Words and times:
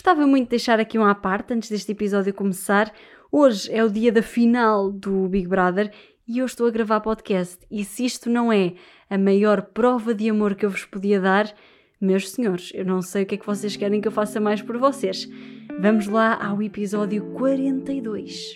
Gostava 0.00 0.26
muito 0.26 0.44
de 0.44 0.50
deixar 0.52 0.80
aqui 0.80 0.98
um 0.98 1.04
à 1.04 1.14
parte 1.14 1.52
antes 1.52 1.68
deste 1.68 1.92
episódio 1.92 2.32
começar. 2.32 2.90
Hoje 3.30 3.70
é 3.70 3.84
o 3.84 3.90
dia 3.90 4.10
da 4.10 4.22
final 4.22 4.90
do 4.90 5.28
Big 5.28 5.46
Brother 5.46 5.92
e 6.26 6.38
eu 6.38 6.46
estou 6.46 6.66
a 6.66 6.70
gravar 6.70 7.00
podcast. 7.00 7.58
E 7.70 7.84
se 7.84 8.06
isto 8.06 8.30
não 8.30 8.50
é 8.50 8.72
a 9.10 9.18
maior 9.18 9.60
prova 9.60 10.14
de 10.14 10.30
amor 10.30 10.54
que 10.54 10.64
eu 10.64 10.70
vos 10.70 10.86
podia 10.86 11.20
dar, 11.20 11.54
meus 12.00 12.30
senhores, 12.30 12.72
eu 12.74 12.86
não 12.86 13.02
sei 13.02 13.24
o 13.24 13.26
que 13.26 13.34
é 13.34 13.38
que 13.38 13.46
vocês 13.46 13.76
querem 13.76 14.00
que 14.00 14.08
eu 14.08 14.12
faça 14.12 14.40
mais 14.40 14.62
por 14.62 14.78
vocês. 14.78 15.28
Vamos 15.78 16.06
lá 16.06 16.42
ao 16.42 16.62
episódio 16.62 17.22
42. 17.34 18.54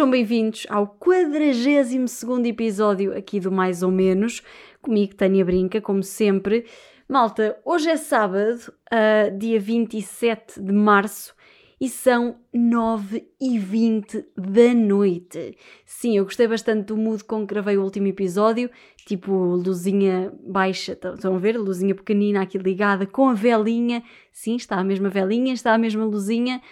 Sejam 0.00 0.10
bem-vindos 0.10 0.66
ao 0.70 0.86
42 0.86 2.46
episódio 2.46 3.14
aqui 3.14 3.38
do 3.38 3.52
Mais 3.52 3.82
ou 3.82 3.90
Menos, 3.90 4.40
comigo 4.80 5.14
Tânia 5.14 5.44
Brinca, 5.44 5.78
como 5.78 6.02
sempre. 6.02 6.64
Malta, 7.06 7.60
hoje 7.66 7.90
é 7.90 7.98
sábado, 7.98 8.72
uh, 8.90 9.38
dia 9.38 9.60
27 9.60 10.58
de 10.58 10.72
março, 10.72 11.34
e 11.78 11.86
são 11.86 12.36
9 12.50 13.28
e 13.38 13.58
20 13.58 14.24
da 14.38 14.72
noite. 14.72 15.58
Sim, 15.84 16.16
eu 16.16 16.24
gostei 16.24 16.48
bastante 16.48 16.86
do 16.86 16.96
mood 16.96 17.22
com 17.22 17.40
que 17.40 17.52
gravei 17.52 17.76
o 17.76 17.84
último 17.84 18.06
episódio, 18.06 18.70
tipo 19.06 19.30
luzinha 19.34 20.32
baixa, 20.42 20.92
estão 20.92 21.36
a 21.36 21.38
ver? 21.38 21.58
Luzinha 21.58 21.94
pequenina 21.94 22.40
aqui 22.40 22.56
ligada 22.56 23.04
com 23.04 23.28
a 23.28 23.34
velinha. 23.34 24.02
Sim, 24.32 24.56
está 24.56 24.76
a 24.76 24.84
mesma 24.84 25.10
velinha, 25.10 25.52
está 25.52 25.74
a 25.74 25.78
mesma 25.78 26.06
luzinha. 26.06 26.62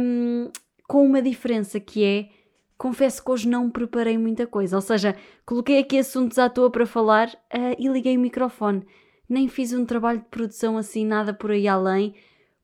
Um, 0.00 0.50
com 0.88 1.06
uma 1.06 1.22
diferença 1.22 1.78
que 1.78 2.02
é, 2.02 2.39
confesso 2.80 3.22
que 3.22 3.30
hoje 3.30 3.46
não 3.46 3.68
preparei 3.68 4.16
muita 4.16 4.46
coisa, 4.46 4.74
ou 4.74 4.80
seja, 4.80 5.14
coloquei 5.44 5.80
aqui 5.80 5.98
assuntos 5.98 6.38
à 6.38 6.48
toa 6.48 6.70
para 6.70 6.86
falar 6.86 7.28
uh, 7.28 7.76
e 7.78 7.86
liguei 7.88 8.16
o 8.16 8.20
microfone. 8.20 8.86
Nem 9.28 9.48
fiz 9.48 9.74
um 9.74 9.84
trabalho 9.84 10.20
de 10.20 10.24
produção 10.30 10.78
assim, 10.78 11.04
nada 11.04 11.34
por 11.34 11.50
aí 11.50 11.68
além, 11.68 12.14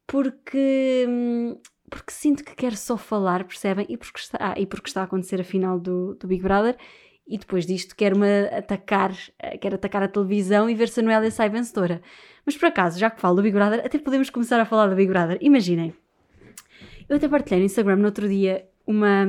porque, 0.07 1.05
hum, 1.07 1.59
porque 1.91 2.11
sinto 2.11 2.43
que 2.43 2.55
quero 2.55 2.79
só 2.79 2.97
falar, 2.97 3.45
percebem? 3.45 3.85
E 3.91 3.99
porque 3.99 4.19
está, 4.19 4.39
ah, 4.41 4.55
e 4.59 4.65
porque 4.65 4.89
está 4.89 5.03
a 5.03 5.05
acontecer 5.05 5.39
a 5.39 5.45
final 5.45 5.79
do, 5.79 6.15
do 6.15 6.27
Big 6.27 6.43
Brother. 6.43 6.79
E 7.29 7.37
depois 7.37 7.67
disto 7.67 7.95
quero-me 7.95 8.47
atacar, 8.57 9.13
eh, 9.39 9.59
quero 9.59 9.75
atacar 9.75 10.03
a 10.03 10.09
televisão 10.09 10.71
e 10.71 10.75
ver 10.75 10.89
se 10.89 11.01
a 11.01 11.03
Noélia 11.03 11.31
sai 11.31 11.51
vencedora. 11.51 12.01
Mas 12.47 12.57
por 12.57 12.67
acaso, 12.67 12.99
já 12.99 13.11
que 13.11 13.21
falo 13.21 13.37
do 13.37 13.43
Big 13.43 13.55
Brother, 13.55 13.85
até 13.85 13.99
podemos 13.99 14.31
começar 14.31 14.61
a 14.61 14.65
falar 14.65 14.87
do 14.87 14.97
Big 14.97 15.11
Brother. 15.11 15.37
Imaginem, 15.43 15.93
eu 17.09 17.17
até 17.17 17.29
partilhei 17.29 17.61
no 17.61 17.67
Instagram 17.67 17.97
no 17.97 18.07
outro 18.07 18.29
dia 18.29 18.67
uma, 18.87 19.25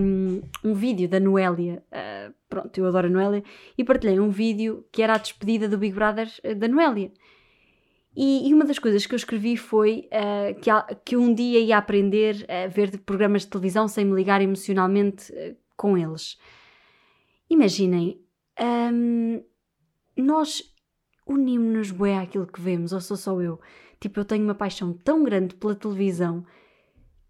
um 0.64 0.74
vídeo 0.74 1.10
da 1.10 1.20
Noélia. 1.20 1.84
Uh, 1.92 2.34
pronto, 2.48 2.78
eu 2.78 2.86
adoro 2.86 3.08
a 3.08 3.10
Noélia. 3.10 3.44
E 3.78 3.84
partilhei 3.84 4.20
um 4.20 4.30
vídeo 4.30 4.86
que 4.92 5.02
era 5.02 5.16
a 5.16 5.18
despedida 5.18 5.68
do 5.68 5.78
Big 5.78 5.96
Brother 5.96 6.30
uh, 6.44 6.56
da 6.56 6.68
Noélia. 6.68 7.12
E, 8.16 8.50
e, 8.50 8.54
uma 8.54 8.66
das 8.66 8.80
coisas 8.80 9.06
que 9.06 9.14
eu 9.14 9.18
escrevi 9.18 9.58
foi 9.58 10.08
uh, 10.08 10.60
que, 10.60 10.96
que 11.06 11.18
um 11.18 11.34
dia 11.34 11.60
ia 11.60 11.78
aprender 11.78 12.46
a 12.50 12.68
ver 12.68 13.00
programas 13.00 13.44
de 13.44 13.50
televisão 13.50 13.88
sem 13.88 14.06
me 14.06 14.16
ligar 14.16 14.42
emocionalmente 14.42 15.32
com 15.76 15.98
eles. 15.98 16.38
Imaginem, 17.50 18.20
um, 18.60 19.44
nós 20.18 20.64
unimos-nos 21.28 21.92
bem 21.92 22.18
àquilo 22.18 22.48
que 22.48 22.60
vemos, 22.60 22.92
ou 22.92 23.00
sou 23.00 23.16
só 23.16 23.40
eu? 23.40 23.60
Tipo, 24.00 24.20
eu 24.20 24.26
tenho 24.26 24.44
uma 24.44 24.56
paixão 24.56 24.94
tão 24.94 25.24
grande 25.24 25.56
pela 25.56 25.76
televisão 25.76 26.44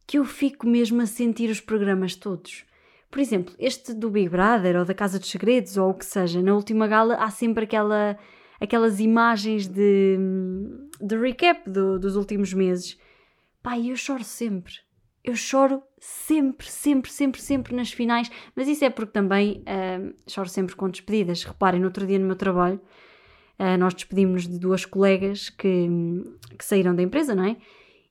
que 0.07 0.17
eu 0.17 0.23
fico 0.23 0.65
mesmo 0.65 1.01
a 1.01 1.05
sentir 1.05 1.49
os 1.49 1.59
programas 1.59 2.15
todos. 2.15 2.65
Por 3.11 3.19
exemplo, 3.19 3.53
este 3.59 3.93
do 3.93 4.09
Big 4.09 4.29
Brother 4.29 4.77
ou 4.77 4.85
da 4.85 4.93
Casa 4.93 5.19
dos 5.19 5.29
Segredos 5.29 5.77
ou 5.77 5.89
o 5.89 5.93
que 5.93 6.05
seja, 6.05 6.41
na 6.41 6.55
última 6.55 6.87
gala 6.87 7.15
há 7.15 7.29
sempre 7.29 7.65
aquela, 7.65 8.17
aquelas 8.59 9.01
imagens 9.01 9.67
de, 9.67 10.17
de 11.01 11.17
recap 11.17 11.69
do, 11.69 11.99
dos 11.99 12.15
últimos 12.15 12.53
meses. 12.53 12.97
Pai, 13.61 13.91
eu 13.91 13.97
choro 13.97 14.23
sempre. 14.23 14.73
Eu 15.23 15.35
choro 15.35 15.83
sempre, 15.99 16.67
sempre, 16.69 17.11
sempre, 17.11 17.41
sempre 17.41 17.75
nas 17.75 17.91
finais, 17.91 18.31
mas 18.55 18.67
isso 18.67 18.85
é 18.85 18.89
porque 18.89 19.11
também 19.11 19.61
uh, 19.63 20.13
choro 20.25 20.47
sempre 20.47 20.73
com 20.73 20.89
despedidas. 20.89 21.43
Reparem, 21.43 21.81
no 21.81 21.87
outro 21.87 22.07
dia 22.07 22.17
no 22.17 22.25
meu 22.25 22.35
trabalho, 22.35 22.79
uh, 23.59 23.77
nós 23.77 23.93
despedimos 23.93 24.47
de 24.47 24.57
duas 24.57 24.85
colegas 24.85 25.49
que, 25.49 25.89
que 26.57 26.63
saíram 26.63 26.95
da 26.95 27.03
empresa, 27.03 27.35
não 27.35 27.43
é? 27.43 27.57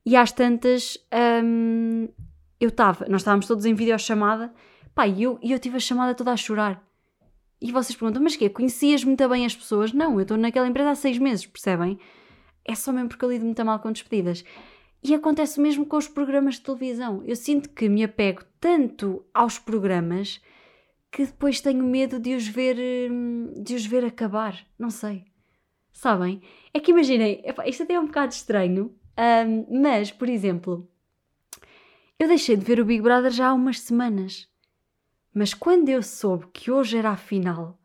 E 0.07 0.15
às 0.15 0.31
tantas, 0.31 0.97
hum, 1.43 2.09
eu 2.61 2.69
estava, 2.69 3.07
nós 3.09 3.23
estávamos 3.23 3.49
todos 3.49 3.67
em 3.67 3.75
videochamada, 3.75 4.55
pá, 4.95 5.09
e 5.09 5.25
eu, 5.25 5.37
eu 5.43 5.59
tive 5.59 5.79
a 5.79 5.81
chamada 5.81 6.15
toda 6.15 6.31
a 6.31 6.37
chorar. 6.37 6.81
E 7.61 7.73
vocês 7.73 7.99
perguntam, 7.99 8.23
mas 8.23 8.37
quê? 8.37 8.49
Conhecias 8.49 9.03
muito 9.03 9.29
bem 9.29 9.45
as 9.45 9.57
pessoas? 9.57 9.93
Não, 9.93 10.15
eu 10.15 10.21
estou 10.21 10.37
naquela 10.37 10.69
empresa 10.69 10.91
há 10.91 10.95
seis 10.95 11.19
meses, 11.19 11.45
percebem? 11.45 11.99
É 12.65 12.77
só 12.77 12.93
mesmo 12.93 13.09
porque 13.09 13.25
eu 13.25 13.31
lido 13.31 13.45
muito 13.45 13.65
mal 13.65 13.81
com 13.81 13.91
despedidas. 13.91 14.45
E 15.03 15.13
acontece 15.13 15.61
mesmo 15.61 15.85
com 15.85 15.97
os 15.97 16.07
programas 16.07 16.55
de 16.55 16.61
televisão. 16.61 17.23
Eu 17.27 17.35
sinto 17.35 17.71
que 17.71 17.89
me 17.89 18.05
apego 18.05 18.43
tanto 18.61 19.25
aos 19.35 19.59
programas 19.59 20.41
que 21.11 21.25
depois 21.25 21.61
tenho 21.61 21.85
medo 21.85 22.21
de 22.21 22.35
os 22.35 22.47
ver, 22.47 22.77
hum, 23.11 23.55
de 23.57 23.75
os 23.75 23.85
ver 23.85 24.05
acabar. 24.05 24.65
Não 24.79 24.91
sei. 24.91 25.25
Sabem? 25.93 26.43
É 26.73 26.79
que 26.79 26.93
imaginem, 26.93 27.43
isto 27.65 27.83
até 27.83 27.95
é 27.95 28.01
um 28.01 28.07
bocado 28.07 28.33
estranho, 28.33 28.95
um, 29.19 29.81
mas, 29.83 30.11
por 30.11 30.29
exemplo, 30.29 30.89
eu 32.19 32.29
deixei 32.29 32.57
de 32.57 32.65
ver 32.65 32.81
o 32.81 32.85
Big 32.85 33.03
Brother 33.03 33.31
já 33.31 33.49
há 33.49 33.55
umas 33.55 33.81
semanas. 33.81 34.49
Mas 35.35 35.53
quando 35.53 35.89
eu 35.89 36.03
soube 36.03 36.47
que 36.53 36.71
hoje 36.71 36.97
era 36.97 37.11
a 37.11 37.17
final, 37.17 37.79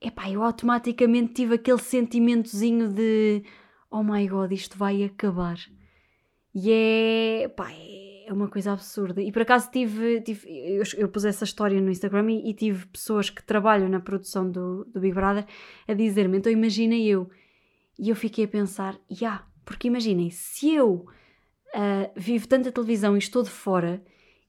epá, 0.00 0.30
eu 0.30 0.42
automaticamente 0.42 1.34
tive 1.34 1.56
aquele 1.56 1.80
sentimentozinho 1.80 2.88
de 2.88 3.42
oh 3.90 4.02
my 4.02 4.26
god, 4.28 4.52
isto 4.52 4.78
vai 4.78 5.02
acabar. 5.02 5.58
E 6.54 6.70
é, 6.70 7.48
pá, 7.48 7.70
é 7.72 8.32
uma 8.32 8.48
coisa 8.48 8.72
absurda. 8.72 9.20
E 9.20 9.32
por 9.32 9.42
acaso 9.42 9.70
tive, 9.70 10.20
tive 10.20 10.48
eu, 10.48 10.82
eu 10.96 11.08
pus 11.08 11.24
essa 11.24 11.44
história 11.44 11.80
no 11.80 11.90
Instagram 11.90 12.30
e, 12.30 12.50
e, 12.50 12.54
tive 12.54 12.86
pessoas 12.86 13.28
que 13.30 13.42
trabalham 13.42 13.88
na 13.88 14.00
produção 14.00 14.48
do, 14.48 14.84
do 14.84 15.00
Big 15.00 15.14
Brother 15.14 15.46
a 15.88 15.94
dizer-me, 15.94 16.38
então 16.38 16.52
imagina 16.52 16.94
eu. 16.94 17.28
E 17.98 18.08
eu 18.08 18.16
fiquei 18.16 18.44
a 18.44 18.48
pensar, 18.48 18.94
já, 19.10 19.26
yeah, 19.26 19.46
porque 19.64 19.88
imaginem, 19.88 20.30
se 20.30 20.74
eu 20.74 21.06
uh, 21.74 22.10
vivo 22.16 22.48
tanta 22.48 22.72
televisão 22.72 23.14
e 23.14 23.18
estou 23.18 23.42
de 23.42 23.50
fora, 23.50 24.02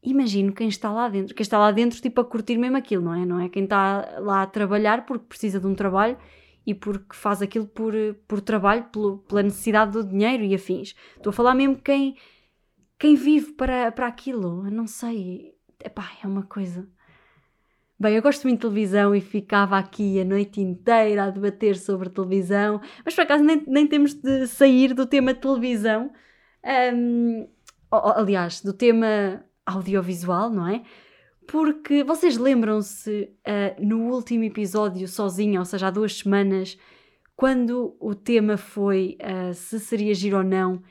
imagino 0.03 0.53
quem 0.53 0.67
está 0.67 0.91
lá 0.91 1.07
dentro. 1.07 1.35
Quem 1.35 1.44
está 1.44 1.59
lá 1.59 1.72
dentro, 1.72 2.01
tipo, 2.01 2.22
a 2.22 2.25
curtir 2.25 2.57
mesmo 2.57 2.77
aquilo, 2.77 3.03
não 3.03 3.13
é? 3.13 3.25
Não 3.25 3.39
é 3.39 3.49
quem 3.49 3.63
está 3.63 4.19
lá 4.19 4.44
a 4.44 4.47
trabalhar 4.47 5.05
porque 5.05 5.25
precisa 5.25 5.59
de 5.59 5.67
um 5.67 5.75
trabalho 5.75 6.17
e 6.66 6.73
porque 6.73 7.16
faz 7.16 7.41
aquilo 7.41 7.67
por, 7.67 7.94
por 8.27 8.41
trabalho, 8.41 8.85
pelo, 8.85 9.19
pela 9.19 9.44
necessidade 9.44 9.91
do 9.91 10.03
dinheiro 10.03 10.44
e 10.44 10.53
afins. 10.53 10.95
Estou 11.16 11.31
a 11.31 11.33
falar 11.33 11.55
mesmo 11.55 11.78
quem, 11.78 12.16
quem 12.99 13.16
vive 13.16 13.53
para, 13.53 13.91
para 13.91 14.07
aquilo. 14.07 14.66
Eu 14.66 14.72
não 14.72 14.88
sei. 14.88 15.53
Epá, 15.83 16.11
é 16.23 16.28
uma 16.28 16.43
coisa. 16.43 16.88
Bem, 18.01 18.16
eu 18.16 18.22
gosto 18.23 18.47
muito 18.47 18.57
de 18.57 18.62
televisão 18.62 19.13
e 19.13 19.22
ficava 19.22 19.78
aqui 19.78 20.19
a 20.19 20.25
noite 20.25 20.59
inteira 20.59 21.25
a 21.25 21.29
debater 21.29 21.78
sobre 21.78 22.09
televisão, 22.09 22.81
mas 23.06 23.13
por 23.13 23.22
acaso 23.22 23.44
nem, 23.44 23.63
nem 23.67 23.85
temos 23.85 24.16
de 24.16 24.47
sair 24.47 24.95
do 24.95 25.06
tema 25.06 25.35
televisão, 25.35 26.11
um, 26.95 27.47
aliás, 27.91 28.59
do 28.59 28.73
tema 28.73 29.45
audiovisual, 29.63 30.50
não 30.50 30.67
é? 30.67 30.81
Porque 31.47 32.03
vocês 32.03 32.38
lembram-se 32.38 33.29
uh, 33.47 33.85
no 33.85 34.11
último 34.11 34.45
episódio, 34.45 35.07
sozinha, 35.07 35.59
ou 35.59 35.66
seja, 35.66 35.90
há 35.90 35.91
duas 35.91 36.17
semanas, 36.17 36.79
quando 37.35 37.95
o 38.00 38.16
tema 38.16 38.57
foi 38.57 39.16
uh, 39.22 39.53
se 39.53 39.79
seria 39.79 40.16
giro 40.16 40.38
ou 40.38 40.44
não, 40.44 40.81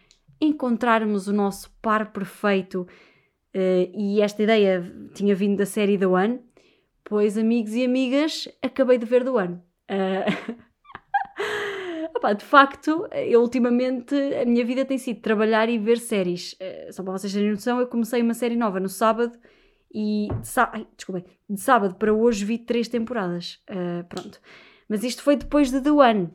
encontrarmos 0.41 1.26
o 1.26 1.32
nosso 1.32 1.76
par 1.82 2.12
perfeito, 2.12 2.82
uh, 2.82 3.99
e 3.99 4.22
esta 4.22 4.44
ideia 4.44 4.94
tinha 5.12 5.34
vindo 5.34 5.56
da 5.56 5.66
série 5.66 5.99
The 5.99 6.06
One 6.06 6.50
Pois, 7.05 7.37
amigos 7.37 7.75
e 7.75 7.84
amigas, 7.84 8.49
acabei 8.62 8.99
de 8.99 9.06
ver 9.06 9.25
do 9.25 9.37
ano. 9.37 9.62
Uh... 9.91 10.70
Opa, 12.14 12.35
de 12.35 12.44
facto, 12.44 13.08
eu 13.12 13.41
ultimamente 13.41 14.14
a 14.14 14.44
minha 14.44 14.64
vida 14.64 14.85
tem 14.85 14.99
sido 14.99 15.20
trabalhar 15.20 15.69
e 15.70 15.79
ver 15.79 15.99
séries. 15.99 16.52
Uh, 16.52 16.93
só 16.93 17.02
para 17.02 17.14
vocês 17.14 17.32
terem 17.32 17.50
noção, 17.50 17.81
eu 17.81 17.87
comecei 17.87 18.20
uma 18.20 18.35
série 18.35 18.56
nova 18.56 18.79
no 18.79 18.88
sábado 18.88 19.38
e 19.93 20.29
de, 20.29 21.25
de 21.49 21.61
sábado 21.61 21.94
para 21.94 22.12
hoje 22.12 22.44
vi 22.44 22.58
três 22.58 22.88
temporadas. 22.88 23.58
Uh, 23.70 24.05
pronto. 24.08 24.41
Mas 24.88 25.03
isto 25.03 25.23
foi 25.23 25.37
depois 25.37 25.70
de 25.70 25.81
The 25.81 25.91
One. 25.91 26.31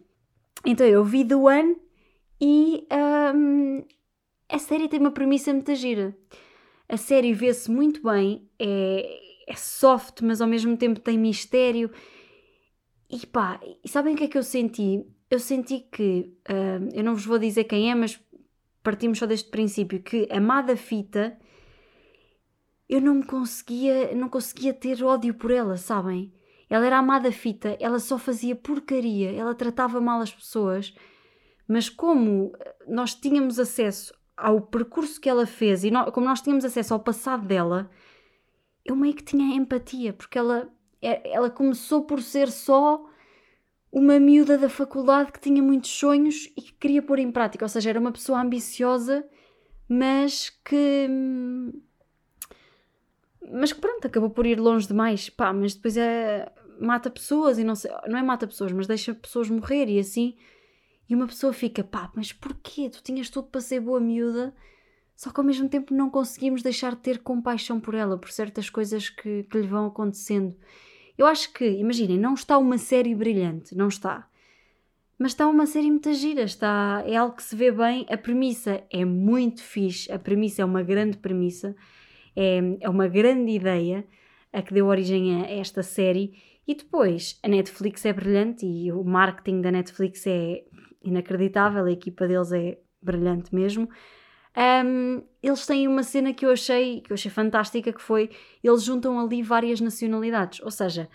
Então 0.65 0.87
eu 0.87 1.03
vi 1.03 1.23
The 1.23 1.35
One 1.35 1.75
e 2.41 2.87
um, 3.35 3.83
a 4.49 4.57
série 4.57 4.87
tem 4.87 4.99
uma 4.99 5.11
premissa 5.11 5.53
muito 5.53 5.73
gira. 5.75 6.15
A 6.87 6.97
série 6.97 7.33
vê-se 7.33 7.69
muito 7.69 8.01
bem, 8.03 8.47
é, 8.59 9.19
é 9.47 9.55
soft, 9.55 10.21
mas 10.21 10.41
ao 10.41 10.47
mesmo 10.47 10.75
tempo 10.77 10.99
tem 10.99 11.17
mistério. 11.17 11.91
E 13.09 13.25
pá, 13.25 13.59
e 13.83 13.87
sabem 13.87 14.13
o 14.13 14.17
que 14.17 14.23
é 14.23 14.27
que 14.27 14.37
eu 14.37 14.43
senti? 14.43 15.05
Eu 15.29 15.39
senti 15.39 15.79
que, 15.79 16.33
uh, 16.49 16.89
eu 16.93 17.03
não 17.03 17.13
vos 17.13 17.25
vou 17.25 17.37
dizer 17.37 17.65
quem 17.65 17.91
é, 17.91 17.95
mas 17.95 18.19
partimos 18.83 19.17
só 19.17 19.25
deste 19.25 19.49
princípio, 19.49 20.01
que 20.01 20.27
amada 20.31 20.77
fita, 20.77 21.37
eu 22.87 23.01
não 23.01 23.15
me 23.15 23.23
conseguia, 23.25 24.13
não 24.15 24.29
conseguia 24.29 24.73
ter 24.73 25.03
ódio 25.03 25.33
por 25.33 25.49
ela, 25.49 25.75
sabem? 25.75 26.31
Ela 26.69 26.85
era 26.85 26.97
amada 26.97 27.31
fita, 27.31 27.75
ela 27.79 27.99
só 27.99 28.17
fazia 28.17 28.55
porcaria, 28.55 29.31
ela 29.31 29.55
tratava 29.55 29.99
mal 29.99 30.21
as 30.21 30.33
pessoas, 30.33 30.93
mas 31.67 31.89
como 31.89 32.53
nós 32.87 33.15
tínhamos 33.15 33.59
acesso 33.59 34.13
ao 34.37 34.61
percurso 34.61 35.19
que 35.19 35.29
ela 35.29 35.45
fez 35.45 35.83
e 35.83 35.91
como 36.13 36.27
nós 36.27 36.41
tínhamos 36.41 36.65
acesso 36.65 36.93
ao 36.93 36.99
passado 36.99 37.45
dela, 37.45 37.89
eu 38.85 38.95
meio 38.95 39.13
que 39.15 39.23
tinha 39.23 39.55
empatia, 39.55 40.13
porque 40.13 40.37
ela, 40.37 40.69
é, 41.01 41.33
ela 41.33 41.49
começou 41.49 42.05
por 42.05 42.21
ser 42.21 42.49
só 42.51 43.03
uma 43.91 44.19
miúda 44.19 44.57
da 44.57 44.69
faculdade 44.69 45.31
que 45.31 45.39
tinha 45.39 45.61
muitos 45.61 45.89
sonhos 45.89 46.45
e 46.55 46.61
que 46.61 46.73
queria 46.73 47.01
pôr 47.01 47.19
em 47.19 47.31
prática, 47.31 47.65
ou 47.65 47.69
seja, 47.69 47.89
era 47.89 47.99
uma 47.99 48.11
pessoa 48.11 48.41
ambiciosa, 48.41 49.27
mas 49.89 50.49
que. 50.63 51.07
Mas 53.51 53.71
que 53.73 53.79
pronto, 53.79 54.05
acabou 54.07 54.29
por 54.29 54.45
ir 54.45 54.59
longe 54.59 54.87
demais, 54.87 55.29
pá, 55.29 55.51
mas 55.51 55.75
depois 55.75 55.97
é. 55.97 56.51
mata 56.79 57.09
pessoas 57.09 57.57
e 57.57 57.63
não 57.63 57.75
sei. 57.75 57.91
Não 58.07 58.17
é 58.17 58.23
mata 58.23 58.47
pessoas, 58.47 58.71
mas 58.71 58.87
deixa 58.87 59.13
pessoas 59.13 59.49
morrer 59.49 59.87
e 59.89 59.99
assim 59.99 60.35
e 61.07 61.15
uma 61.15 61.27
pessoa 61.27 61.53
fica, 61.53 61.83
pá, 61.83 62.11
mas 62.15 62.33
porquê? 62.33 62.89
Tu 62.89 63.01
tinhas 63.03 63.29
tudo 63.29 63.47
para 63.47 63.61
ser 63.61 63.79
boa 63.79 63.99
miúda, 63.99 64.53
só 65.15 65.31
que 65.31 65.39
ao 65.39 65.45
mesmo 65.45 65.69
tempo 65.69 65.93
não 65.93 66.09
conseguimos 66.09 66.61
deixar 66.61 66.95
de 66.95 67.01
ter 67.01 67.19
compaixão 67.19 67.79
por 67.79 67.95
ela, 67.95 68.17
por 68.17 68.29
certas 68.29 68.69
coisas 68.69 69.09
que, 69.09 69.43
que 69.43 69.57
lhe 69.57 69.67
vão 69.67 69.87
acontecendo. 69.87 70.55
Eu 71.17 71.25
acho 71.25 71.53
que, 71.53 71.65
imaginem, 71.65 72.19
não 72.19 72.33
está 72.33 72.57
uma 72.57 72.77
série 72.77 73.15
brilhante, 73.15 73.75
não 73.75 73.87
está. 73.87 74.27
Mas 75.17 75.31
está 75.31 75.47
uma 75.47 75.65
série 75.65 75.89
muito 75.89 76.13
gira, 76.13 76.43
está, 76.43 77.01
é 77.07 77.15
algo 77.15 77.37
que 77.37 77.43
se 77.43 77.55
vê 77.55 77.71
bem. 77.71 78.05
A 78.09 78.17
premissa 78.17 78.83
é 78.91 79.05
muito 79.05 79.63
fixe, 79.63 80.11
a 80.11 80.19
premissa 80.19 80.61
é 80.61 80.65
uma 80.65 80.83
grande 80.83 81.17
premissa, 81.17 81.73
é, 82.35 82.59
é 82.81 82.89
uma 82.89 83.07
grande 83.07 83.51
ideia 83.53 84.05
a 84.51 84.61
que 84.61 84.73
deu 84.73 84.87
origem 84.87 85.41
a 85.41 85.49
esta 85.49 85.81
série. 85.81 86.33
E 86.67 86.75
depois, 86.75 87.39
a 87.41 87.47
Netflix 87.47 88.05
é 88.05 88.11
brilhante 88.11 88.65
e 88.65 88.91
o 88.91 89.03
marketing 89.03 89.61
da 89.61 89.71
Netflix 89.71 90.27
é 90.27 90.65
inacreditável, 91.01 91.85
a 91.85 91.91
equipa 91.91 92.27
deles 92.27 92.51
é 92.51 92.77
brilhante 93.01 93.55
mesmo. 93.55 93.87
Um, 94.57 95.21
eles 95.43 95.65
têm 95.65 95.87
uma 95.87 96.01
cena 96.01 96.33
que 96.33 96.45
eu 96.45 96.49
achei 96.49 97.01
que 97.01 97.11
eu 97.11 97.15
achei 97.15 97.29
fantástica 97.29 97.91
que 97.91 98.01
foi 98.01 98.29
eles 98.63 98.83
juntam 98.83 99.19
ali 99.19 99.43
várias 99.43 99.81
nacionalidades, 99.81 100.61
ou 100.61 100.71
seja, 100.71 101.09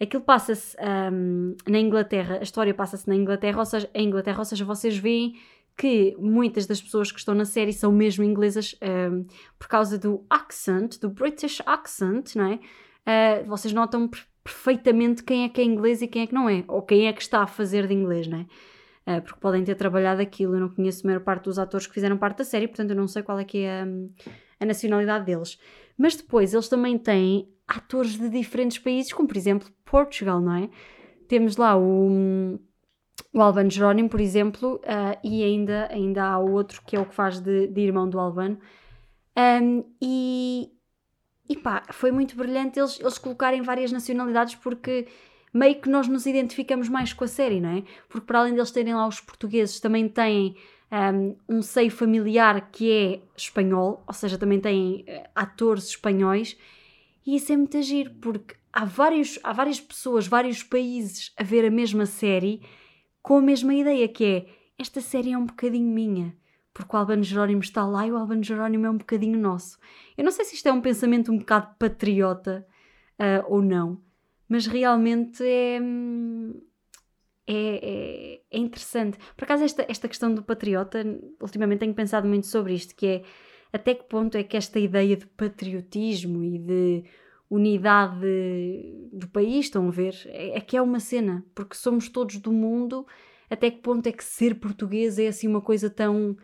aquilo 0.00 0.22
passa-se 0.22 0.76
um, 1.12 1.56
na 1.66 1.78
Inglaterra, 1.80 2.38
a 2.38 2.42
história 2.42 2.72
passa-se 2.72 3.08
na 3.08 3.16
Inglaterra, 3.16 3.58
ou 3.58 3.66
seja, 3.66 3.90
em 3.92 4.06
Inglaterra, 4.06 4.38
ou 4.38 4.44
seja, 4.44 4.64
vocês 4.64 4.96
veem 4.96 5.34
que 5.76 6.14
muitas 6.18 6.66
das 6.66 6.80
pessoas 6.80 7.10
que 7.10 7.18
estão 7.18 7.34
na 7.34 7.44
série 7.44 7.72
são 7.72 7.90
mesmo 7.90 8.22
inglesas 8.22 8.76
um, 9.10 9.26
por 9.58 9.66
causa 9.66 9.98
do 9.98 10.24
accent, 10.30 10.98
do 11.00 11.10
British 11.10 11.60
accent, 11.66 12.36
não 12.36 12.46
é? 12.46 12.60
Uh, 13.42 13.48
vocês 13.48 13.74
notam 13.74 14.08
perfeitamente 14.42 15.24
quem 15.24 15.44
é 15.44 15.48
que 15.48 15.60
é 15.60 15.64
inglês 15.64 16.00
e 16.00 16.06
quem 16.06 16.22
é 16.22 16.26
que 16.26 16.34
não 16.34 16.48
é, 16.48 16.64
ou 16.68 16.80
quem 16.80 17.08
é 17.08 17.12
que 17.12 17.22
está 17.22 17.42
a 17.42 17.46
fazer 17.46 17.86
de 17.88 17.94
inglês, 17.94 18.28
não 18.28 18.38
é? 18.38 18.46
Uh, 19.06 19.22
porque 19.22 19.40
podem 19.40 19.64
ter 19.64 19.74
trabalhado 19.74 20.20
aquilo. 20.20 20.56
Eu 20.56 20.60
não 20.60 20.68
conheço 20.68 21.06
a 21.06 21.08
maior 21.08 21.20
parte 21.20 21.44
dos 21.44 21.58
atores 21.58 21.86
que 21.86 21.94
fizeram 21.94 22.16
parte 22.16 22.38
da 22.38 22.44
série, 22.44 22.68
portanto 22.68 22.90
eu 22.90 22.96
não 22.96 23.08
sei 23.08 23.22
qual 23.22 23.38
é 23.38 23.44
que 23.44 23.58
é 23.58 23.82
a, 23.82 23.86
a 24.60 24.66
nacionalidade 24.66 25.26
deles. 25.26 25.58
Mas 25.96 26.16
depois 26.16 26.52
eles 26.52 26.68
também 26.68 26.98
têm 26.98 27.48
atores 27.66 28.18
de 28.18 28.28
diferentes 28.28 28.78
países, 28.78 29.12
como 29.12 29.28
por 29.28 29.36
exemplo 29.36 29.68
Portugal, 29.84 30.40
não 30.40 30.54
é? 30.54 30.70
Temos 31.28 31.56
lá 31.56 31.76
o, 31.76 32.58
o 33.32 33.40
Albano 33.40 33.70
Jerónimo, 33.70 34.08
por 34.08 34.20
exemplo, 34.20 34.76
uh, 34.76 35.18
e 35.22 35.42
ainda, 35.42 35.88
ainda 35.90 36.24
há 36.24 36.38
outro 36.38 36.82
que 36.86 36.96
é 36.96 37.00
o 37.00 37.06
que 37.06 37.14
faz 37.14 37.40
de, 37.40 37.68
de 37.68 37.80
irmão 37.80 38.08
do 38.08 38.18
Albano. 38.18 38.58
Um, 39.36 39.84
e, 40.00 40.70
e 41.48 41.56
pá, 41.56 41.82
foi 41.90 42.12
muito 42.12 42.36
brilhante 42.36 42.78
eles, 42.78 43.00
eles 43.00 43.18
colocarem 43.18 43.62
várias 43.62 43.90
nacionalidades 43.90 44.54
porque 44.54 45.08
meio 45.54 45.80
que 45.80 45.88
nós 45.88 46.08
nos 46.08 46.26
identificamos 46.26 46.88
mais 46.88 47.12
com 47.12 47.22
a 47.22 47.28
série, 47.28 47.60
não 47.60 47.70
é? 47.70 47.84
Porque 48.08 48.26
para 48.26 48.40
além 48.40 48.54
deles 48.54 48.72
terem 48.72 48.92
lá 48.92 49.06
os 49.06 49.20
portugueses, 49.20 49.78
também 49.78 50.08
têm 50.08 50.56
um, 50.90 51.36
um 51.48 51.62
seio 51.62 51.92
familiar 51.92 52.70
que 52.72 52.90
é 52.90 53.20
espanhol, 53.36 54.02
ou 54.04 54.12
seja, 54.12 54.36
também 54.36 54.60
têm 54.60 55.04
uh, 55.08 55.28
atores 55.32 55.86
espanhóis, 55.88 56.56
e 57.24 57.36
isso 57.36 57.52
é 57.52 57.56
muito 57.56 57.76
agir, 57.78 58.10
porque 58.20 58.56
há, 58.72 58.84
vários, 58.84 59.38
há 59.44 59.52
várias 59.52 59.80
pessoas, 59.80 60.26
vários 60.26 60.62
países 60.62 61.32
a 61.38 61.44
ver 61.44 61.64
a 61.64 61.70
mesma 61.70 62.04
série 62.04 62.60
com 63.22 63.38
a 63.38 63.42
mesma 63.42 63.72
ideia, 63.72 64.08
que 64.08 64.24
é 64.24 64.46
esta 64.76 65.00
série 65.00 65.32
é 65.32 65.38
um 65.38 65.46
bocadinho 65.46 65.88
minha, 65.88 66.36
porque 66.74 66.94
o 66.94 66.98
Albano 66.98 67.22
Jerónimo 67.22 67.60
está 67.60 67.86
lá 67.86 68.06
e 68.06 68.12
o 68.12 68.16
Albano 68.16 68.42
Jerónimo 68.42 68.86
é 68.86 68.90
um 68.90 68.98
bocadinho 68.98 69.38
nosso. 69.38 69.78
Eu 70.18 70.24
não 70.24 70.32
sei 70.32 70.44
se 70.44 70.56
isto 70.56 70.68
é 70.68 70.72
um 70.72 70.80
pensamento 70.80 71.32
um 71.32 71.38
bocado 71.38 71.76
patriota 71.78 72.66
uh, 73.20 73.46
ou 73.48 73.62
não, 73.62 74.02
mas 74.48 74.66
realmente 74.66 75.42
é, 75.42 75.78
é, 77.46 77.54
é, 77.56 78.40
é, 78.50 78.58
interessante. 78.58 79.18
Por 79.36 79.44
acaso, 79.44 79.64
esta, 79.64 79.84
esta 79.88 80.08
questão 80.08 80.34
do 80.34 80.42
patriota, 80.42 81.04
ultimamente 81.40 81.80
tenho 81.80 81.94
pensado 81.94 82.26
muito 82.26 82.46
sobre 82.46 82.74
isto, 82.74 82.94
que 82.94 83.06
é 83.06 83.22
até 83.72 83.94
que 83.94 84.04
ponto 84.04 84.36
é 84.36 84.44
que 84.44 84.56
esta 84.56 84.78
ideia 84.78 85.16
de 85.16 85.26
patriotismo 85.26 86.44
e 86.44 86.58
de 86.58 87.04
unidade 87.50 88.20
do 89.12 89.28
país, 89.28 89.66
estão 89.66 89.88
a 89.88 89.90
ver, 89.90 90.14
é, 90.26 90.56
é 90.58 90.60
que 90.60 90.76
é 90.76 90.82
uma 90.82 91.00
cena, 91.00 91.44
porque 91.54 91.74
somos 91.76 92.08
todos 92.08 92.36
do 92.38 92.52
mundo, 92.52 93.06
até 93.50 93.70
que 93.70 93.78
ponto 93.78 94.06
é 94.06 94.12
que 94.12 94.24
ser 94.24 94.54
português 94.56 95.18
é 95.18 95.28
assim 95.28 95.48
uma 95.48 95.60
coisa 95.60 95.90
tão 95.90 96.36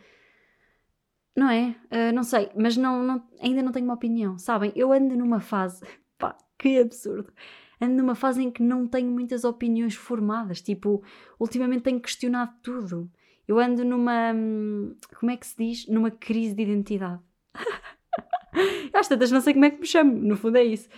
não 1.36 1.48
é? 1.48 1.76
Uh, 1.90 2.12
não 2.12 2.22
sei, 2.22 2.50
mas 2.56 2.76
não, 2.76 3.02
não, 3.02 3.28
ainda 3.40 3.62
não 3.62 3.72
tenho 3.72 3.84
uma 3.86 3.94
opinião, 3.94 4.36
sabem? 4.36 4.72
Eu 4.74 4.92
ando 4.92 5.16
numa 5.16 5.40
fase, 5.40 5.80
pá, 6.18 6.36
que 6.58 6.78
absurdo 6.78 7.32
ando 7.80 7.96
numa 7.96 8.14
fase 8.14 8.42
em 8.42 8.50
que 8.50 8.62
não 8.62 8.86
tenho 8.86 9.10
muitas 9.10 9.44
opiniões 9.44 9.94
formadas. 9.94 10.60
Tipo, 10.60 11.02
ultimamente 11.38 11.82
tenho 11.82 12.00
questionado 12.00 12.52
tudo. 12.62 13.10
Eu 13.48 13.58
ando 13.58 13.84
numa. 13.84 14.32
Hum, 14.34 14.94
como 15.18 15.32
é 15.32 15.36
que 15.36 15.46
se 15.46 15.56
diz? 15.56 15.86
Numa 15.88 16.10
crise 16.10 16.54
de 16.54 16.62
identidade. 16.62 17.20
Às 18.94 19.08
tantas 19.08 19.30
não 19.30 19.40
sei 19.40 19.54
como 19.54 19.64
é 19.64 19.70
que 19.70 19.80
me 19.80 19.86
chamo, 19.86 20.12
no 20.12 20.36
fundo 20.36 20.58
é 20.58 20.64
isso. 20.64 20.88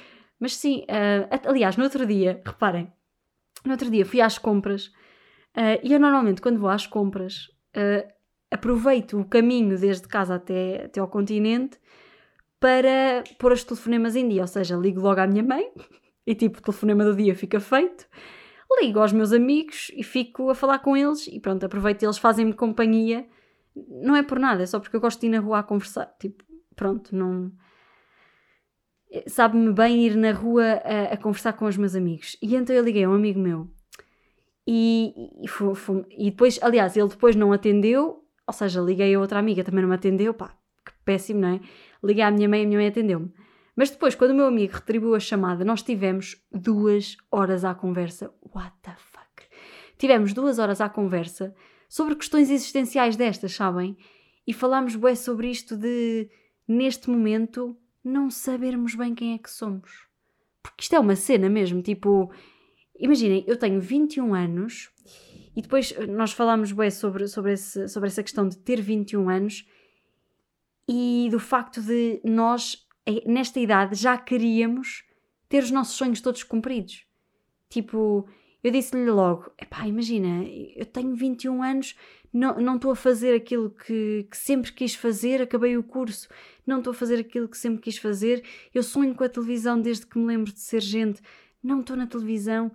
Mas 0.40 0.56
sim, 0.56 0.84
uh, 0.88 1.49
aliás, 1.49 1.76
no 1.76 1.84
outro 1.84 2.05
dia, 2.05 2.43
reparem, 2.44 2.93
no 3.64 3.73
outro 3.73 3.90
dia 3.90 4.05
fui 4.05 4.20
às 4.20 4.38
compras 4.38 4.87
uh, 5.56 5.79
e 5.82 5.93
eu 5.93 6.00
normalmente 6.00 6.43
quando 6.43 6.58
vou 6.58 6.69
às 6.69 6.87
compras 6.87 7.49
uh, 7.76 8.08
aproveito 8.50 9.20
o 9.20 9.25
caminho 9.25 9.79
desde 9.79 10.08
casa 10.08 10.34
até, 10.34 10.87
até 10.87 11.00
ao 11.00 11.08
continente 11.08 11.79
para 12.58 13.25
pôr 13.38 13.52
os 13.52 13.64
telefonemas 13.64 14.14
em 14.14 14.29
dia, 14.29 14.43
ou 14.43 14.46
seja, 14.46 14.76
ligo 14.76 15.00
logo 15.00 15.20
à 15.20 15.26
minha 15.26 15.43
mãe, 15.43 15.73
e 16.26 16.34
tipo, 16.34 16.58
o 16.58 16.62
telefonema 16.62 17.04
do 17.04 17.16
dia 17.16 17.34
fica 17.34 17.60
feito. 17.60 18.06
Ligo 18.80 19.00
aos 19.00 19.12
meus 19.12 19.32
amigos 19.32 19.90
e 19.94 20.02
fico 20.02 20.48
a 20.48 20.55
falar 20.55 20.79
com 20.79 20.96
eles 20.96 21.26
e 21.26 21.38
pronto, 21.38 21.64
aproveito 21.64 22.02
eles 22.02 22.19
fazem-me 22.19 22.55
companhia. 22.55 23.26
Não 23.74 24.17
é 24.17 24.22
por 24.22 24.38
nada, 24.38 24.62
é 24.62 24.67
só 24.67 24.81
porque 24.81 24.96
eu 24.96 25.00
gosto 25.00 25.20
de 25.20 25.26
ir 25.26 25.31
na 25.31 25.41
rua 25.41 25.58
a 25.58 25.62
conversar. 25.62 26.06
Tipo, 26.19 26.43
pronto, 26.74 27.14
não. 27.14 27.52
Sabe-me 29.26 29.72
bem 29.72 30.06
ir 30.06 30.17
na 30.17 30.32
rua 30.32 30.64
a, 30.64 31.12
a, 31.12 31.17
conversar 31.19 31.52
com 31.52 31.67
os 31.67 31.76
meus 31.76 31.94
amigos. 31.94 32.36
E 32.41 32.56
então 32.56 32.74
eu 32.74 32.82
liguei 32.82 33.05
a 33.05 33.10
um 33.10 33.14
amigo 33.14 33.38
meu 33.38 33.70
e, 34.67 35.12
e, 35.43 36.26
e 36.26 36.31
depois, 36.31 36.58
aliás, 36.62 36.96
ele 36.96 37.08
depois 37.08 37.36
não 37.36 37.52
atendeu, 37.52 38.24
ou 38.46 38.52
seja, 38.55 38.81
liguei 38.81 39.14
a 39.14 39.20
outra 39.20 39.38
amiga, 39.38 39.64
também 39.64 39.82
não 39.82 39.88
me 39.88 39.94
atendeu, 39.94 40.32
pá, 40.32 40.56
que 40.84 40.93
péssimo, 41.05 41.41
não 41.41 41.48
é? 41.48 41.60
Liguei 42.02 42.22
à 42.22 42.31
minha 42.31 42.48
mãe 42.48 42.60
e 42.60 42.64
a 42.64 42.67
minha 42.67 42.79
mãe 42.79 42.88
atendeu-me. 42.88 43.32
Mas 43.74 43.91
depois, 43.91 44.14
quando 44.14 44.32
o 44.32 44.34
meu 44.34 44.46
amigo 44.46 44.74
retribuiu 44.74 45.14
a 45.14 45.20
chamada, 45.20 45.64
nós 45.64 45.82
tivemos 45.82 46.36
duas 46.50 47.17
horas 47.31 47.64
à 47.64 47.74
conversa. 47.74 48.32
What 48.55 48.74
the 48.82 48.94
fuck? 48.96 49.22
Tivemos 49.96 50.32
duas 50.32 50.58
horas 50.58 50.81
à 50.81 50.88
conversa 50.88 51.55
sobre 51.88 52.14
questões 52.14 52.50
existenciais 52.50 53.17
destas, 53.17 53.52
sabem? 53.52 53.96
E 54.46 54.52
falámos 54.52 54.96
bué 54.96 55.14
sobre 55.14 55.50
isto 55.50 55.76
de, 55.76 56.29
neste 56.67 57.08
momento, 57.08 57.76
não 58.05 58.31
sabermos 58.31 58.94
bem 58.94 59.14
quem 59.14 59.34
é 59.34 59.38
que 59.38 59.50
somos. 59.50 60.06
Porque 60.62 60.82
isto 60.82 60.94
é 60.94 61.00
uma 61.00 61.17
cena 61.17 61.48
mesmo, 61.48 61.82
tipo... 61.82 62.32
Imaginem, 62.98 63.44
eu 63.48 63.56
tenho 63.56 63.81
21 63.81 64.34
anos 64.34 64.91
e 65.56 65.62
depois 65.62 65.94
nós 66.08 66.32
falámos 66.32 66.72
bué 66.72 66.91
sobre, 66.91 67.26
sobre, 67.26 67.52
esse, 67.52 67.88
sobre 67.88 68.08
essa 68.08 68.22
questão 68.22 68.46
de 68.46 68.56
ter 68.58 68.81
21 68.81 69.29
anos 69.29 69.67
e 70.88 71.29
do 71.31 71.38
facto 71.38 71.81
de 71.81 72.20
nós 72.24 72.81
nesta 73.27 73.61
idade 73.61 73.94
já 73.94 74.17
queríamos 74.17 75.05
ter 75.49 75.63
os 75.63 75.71
nossos 75.71 75.94
sonhos 75.94 76.21
todos 76.21 76.43
cumpridos. 76.43 77.05
Tipo, 77.69 78.29
eu 78.63 78.71
disse-lhe 78.71 79.11
logo: 79.11 79.53
epá, 79.61 79.87
imagina, 79.87 80.44
eu 80.77 80.87
tenho 80.87 81.15
21 81.15 81.63
anos, 81.63 81.97
não 82.32 82.77
estou 82.77 82.93
a 82.93 82.97
fazer 82.97 83.35
aquilo 83.35 83.71
que, 83.71 84.27
que, 84.31 84.37
sempre 84.37 84.73
quis 84.73 84.94
fazer, 84.94 85.43
acabei 85.43 85.77
o 85.77 85.82
curso, 85.82 86.29
não 86.67 86.79
estou 86.79 86.93
a 86.93 86.94
fazer 86.94 87.21
aquilo 87.21 87.49
que 87.49 87.59
sempre 87.59 87.82
quis 87.82 87.99
fazer, 87.99 88.43
eu 88.75 88.82
sonho 88.82 89.15
com 89.15 89.25
a 89.25 89.29
televisão 89.29 89.81
desde 89.81 90.06
que 90.06 90.19
me 90.19 90.27
lembro 90.27 90.53
de 90.53 90.61
ser 90.61 90.81
gente, 90.81 91.21
não 91.63 91.81
estou 91.81 91.97
na 91.97 92.06
televisão, 92.06 92.73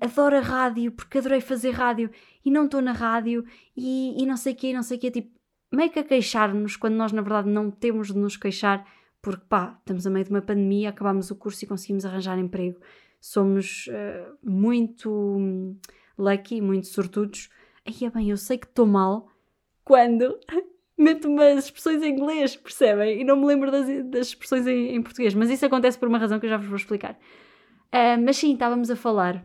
adoro 0.00 0.36
a 0.36 0.40
rádio 0.40 0.92
porque 0.92 1.18
adorei 1.18 1.40
fazer 1.40 1.70
rádio 1.70 2.10
e 2.44 2.50
não 2.50 2.66
estou 2.66 2.82
na 2.82 2.92
rádio 2.92 3.44
e, 3.76 4.22
e 4.22 4.26
não 4.26 4.36
sei 4.36 4.52
o 4.52 4.56
quê, 4.56 4.72
não 4.72 4.82
sei 4.82 4.98
o 4.98 5.00
quê, 5.00 5.10
tipo, 5.10 5.30
meio 5.72 5.90
que 5.90 5.98
a 5.98 6.04
queixar-nos 6.04 6.76
quando 6.76 6.94
nós 6.94 7.12
na 7.12 7.22
verdade 7.22 7.48
não 7.48 7.70
temos 7.70 8.08
de 8.08 8.18
nos 8.18 8.36
queixar 8.36 8.86
porque 9.26 9.44
pá, 9.48 9.76
estamos 9.80 10.06
a 10.06 10.10
meio 10.10 10.24
de 10.24 10.30
uma 10.30 10.40
pandemia, 10.40 10.90
acabámos 10.90 11.32
o 11.32 11.34
curso 11.34 11.64
e 11.64 11.66
conseguimos 11.66 12.06
arranjar 12.06 12.38
emprego. 12.38 12.78
somos 13.20 13.88
uh, 13.88 14.38
muito 14.40 15.10
hum, 15.10 15.76
lucky, 16.16 16.60
muito 16.60 16.86
sortudos. 16.86 17.50
Aí 17.84 18.06
é 18.06 18.08
bem, 18.10 18.30
eu 18.30 18.36
sei 18.36 18.56
que 18.56 18.66
estou 18.66 18.86
mal 18.86 19.28
quando 19.84 20.38
meto 20.96 21.26
umas 21.26 21.64
expressões 21.64 22.04
em 22.04 22.12
inglês, 22.12 22.54
percebem? 22.54 23.20
E 23.20 23.24
não 23.24 23.34
me 23.34 23.46
lembro 23.46 23.68
das, 23.68 23.88
das 24.04 24.28
expressões 24.28 24.64
em, 24.64 24.94
em, 24.94 25.02
português, 25.02 25.34
mas 25.34 25.50
isso 25.50 25.66
acontece 25.66 25.98
por 25.98 26.08
uma 26.08 26.18
razão 26.18 26.38
que 26.38 26.46
eu 26.46 26.50
já 26.50 26.56
vos 26.56 26.68
vou 26.68 26.76
explicar. 26.76 27.18
Uh, 27.92 28.22
mas 28.24 28.36
sim, 28.36 28.52
estávamos 28.52 28.92
a 28.92 28.94
falar. 28.94 29.44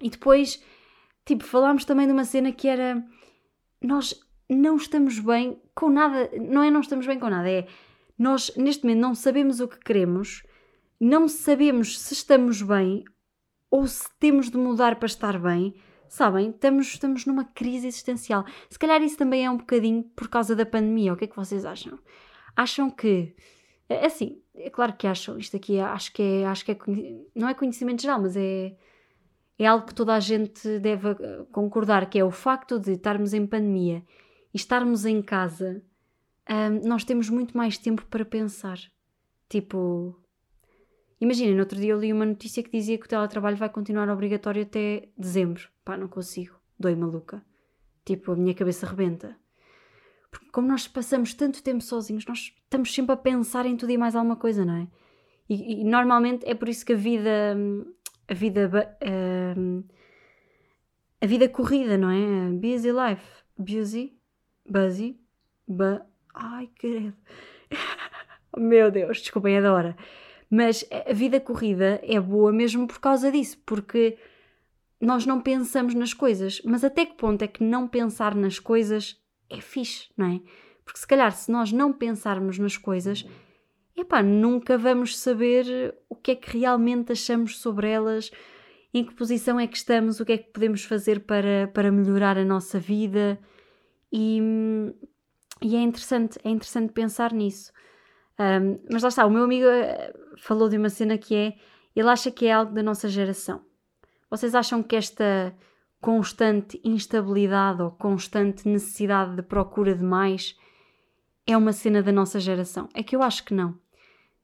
E 0.00 0.08
depois, 0.08 0.64
tipo, 1.26 1.44
falámos 1.44 1.84
também 1.84 2.06
de 2.06 2.12
uma 2.14 2.24
cena 2.24 2.50
que 2.52 2.68
era. 2.68 3.04
Nós 3.82 4.18
não 4.48 4.76
estamos 4.76 5.18
bem 5.18 5.60
com 5.74 5.90
nada. 5.90 6.30
Não 6.40 6.62
é 6.62 6.70
não 6.70 6.80
estamos 6.80 7.06
bem 7.06 7.18
com 7.18 7.28
nada, 7.28 7.50
é. 7.50 7.66
Nós, 8.18 8.52
neste 8.56 8.84
momento, 8.84 9.00
não 9.00 9.14
sabemos 9.14 9.60
o 9.60 9.68
que 9.68 9.78
queremos, 9.78 10.42
não 11.00 11.28
sabemos 11.28 11.98
se 11.98 12.14
estamos 12.14 12.62
bem 12.62 13.04
ou 13.70 13.86
se 13.86 14.08
temos 14.18 14.50
de 14.50 14.56
mudar 14.56 14.96
para 14.96 15.06
estar 15.06 15.38
bem 15.38 15.74
Sabem, 16.14 16.50
estamos, 16.50 16.86
estamos 16.86 17.26
numa 17.26 17.44
crise 17.44 17.88
existencial. 17.88 18.44
Se 18.70 18.78
calhar 18.78 19.02
isso 19.02 19.16
também 19.16 19.44
é 19.44 19.50
um 19.50 19.56
bocadinho 19.56 20.04
por 20.14 20.28
causa 20.28 20.54
da 20.54 20.64
pandemia. 20.64 21.12
O 21.12 21.16
que 21.16 21.24
é 21.24 21.26
que 21.26 21.34
vocês 21.34 21.64
acham? 21.64 21.98
Acham 22.54 22.88
que. 22.88 23.34
É, 23.88 23.96
é 23.96 24.06
assim, 24.06 24.40
é 24.54 24.70
claro 24.70 24.92
que 24.92 25.08
acham. 25.08 25.36
Isto 25.36 25.56
aqui 25.56 25.80
acho 25.80 26.12
que 26.12 26.22
é. 26.22 26.46
Acho 26.46 26.64
que 26.64 26.70
é 26.70 26.78
não 27.34 27.48
é 27.48 27.54
conhecimento 27.54 28.02
geral, 28.02 28.20
mas 28.20 28.36
é. 28.36 28.76
É 29.58 29.66
algo 29.66 29.86
que 29.86 29.94
toda 29.94 30.14
a 30.14 30.20
gente 30.20 30.78
deve 30.78 31.10
eh, 31.10 31.44
concordar, 31.50 32.08
que 32.08 32.18
é 32.18 32.24
o 32.24 32.30
facto 32.30 32.78
de 32.78 32.92
estarmos 32.92 33.34
em 33.34 33.44
pandemia 33.44 34.04
e 34.52 34.56
estarmos 34.56 35.04
em 35.04 35.20
casa, 35.20 35.82
um, 36.50 36.88
nós 36.88 37.04
temos 37.04 37.28
muito 37.28 37.56
mais 37.56 37.78
tempo 37.78 38.04
para 38.06 38.24
pensar. 38.24 38.78
Tipo, 39.48 40.16
Imaginem, 41.24 41.54
no 41.54 41.60
outro 41.60 41.80
dia 41.80 41.92
eu 41.92 41.98
li 41.98 42.12
uma 42.12 42.26
notícia 42.26 42.62
que 42.62 42.70
dizia 42.70 42.98
que 42.98 43.06
o 43.06 43.08
teletrabalho 43.08 43.56
vai 43.56 43.70
continuar 43.70 44.10
obrigatório 44.10 44.62
até 44.62 45.08
dezembro. 45.16 45.68
Pá, 45.84 45.96
não 45.96 46.06
consigo. 46.06 46.54
Doi 46.78 46.94
maluca. 46.94 47.42
Tipo, 48.04 48.32
a 48.32 48.36
minha 48.36 48.54
cabeça 48.54 48.86
rebenta. 48.86 49.34
Porque 50.30 50.50
como 50.50 50.68
nós 50.68 50.86
passamos 50.86 51.32
tanto 51.32 51.62
tempo 51.62 51.82
sozinhos, 51.82 52.26
nós 52.26 52.52
estamos 52.62 52.92
sempre 52.92 53.12
a 53.12 53.16
pensar 53.16 53.64
em 53.64 53.74
tudo 53.74 53.90
e 53.90 53.96
mais 53.96 54.14
alguma 54.14 54.36
coisa, 54.36 54.66
não 54.66 54.76
é? 54.76 54.88
E, 55.48 55.80
e 55.80 55.84
normalmente 55.84 56.44
é 56.46 56.54
por 56.54 56.68
isso 56.68 56.84
que 56.84 56.92
a 56.92 56.96
vida. 56.96 57.56
A 58.28 58.34
vida. 58.34 58.70
Uh, 59.02 59.84
a 61.22 61.26
vida 61.26 61.48
corrida, 61.48 61.96
não 61.96 62.10
é? 62.10 62.50
Busy 62.50 62.90
life. 62.90 63.24
Busy. 63.56 64.18
Busy. 64.68 65.18
Bu 65.66 66.00
Ai, 66.34 66.68
querido. 66.76 67.14
Meu 68.58 68.90
Deus, 68.90 69.18
desculpem, 69.20 69.56
é 69.56 69.62
da 69.62 69.72
hora. 69.72 69.96
Mas 70.50 70.84
a 71.08 71.12
vida 71.12 71.40
corrida 71.40 72.00
é 72.02 72.20
boa 72.20 72.52
mesmo 72.52 72.86
por 72.86 73.00
causa 73.00 73.30
disso, 73.30 73.58
porque 73.64 74.18
nós 75.00 75.26
não 75.26 75.40
pensamos 75.40 75.94
nas 75.94 76.12
coisas. 76.12 76.60
Mas 76.64 76.84
até 76.84 77.06
que 77.06 77.14
ponto 77.14 77.42
é 77.42 77.48
que 77.48 77.62
não 77.62 77.88
pensar 77.88 78.34
nas 78.34 78.58
coisas 78.58 79.16
é 79.48 79.60
fixe, 79.60 80.08
não 80.16 80.26
é? 80.26 80.40
Porque 80.84 80.98
se 80.98 81.06
calhar 81.06 81.32
se 81.32 81.50
nós 81.50 81.72
não 81.72 81.92
pensarmos 81.92 82.58
nas 82.58 82.76
coisas, 82.76 83.24
epá, 83.96 84.22
nunca 84.22 84.76
vamos 84.76 85.18
saber 85.18 85.94
o 86.08 86.14
que 86.14 86.32
é 86.32 86.34
que 86.34 86.58
realmente 86.58 87.12
achamos 87.12 87.58
sobre 87.58 87.88
elas, 87.88 88.30
em 88.92 89.04
que 89.04 89.14
posição 89.14 89.58
é 89.58 89.66
que 89.66 89.76
estamos, 89.76 90.20
o 90.20 90.24
que 90.24 90.32
é 90.32 90.38
que 90.38 90.52
podemos 90.52 90.84
fazer 90.84 91.20
para, 91.20 91.68
para 91.72 91.90
melhorar 91.90 92.38
a 92.38 92.44
nossa 92.44 92.78
vida. 92.78 93.38
E, 94.12 94.40
e 95.62 95.76
é 95.76 95.80
interessante, 95.80 96.38
é 96.44 96.50
interessante 96.50 96.92
pensar 96.92 97.32
nisso. 97.32 97.72
Um, 98.38 98.78
mas 98.90 99.02
lá 99.02 99.08
está, 99.08 99.26
o 99.26 99.30
meu 99.30 99.44
amigo 99.44 99.66
eh, 99.66 100.12
falou 100.38 100.68
de 100.68 100.76
uma 100.76 100.88
cena 100.88 101.16
que 101.16 101.34
é, 101.34 101.54
ele 101.94 102.08
acha 102.08 102.30
que 102.30 102.46
é 102.46 102.52
algo 102.52 102.72
da 102.72 102.82
nossa 102.82 103.08
geração. 103.08 103.62
Vocês 104.28 104.54
acham 104.54 104.82
que 104.82 104.96
esta 104.96 105.54
constante 106.00 106.80
instabilidade 106.84 107.82
ou 107.82 107.92
constante 107.92 108.68
necessidade 108.68 109.36
de 109.36 109.42
procura 109.42 109.94
de 109.94 110.02
mais 110.02 110.58
é 111.46 111.56
uma 111.56 111.72
cena 111.72 112.02
da 112.02 112.10
nossa 112.10 112.40
geração? 112.40 112.88
É 112.92 113.02
que 113.02 113.14
eu 113.14 113.22
acho 113.22 113.44
que 113.44 113.54
não. 113.54 113.78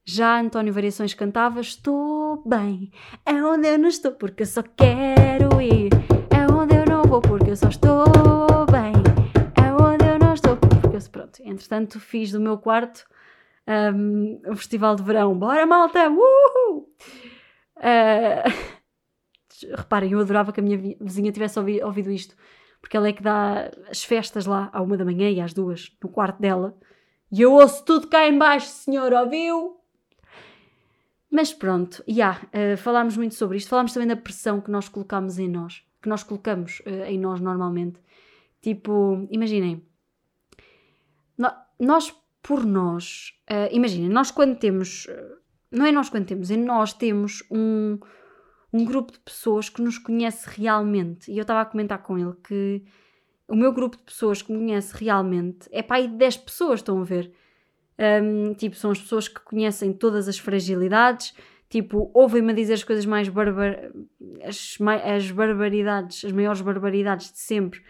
Já 0.05 0.40
António 0.40 0.73
Variações 0.73 1.12
cantava 1.12 1.61
Estou 1.61 2.43
bem, 2.47 2.90
é 3.26 3.35
onde 3.45 3.69
eu 3.69 3.79
não 3.79 3.88
estou 3.88 4.12
porque 4.12 4.45
eu 4.45 4.47
só 4.47 4.62
quero 4.62 5.61
ir, 5.61 5.90
é 6.31 6.52
onde 6.52 6.76
eu 6.76 6.87
não 6.87 7.02
vou 7.02 7.21
porque 7.21 7.50
eu 7.50 7.57
só 7.57 7.69
estou 7.69 8.20
Pronto, 11.31 11.43
entretanto 11.43 12.01
fiz 12.01 12.33
do 12.33 12.41
meu 12.41 12.59
quarto 12.59 13.07
um, 13.95 14.41
o 14.51 14.57
festival 14.57 14.97
de 14.97 15.03
verão. 15.03 15.39
Bora, 15.39 15.65
malta! 15.65 16.11
Uh, 16.11 16.87
reparem, 19.77 20.13
eu 20.13 20.19
adorava 20.21 20.53
que 20.53 20.61
a 20.61 20.63
minha 20.63 20.97
vizinha 21.01 21.31
tivesse 21.31 21.59
ouvido, 21.59 21.87
ouvido 21.87 22.11
isto, 22.11 22.35
porque 22.81 22.97
ela 22.97 23.09
é 23.09 23.13
que 23.13 23.23
dá 23.23 23.71
as 23.89 24.03
festas 24.03 24.47
lá 24.47 24.71
à 24.73 24.83
uma 24.83 24.97
da 24.97 25.05
manhã 25.05 25.31
e 25.31 25.41
às 25.41 25.53
duas, 25.53 25.97
no 26.03 26.09
quarto 26.09 26.41
dela. 26.41 26.77
E 27.31 27.43
eu 27.43 27.53
ouço 27.53 27.85
tudo 27.85 28.09
cá 28.09 28.27
embaixo, 28.27 28.67
senhor, 28.67 29.13
ouviu? 29.13 29.77
Mas 31.31 31.55
pronto, 31.55 32.03
já, 32.09 32.41
yeah, 32.53 32.75
uh, 32.75 32.77
falámos 32.77 33.17
muito 33.17 33.37
sobre 33.37 33.57
isto. 33.57 33.69
Falámos 33.69 33.93
também 33.93 34.09
da 34.09 34.17
pressão 34.17 34.61
que 34.61 34.71
nós 34.71 34.89
colocamos 34.89 35.39
em 35.39 35.49
nós, 35.49 35.85
que 36.03 36.09
nós 36.09 36.25
colocamos 36.25 36.81
uh, 36.81 37.05
em 37.07 37.17
nós 37.17 37.41
normalmente. 37.41 38.01
Tipo, 38.61 39.29
imaginem, 39.31 39.81
nós 41.81 42.15
por 42.43 42.65
nós. 42.65 43.33
Uh, 43.51 43.75
Imaginem, 43.75 44.09
nós 44.09 44.31
quando 44.31 44.57
temos. 44.59 45.07
Não 45.71 45.87
é 45.87 45.93
nós 45.93 46.09
quando 46.09 46.27
temos, 46.27 46.51
é 46.51 46.57
nós 46.57 46.93
temos 46.93 47.45
um, 47.51 47.99
um 48.73 48.85
grupo 48.85 49.13
de 49.13 49.21
pessoas 49.21 49.69
que 49.69 49.81
nos 49.81 49.99
conhece 49.99 50.49
realmente. 50.49 51.31
E 51.31 51.39
eu 51.39 51.43
estava 51.43 51.61
a 51.61 51.65
comentar 51.65 52.03
com 52.03 52.19
ele 52.19 52.35
que 52.43 52.83
o 53.51 53.57
meu 53.57 53.73
grupo 53.73 53.97
de 53.97 54.03
pessoas 54.05 54.43
que 54.43 54.53
me 54.53 54.59
conhece 54.59 54.95
realmente 54.97 55.69
é 55.73 55.83
para 55.83 55.97
aí 55.97 56.09
de 56.09 56.17
10 56.17 56.37
pessoas, 56.39 56.81
estão 56.81 57.01
a 57.01 57.05
ver? 57.05 57.33
Um, 58.23 58.55
tipo, 58.55 58.77
são 58.77 58.93
as 58.93 59.01
pessoas 59.01 59.29
que 59.29 59.41
conhecem 59.41 59.93
todas 59.93 60.29
as 60.29 60.39
fragilidades, 60.39 61.35
tipo, 61.69 62.11
ouvem-me 62.15 62.55
dizer 62.55 62.75
as 62.75 62.85
coisas 62.85 63.05
mais 63.05 63.29
barbar... 63.29 63.91
as, 64.45 64.79
as 65.05 65.31
barbaridades, 65.31 66.25
as 66.25 66.33
maiores 66.33 66.61
barbaridades 66.61 67.33
de 67.33 67.39
sempre, 67.39 67.83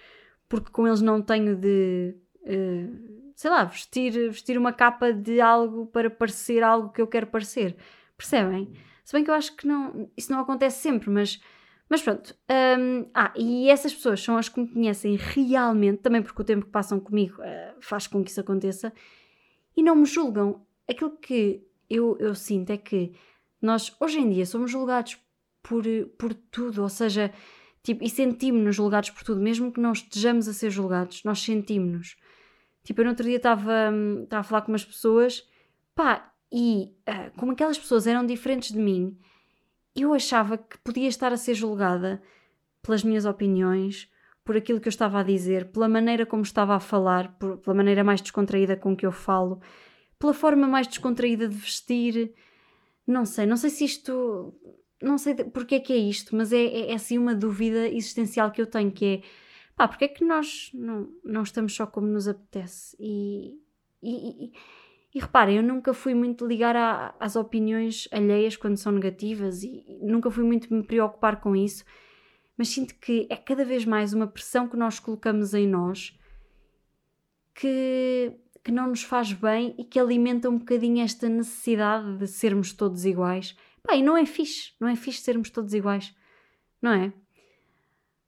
porque 0.49 0.71
com 0.71 0.87
eles 0.87 1.01
não 1.01 1.23
tenho 1.23 1.55
de. 1.55 2.17
Uh, 2.43 3.30
sei 3.41 3.51
lá, 3.51 3.65
vestir, 3.65 4.13
vestir 4.29 4.59
uma 4.59 4.71
capa 4.71 5.15
de 5.15 5.41
algo 5.41 5.87
para 5.87 6.11
parecer 6.11 6.63
algo 6.63 6.91
que 6.91 7.01
eu 7.01 7.07
quero 7.07 7.27
parecer. 7.27 7.75
Percebem? 8.15 8.71
Se 9.03 9.15
bem 9.15 9.25
que 9.25 9.31
eu 9.31 9.35
acho 9.35 9.57
que 9.57 9.67
não, 9.67 10.11
isso 10.15 10.31
não 10.31 10.41
acontece 10.41 10.83
sempre, 10.83 11.09
mas, 11.09 11.41
mas 11.89 12.03
pronto. 12.03 12.37
Ah, 13.15 13.33
e 13.35 13.71
essas 13.71 13.95
pessoas 13.95 14.23
são 14.23 14.37
as 14.37 14.51
que 14.51 14.61
me 14.61 14.69
conhecem 14.69 15.17
realmente, 15.17 16.03
também 16.03 16.21
porque 16.21 16.43
o 16.43 16.45
tempo 16.45 16.67
que 16.67 16.71
passam 16.71 17.01
comigo 17.01 17.41
uh, 17.41 17.81
faz 17.81 18.07
com 18.07 18.23
que 18.23 18.29
isso 18.29 18.43
aconteça, 18.43 18.93
e 19.75 19.83
não 19.83 19.97
me 19.97 20.05
julgam. 20.05 20.61
Aquilo 20.87 21.17
que 21.17 21.67
eu, 21.89 22.19
eu 22.21 22.35
sinto 22.35 22.69
é 22.69 22.77
que 22.77 23.15
nós, 23.63 23.97
hoje 23.99 24.19
em 24.19 24.29
dia, 24.29 24.45
somos 24.45 24.71
julgados 24.71 25.17
por, 25.63 25.85
por 26.19 26.35
tudo, 26.35 26.83
ou 26.83 26.91
seja, 26.91 27.33
tipo, 27.83 28.05
e 28.05 28.11
sentimos-nos 28.11 28.77
julgados 28.77 29.09
por 29.09 29.25
tudo, 29.25 29.41
mesmo 29.41 29.73
que 29.73 29.81
não 29.81 29.93
estejamos 29.93 30.47
a 30.47 30.53
ser 30.53 30.69
julgados, 30.69 31.25
nós 31.25 31.41
sentimos-nos. 31.41 32.17
Tipo, 32.91 33.03
eu 33.03 33.05
no 33.05 33.11
outro 33.11 33.25
dia 33.25 33.37
estava 33.37 33.93
hum, 33.93 34.27
a 34.29 34.43
falar 34.43 34.63
com 34.63 34.73
umas 34.73 34.85
pessoas, 34.85 35.49
pá, 35.95 36.35
e 36.51 36.93
uh, 37.09 37.31
como 37.39 37.53
aquelas 37.53 37.79
pessoas 37.79 38.05
eram 38.05 38.27
diferentes 38.27 38.73
de 38.73 38.81
mim, 38.81 39.17
eu 39.95 40.13
achava 40.13 40.59
que 40.59 40.77
podia 40.79 41.07
estar 41.07 41.33
a 41.33 41.37
ser 41.37 41.55
julgada 41.55 42.21
pelas 42.83 43.05
minhas 43.05 43.27
opiniões, 43.27 44.11
por 44.45 44.57
aquilo 44.57 44.81
que 44.81 44.89
eu 44.89 44.91
estava 44.91 45.21
a 45.21 45.23
dizer, 45.23 45.71
pela 45.71 45.89
maneira 45.89 46.27
como 46.27 46.43
estava 46.43 46.75
a 46.75 46.81
falar, 46.81 47.39
por, 47.39 47.59
pela 47.59 47.77
maneira 47.77 48.03
mais 48.03 48.21
descontraída 48.21 48.77
com 48.77 48.97
que 48.97 49.07
eu 49.07 49.13
falo, 49.13 49.61
pela 50.19 50.35
forma 50.35 50.67
mais 50.67 50.89
descontraída 50.89 51.47
de 51.47 51.55
vestir. 51.55 52.35
Não 53.07 53.25
sei, 53.25 53.47
não 53.47 53.57
sei 53.57 53.71
se 53.71 53.85
isto. 53.85 54.53
Não 55.01 55.17
sei 55.17 55.37
porque 55.37 55.77
é 55.77 55.81
que 55.81 55.93
é 55.93 55.97
isto, 55.97 56.35
mas 56.35 56.53
é, 56.53 56.61
é, 56.61 56.91
é 56.91 56.95
assim 56.95 57.19
uma 57.19 57.37
dúvida 57.37 57.87
existencial 57.87 58.51
que 58.51 58.61
eu 58.61 58.67
tenho, 58.67 58.91
que 58.91 59.05
é 59.07 59.23
pá, 59.81 59.89
porque 59.89 60.05
é 60.05 60.09
que 60.09 60.23
nós 60.23 60.71
não, 60.75 61.09
não 61.25 61.43
estamos 61.43 61.75
só 61.75 61.87
como 61.87 62.07
nos 62.07 62.29
apetece? 62.29 62.95
E, 63.01 63.59
e, 64.03 64.45
e, 64.45 64.53
e 65.15 65.19
reparem, 65.19 65.57
eu 65.57 65.63
nunca 65.63 65.95
fui 65.95 66.13
muito 66.13 66.47
ligar 66.47 66.77
a, 66.77 67.15
às 67.19 67.35
opiniões 67.35 68.07
alheias 68.13 68.59
quando 68.59 68.77
são 68.77 68.93
negativas 68.93 69.63
e 69.63 69.83
nunca 70.03 70.31
fui 70.31 70.45
muito 70.45 70.73
me 70.75 70.83
preocupar 70.83 71.41
com 71.41 71.57
isso, 71.57 71.83
mas 72.59 72.69
sinto 72.69 72.95
que 72.97 73.27
é 73.31 73.37
cada 73.37 73.65
vez 73.65 73.87
mais 73.87 74.13
uma 74.13 74.27
pressão 74.27 74.69
que 74.69 74.77
nós 74.77 74.99
colocamos 74.99 75.55
em 75.55 75.67
nós 75.67 76.15
que, 77.55 78.35
que 78.63 78.71
não 78.71 78.87
nos 78.87 79.03
faz 79.03 79.33
bem 79.33 79.75
e 79.79 79.85
que 79.85 79.99
alimenta 79.99 80.51
um 80.51 80.59
bocadinho 80.59 81.03
esta 81.03 81.27
necessidade 81.27 82.19
de 82.19 82.27
sermos 82.27 82.75
todos 82.75 83.07
iguais. 83.07 83.57
Pá, 83.83 83.97
e 83.97 84.03
não 84.03 84.15
é 84.15 84.27
fixe, 84.27 84.75
não 84.79 84.89
é 84.89 84.95
fixe 84.95 85.23
sermos 85.23 85.49
todos 85.49 85.73
iguais, 85.73 86.15
não 86.83 86.93
é? 86.93 87.15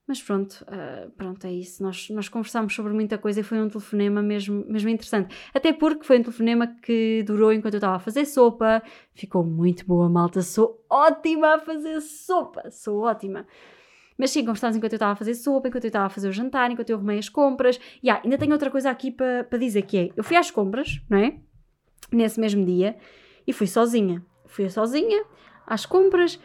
Mas 0.06 0.20
pronto, 0.20 0.64
uh, 0.64 1.10
pronto, 1.12 1.46
é 1.46 1.52
isso. 1.52 1.82
Nós, 1.82 2.10
nós 2.10 2.28
conversámos 2.28 2.74
sobre 2.74 2.92
muita 2.92 3.16
coisa 3.16 3.40
e 3.40 3.42
foi 3.42 3.60
um 3.60 3.68
telefonema 3.68 4.20
mesmo, 4.20 4.64
mesmo 4.66 4.88
interessante. 4.88 5.34
Até 5.54 5.72
porque 5.72 6.04
foi 6.04 6.18
um 6.18 6.22
telefonema 6.22 6.66
que 6.66 7.22
durou 7.24 7.52
enquanto 7.52 7.74
eu 7.74 7.78
estava 7.78 7.96
a 7.96 8.00
fazer 8.00 8.24
sopa. 8.24 8.82
Ficou 9.14 9.44
muito 9.44 9.86
boa, 9.86 10.08
malta. 10.08 10.42
Sou 10.42 10.84
ótima 10.90 11.54
a 11.54 11.58
fazer 11.60 12.00
sopa. 12.00 12.68
Sou 12.70 13.02
ótima. 13.02 13.46
Mas 14.18 14.30
sim, 14.30 14.40
conversámos 14.40 14.76
enquanto 14.76 14.92
eu 14.92 14.96
estava 14.96 15.12
a 15.12 15.16
fazer 15.16 15.34
sopa, 15.34 15.68
enquanto 15.68 15.84
eu 15.84 15.88
estava 15.88 16.06
a 16.06 16.10
fazer 16.10 16.28
o 16.28 16.32
jantar, 16.32 16.70
enquanto 16.70 16.90
eu 16.90 16.96
arrumei 16.96 17.18
as 17.18 17.28
compras. 17.28 17.80
E 18.02 18.10
ah, 18.10 18.20
ainda 18.22 18.36
tenho 18.36 18.52
outra 18.52 18.70
coisa 18.70 18.90
aqui 18.90 19.10
para 19.10 19.44
pa 19.44 19.56
dizer 19.56 19.82
que 19.82 19.96
é: 19.96 20.10
eu 20.16 20.24
fui 20.24 20.36
às 20.36 20.50
compras, 20.50 21.00
não 21.08 21.18
é? 21.18 21.38
Nesse 22.12 22.38
mesmo 22.40 22.64
dia 22.64 22.96
e 23.46 23.52
fui 23.52 23.66
sozinha. 23.66 24.24
Fui 24.46 24.68
sozinha 24.68 25.24
às 25.66 25.86
compras 25.86 26.38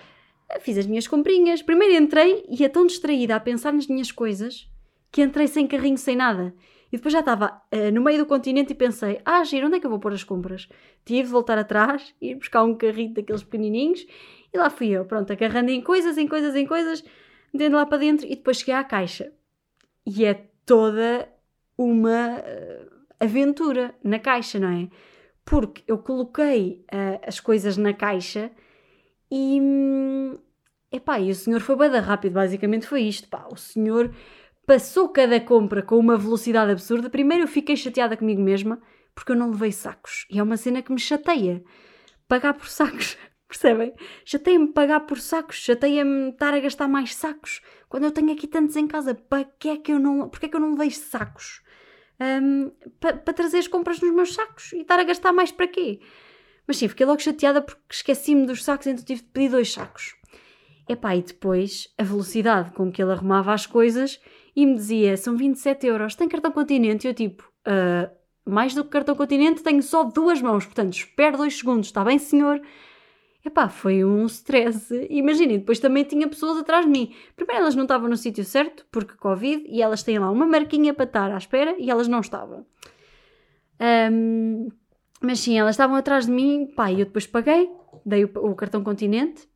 Fiz 0.62 0.77
as 0.77 0.86
minhas 0.86 1.08
comprinhas. 1.08 1.62
Primeiro 1.62 1.96
entrei 1.96 2.46
e 2.48 2.62
ia 2.62 2.70
tão 2.70 2.86
distraída 2.86 3.36
a 3.36 3.39
pensar 3.39 3.74
nas 3.74 3.88
minhas 3.88 4.12
coisas 4.12 4.70
que 5.12 5.22
entrei 5.22 5.48
sem 5.48 5.68
carrinho, 5.68 5.98
sem 5.98 6.16
nada. 6.16 6.54
E 6.92 6.98
depois 6.98 7.12
já 7.12 7.20
estava 7.20 7.62
uh, 7.74 7.92
no 7.94 8.01
meio 8.01 8.20
do 8.20 8.25
continente 8.25 8.72
e 8.72 8.75
pensei: 8.75 9.20
ah, 9.25 9.44
giro, 9.44 9.68
onde 9.68 9.77
é 9.77 9.80
que 9.80 9.86
eu 9.86 9.89
vou 9.89 10.00
pôr 10.00 10.13
as 10.13 10.24
compras? 10.24 10.70
Tive 11.04 11.24
de 11.24 11.30
voltar 11.30 11.58
atrás, 11.58 12.13
ir 12.22 12.36
buscar 12.39 12.63
um 12.63 12.75
carrinho 12.75 13.13
daqueles 13.13 13.44
pequenininhos 13.44 14.06
e 14.54 14.58
lá 14.58 14.70
fui 14.70 14.89
eu, 14.89 15.06
pronto, 15.06 15.32
agarrando 15.32 15.70
em 15.70 15.82
coisas, 15.82 16.18
em 16.18 16.27
coisas, 16.27 16.56
em 16.56 16.66
coisas, 16.66 17.04
metendo 17.54 17.75
lá 17.75 17.86
para 17.86 17.98
dentro 17.98 18.25
e 18.25 18.36
depois 18.36 18.58
cheguei 18.58 18.74
à 18.74 18.84
caixa. 18.84 19.32
E 20.06 20.24
é 20.24 20.46
toda 20.66 21.27
uma 21.77 22.39
uh, 22.39 22.92
aventura 23.20 23.94
na 24.04 24.20
caixa, 24.20 24.60
não 24.60 24.70
é? 24.70 24.88
Porque 25.44 25.84
eu 25.88 25.98
coloquei 25.98 26.86
uh, 26.94 27.20
as 27.27 27.39
coisas 27.39 27.77
na 27.77 27.94
caixa 27.94 28.51
e, 29.31 29.60
epá, 30.91 31.19
e 31.19 31.31
o 31.31 31.36
senhor 31.36 31.60
foi 31.60 31.75
bem 31.75 31.89
rápido, 32.00 32.34
basicamente 32.34 32.88
foi 32.88 33.03
isto, 33.03 33.27
pá, 33.27 33.48
o 33.51 33.57
senhor 33.57 34.13
passou 34.65 35.10
cada 35.10 35.39
compra 35.39 35.81
com 35.81 35.98
uma 35.98 36.17
velocidade 36.17 36.72
absurda. 36.72 37.10
Primeiro 37.10 37.43
eu 37.43 37.48
fiquei 37.48 37.75
chateada 37.75 38.17
comigo 38.17 38.41
mesma, 38.41 38.81
porque 39.15 39.31
eu 39.31 39.36
não 39.36 39.51
levei 39.51 39.72
sacos, 39.72 40.25
e 40.29 40.39
é 40.39 40.43
uma 40.43 40.57
cena 40.57 40.81
que 40.81 40.91
me 40.91 41.00
chateia, 41.00 41.63
pagar 42.27 42.53
por 42.53 42.67
sacos, 42.67 43.17
percebem? 43.48 43.93
Chateia-me 44.25 44.67
pagar 44.67 45.01
por 45.01 45.19
sacos, 45.19 45.55
chateia-me 45.55 46.29
estar 46.29 46.53
a 46.53 46.60
gastar 46.60 46.88
mais 46.88 47.15
sacos, 47.15 47.62
quando 47.89 48.03
eu 48.03 48.12
tenho 48.12 48.31
aqui 48.31 48.48
tantos 48.48 48.75
em 48.75 48.88
casa, 48.88 49.15
para 49.15 49.46
que 49.46 49.69
é 49.69 49.77
que 49.77 49.91
eu 49.91 50.00
não, 50.00 50.29
porque 50.29 50.46
é 50.46 50.50
que 50.50 50.55
eu 50.55 50.60
não 50.60 50.72
levei 50.72 50.91
sacos? 50.91 51.62
Um, 52.19 52.72
para, 53.00 53.15
para 53.15 53.34
trazer 53.34 53.60
as 53.60 53.67
compras 53.67 54.01
nos 54.01 54.12
meus 54.12 54.34
sacos 54.34 54.74
e 54.74 54.81
estar 54.81 55.00
a 55.00 55.03
gastar 55.03 55.31
mais 55.31 55.51
para 55.51 55.67
quê? 55.67 56.00
Mas 56.68 56.78
sim, 56.78 56.88
fiquei 56.88 57.06
logo 57.06 57.20
chateada 57.20 57.62
porque 57.62 57.82
esqueci-me 57.90 58.46
dos 58.46 58.64
sacos, 58.64 58.88
então 58.88 59.04
tive 59.04 59.22
de 59.22 59.28
pedir 59.30 59.50
dois 59.50 59.72
sacos. 59.72 60.16
Epá, 60.88 61.16
e 61.16 61.22
depois 61.22 61.94
a 61.98 62.04
velocidade 62.04 62.72
com 62.72 62.92
que 62.92 63.02
ele 63.02 63.12
arrumava 63.12 63.54
as 63.54 63.66
coisas 63.66 64.20
e 64.56 64.66
me 64.66 64.76
dizia: 64.76 65.16
são 65.16 65.38
27 65.38 65.88
euros, 65.88 66.16
tem 66.16 66.28
cartão 66.28 66.52
continente? 66.52 67.08
E 67.08 67.10
eu 67.10 67.14
tipo: 67.14 67.50
uh, 67.68 68.10
mais 68.46 68.74
do 68.74 68.84
que 68.84 68.90
cartão 68.90 69.16
continente, 69.16 69.64
tenho 69.64 69.82
só 69.82 70.04
duas 70.04 70.42
mãos, 70.42 70.66
portanto 70.66 70.94
espero 70.94 71.38
dois 71.38 71.58
segundos, 71.58 71.88
está 71.88 72.04
bem, 72.04 72.20
senhor? 72.20 72.62
Epá, 73.46 73.70
foi 73.70 74.04
um 74.04 74.26
stress. 74.26 75.08
Imaginem, 75.10 75.60
depois 75.60 75.80
também 75.80 76.04
tinha 76.04 76.28
pessoas 76.28 76.58
atrás 76.58 76.86
de 76.86 76.92
mim. 76.92 77.14
Primeiro 77.36 77.62
elas 77.62 77.76
não 77.76 77.84
estavam 77.84 78.10
no 78.10 78.18
sítio 78.18 78.44
certo, 78.44 78.86
porque 78.92 79.16
Covid, 79.16 79.64
e 79.68 79.82
elas 79.82 80.04
têm 80.04 80.20
lá 80.20 80.30
uma 80.30 80.46
marquinha 80.46 80.94
para 80.94 81.06
estar 81.06 81.32
à 81.32 81.38
espera 81.38 81.76
e 81.80 81.90
elas 81.90 82.10
não 82.10 82.20
estavam. 82.20 82.66
Um, 84.12 84.70
mas 85.22 85.40
sim, 85.40 85.58
elas 85.58 85.76
estavam 85.76 85.96
atrás 85.96 86.26
de 86.26 86.32
mim, 86.32 86.68
pá, 86.76 86.92
e 86.92 87.00
eu 87.00 87.06
depois 87.06 87.26
paguei, 87.26 87.70
dei 88.06 88.26
o, 88.26 88.32
o 88.36 88.56
cartão 88.56 88.84
Continente 88.84 89.48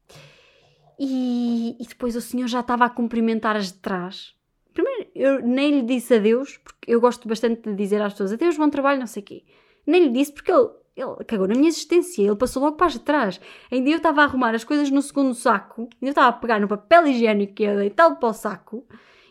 e, 1.04 1.76
e, 1.80 1.88
depois 1.88 2.16
o 2.16 2.22
senhor 2.22 2.48
já 2.48 2.60
estava 2.60 2.86
a 2.86 2.90
cumprimentar 2.90 3.56
as 3.56 3.72
de 3.72 3.80
trás. 3.80 4.36
Primeiro, 4.72 5.10
eu 5.16 5.42
nem 5.42 5.72
lhe 5.72 5.82
disse 5.82 6.14
adeus, 6.14 6.58
porque 6.58 6.92
eu 6.92 7.02
gosto 7.02 7.28
bastante 7.28 7.68
de 7.68 7.76
dizer 7.76 8.00
às 8.02 8.14
pessoas 8.14 8.34
adeus, 8.34 8.56
bom 8.56 8.70
trabalho, 8.70 9.00
não 9.00 9.08
sei 9.08 9.24
o 9.24 9.26
quê. 9.26 9.44
Nem 9.86 10.04
lhe 10.04 10.10
disse 10.12 10.32
porque 10.32 10.52
ele, 10.52 10.70
ele 10.96 11.16
cagou 11.26 11.48
na 11.48 11.56
minha 11.56 11.70
existência, 11.70 12.22
ele 12.22 12.36
passou 12.36 12.62
logo 12.62 12.78
para 12.78 12.86
as 12.86 12.94
de 12.94 13.00
trás. 13.00 13.42
Ainda 13.72 13.90
eu 13.90 13.98
estava 13.98 14.22
a 14.22 14.26
arrumar 14.26 14.54
as 14.54 14.64
coisas 14.64 14.92
no 14.92 15.02
segundo 15.02 15.34
saco, 15.34 15.82
ainda 15.82 16.06
eu 16.06 16.10
estava 16.10 16.28
a 16.28 16.34
pegar 16.34 16.60
no 16.60 16.68
papel 16.68 17.08
higiênico 17.08 17.56
que 17.56 17.64
ia 17.64 17.76
deitá-lo 17.76 18.18
para 18.18 18.30
o 18.30 18.34
saco. 18.34 18.86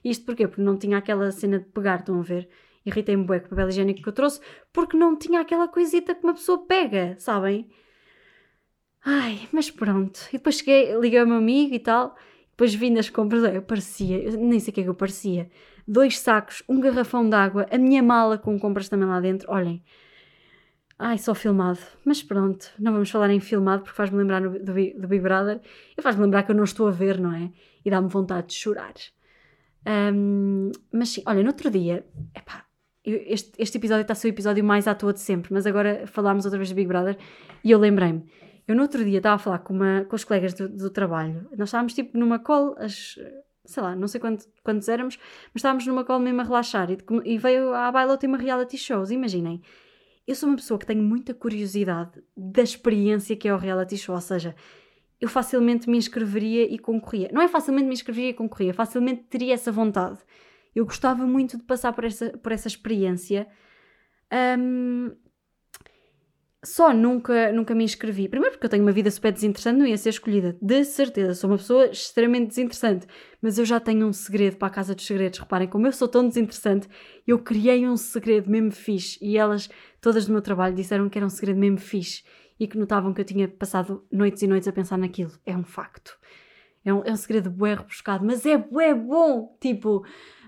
Isto 0.05 0.27
porquê? 0.27 0.49
Porque 0.49 0.63
não 0.63 0.77
tinha 0.77 0.99
aquela 0.99 1.31
cena 1.31 1.61
de 1.61 1.67
pegar, 1.67 2.01
estão 2.01 2.19
a 2.19 2.23
ver? 2.23 2.49
Irritei-me 2.85 3.25
bué 3.25 3.41
com 3.41 3.47
o 3.47 3.51
papel 3.51 3.69
higiênico 3.69 4.03
que 4.03 4.09
eu 4.09 4.13
trouxe, 4.13 4.41
porque 4.73 4.97
não 4.97 5.17
tinha 5.17 5.41
aquela 5.41 5.69
coisita 5.69 6.15
que 6.15 6.25
uma 6.25 6.35
pessoa 6.35 6.67
pega, 6.67 7.15
sabem? 7.19 7.71
Ai, 9.05 9.49
mas 9.53 9.71
pronto. 9.71 10.21
E 10.31 10.33
depois 10.39 10.57
cheguei, 10.57 10.95
liguei 10.99 11.19
ao 11.19 11.27
meu 11.27 11.37
amigo 11.37 11.75
e 11.75 11.79
tal, 11.79 12.17
depois 12.51 12.75
vim 12.75 12.93
das 12.95 13.09
compras, 13.09 13.43
eu 13.43 13.63
parecia, 13.63 14.19
eu 14.19 14.33
nem 14.39 14.61
sei 14.61 14.71
o 14.71 14.75
que 14.75 14.81
é 14.81 14.85
que 14.85 14.91
eu 14.91 14.95
parecia. 14.95 15.51
Dois 15.89 16.19
sacos, 16.19 16.63
um 16.69 16.81
garrafão 16.81 17.29
de 17.29 17.35
água, 17.35 17.67
a 17.71 17.79
minha 17.79 18.03
mala 18.03 18.39
com 18.39 18.59
compras 18.59 18.89
também 18.89 19.09
lá 19.09 19.21
dentro, 19.21 19.51
olhem. 19.51 19.83
Ai, 20.99 21.17
só 21.17 21.35
filmado. 21.35 21.79
Mas 22.05 22.23
pronto, 22.23 22.71
não 22.79 22.93
vamos 22.93 23.11
falar 23.11 23.31
em 23.31 23.41
filmado 23.41 23.83
porque 23.83 23.97
faz-me 23.97 24.19
lembrar 24.19 24.43
do, 24.43 24.63
do, 24.63 24.75
Big 24.75 25.21
Brother 25.21 25.61
e 25.97 26.03
faz-me 26.03 26.23
lembrar 26.23 26.43
que 26.43 26.51
eu 26.53 26.55
não 26.55 26.65
estou 26.65 26.89
a 26.89 26.91
ver, 26.91 27.19
não 27.19 27.35
é? 27.35 27.51
E 27.83 27.91
dá-me 27.91 28.09
vontade 28.09 28.49
de 28.49 28.55
chorar. 28.55 28.93
Um, 29.87 30.71
mas 30.93 31.09
sim, 31.09 31.23
olha, 31.27 31.43
no 31.43 31.49
outro 31.49 31.71
dia, 31.71 32.05
epá, 32.37 32.67
este, 33.05 33.53
este 33.59 33.79
episódio 33.79 34.03
está 34.03 34.13
a 34.13 34.17
ser 34.17 34.29
o 34.29 34.31
episódio 34.31 34.63
mais 34.63 34.87
à 34.87 34.95
toa 34.95 35.13
de 35.13 35.21
sempre, 35.21 35.53
mas 35.53 35.67
agora 35.67 36.07
falámos 36.07 36.45
outra 36.45 36.59
vez 36.59 36.69
de 36.69 36.75
Big 36.75 36.89
Brother 36.89 37.17
e 37.65 37.71
eu 37.71 37.79
lembrei-me. 37.79 38.25
Eu 38.69 38.77
no 38.77 38.83
outro 38.83 39.05
dia 39.05 39.19
estava 39.19 39.37
a 39.37 39.39
falar 39.39 39.59
com, 39.61 39.75
uma, 39.75 40.05
com 40.05 40.15
os 40.15 40.25
colegas 40.25 40.55
do, 40.55 40.69
do 40.69 40.91
trabalho, 40.91 41.49
nós 41.57 41.69
estávamos 41.69 41.95
tipo 41.95 42.17
numa 42.17 42.39
call, 42.39 42.77
as, 42.79 43.19
sei 43.65 43.83
lá, 43.83 43.97
não 43.97 44.07
sei 44.07 44.21
quantos, 44.21 44.49
quantos 44.63 44.89
éramos, 44.89 45.19
mas 45.53 45.57
estávamos 45.57 45.87
numa 45.87 46.05
call 46.05 46.21
mesmo 46.21 46.41
a 46.41 46.45
relaxar 46.45 46.91
e, 46.91 46.99
e 47.25 47.39
veio 47.39 47.75
à 47.75 47.91
baila 47.91 48.19
uma 48.23 48.39
reality 48.39 48.77
shows, 48.77 49.11
imaginem. 49.11 49.61
Eu 50.27 50.35
sou 50.35 50.49
uma 50.49 50.57
pessoa 50.57 50.79
que 50.79 50.87
tenho 50.87 51.03
muita 51.03 51.35
curiosidade 51.35 52.23
da 52.37 52.63
experiência 52.63 53.35
que 53.35 53.49
é 53.49 53.55
o 53.55 53.57
reality 53.57 53.97
show, 53.97 54.15
ou 54.15 54.21
seja, 54.21 54.55
eu 55.21 55.29
facilmente 55.29 55.89
me 55.91 55.99
inscreveria 55.99 56.73
e 56.73 56.79
concorria. 56.79 57.29
Não 57.33 57.43
é 57.43 57.49
facilmente 57.49 57.87
me 57.87 57.93
inscreveria 57.93 58.31
e 58.31 58.35
concorria, 58.35 58.73
facilmente 58.73 59.25
teria 59.25 59.55
essa 59.55 59.71
vontade. 59.71 60.19
Eu 60.75 60.85
gostava 60.85 61.27
muito 61.27 61.57
de 61.57 61.65
passar 61.65 61.93
por 61.93 62.05
essa, 62.05 62.31
por 62.39 62.53
essa 62.53 62.69
experiência. 62.69 63.47
Um, 64.59 65.11
só 66.63 66.93
nunca, 66.93 67.51
nunca 67.53 67.75
me 67.75 67.85
inscrevi. 67.85 68.29
Primeiro 68.29 68.55
porque 68.55 68.67
eu 68.67 68.71
tenho 68.71 68.83
uma 68.83 68.93
vida 68.93 69.11
super 69.11 69.33
desinteressante, 69.33 69.79
não 69.79 69.87
ia 69.87 69.97
ser 69.97 70.11
escolhida. 70.11 70.59
De 70.61 70.85
certeza, 70.85 71.35
sou 71.35 71.49
uma 71.49 71.57
pessoa 71.57 71.87
extremamente 71.87 72.49
desinteressante. 72.49 73.07
Mas 73.41 73.59
eu 73.59 73.65
já 73.65 73.81
tenho 73.81 74.07
um 74.07 74.13
segredo 74.13 74.57
para 74.57 74.69
a 74.69 74.71
Casa 74.71 74.95
dos 74.95 75.07
Segredos. 75.07 75.39
Reparem, 75.39 75.69
como 75.69 75.87
eu 75.87 75.93
sou 75.93 76.07
tão 76.07 76.29
desinteressante, 76.29 76.87
eu 77.27 77.39
criei 77.39 77.89
um 77.89 77.97
segredo 77.97 78.51
mesmo 78.51 78.73
fixe. 78.73 79.19
E 79.23 79.39
elas, 79.39 79.71
todas 80.01 80.27
do 80.27 80.33
meu 80.33 80.43
trabalho, 80.43 80.75
disseram 80.75 81.09
que 81.09 81.19
era 81.19 81.27
um 81.27 81.31
segredo 81.31 81.59
mesmo 81.59 81.79
fixe. 81.79 82.23
E 82.59 82.69
que 82.69 82.77
notavam 82.77 83.15
que 83.15 83.23
eu 83.23 83.25
tinha 83.25 83.49
passado 83.49 84.07
noites 84.13 84.43
e 84.43 84.47
noites 84.47 84.69
a 84.69 84.73
pensar 84.73 84.99
naquilo. 84.99 85.33
É 85.47 85.57
um 85.57 85.65
facto. 85.65 86.19
É 86.85 86.93
um, 86.93 87.03
é 87.05 87.13
um 87.13 87.17
segredo 87.17 87.51
bué 87.51 87.75
rebuscado, 87.75 88.25
mas 88.25 88.45
é 88.45 88.59
bué 88.59 88.95
bom. 88.95 89.57
Tipo, 89.61 90.05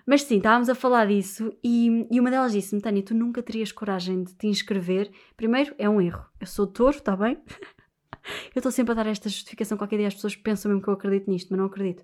mas 0.06 0.22
sim, 0.22 0.38
estávamos 0.38 0.68
a 0.68 0.74
falar 0.74 1.06
disso 1.06 1.52
e, 1.62 2.06
e 2.10 2.20
uma 2.20 2.30
delas 2.30 2.52
disse-me: 2.52 2.80
Tânia, 2.80 3.02
tu 3.02 3.14
nunca 3.14 3.42
terias 3.42 3.70
coragem 3.70 4.24
de 4.24 4.34
te 4.34 4.46
inscrever. 4.46 5.10
Primeiro, 5.36 5.74
é 5.78 5.88
um 5.88 6.00
erro. 6.00 6.24
Eu 6.40 6.46
sou 6.46 6.66
touro, 6.66 6.96
está 6.96 7.16
bem? 7.16 7.38
eu 8.54 8.58
estou 8.58 8.72
sempre 8.72 8.92
a 8.92 8.94
dar 8.96 9.06
esta 9.06 9.28
justificação. 9.28 9.78
Qualquer 9.78 9.98
dia 9.98 10.08
as 10.08 10.14
pessoas 10.14 10.36
pensam 10.36 10.70
mesmo 10.70 10.82
que 10.82 10.88
eu 10.88 10.94
acredito 10.94 11.30
nisto, 11.30 11.48
mas 11.50 11.58
não 11.58 11.66
acredito. 11.66 12.02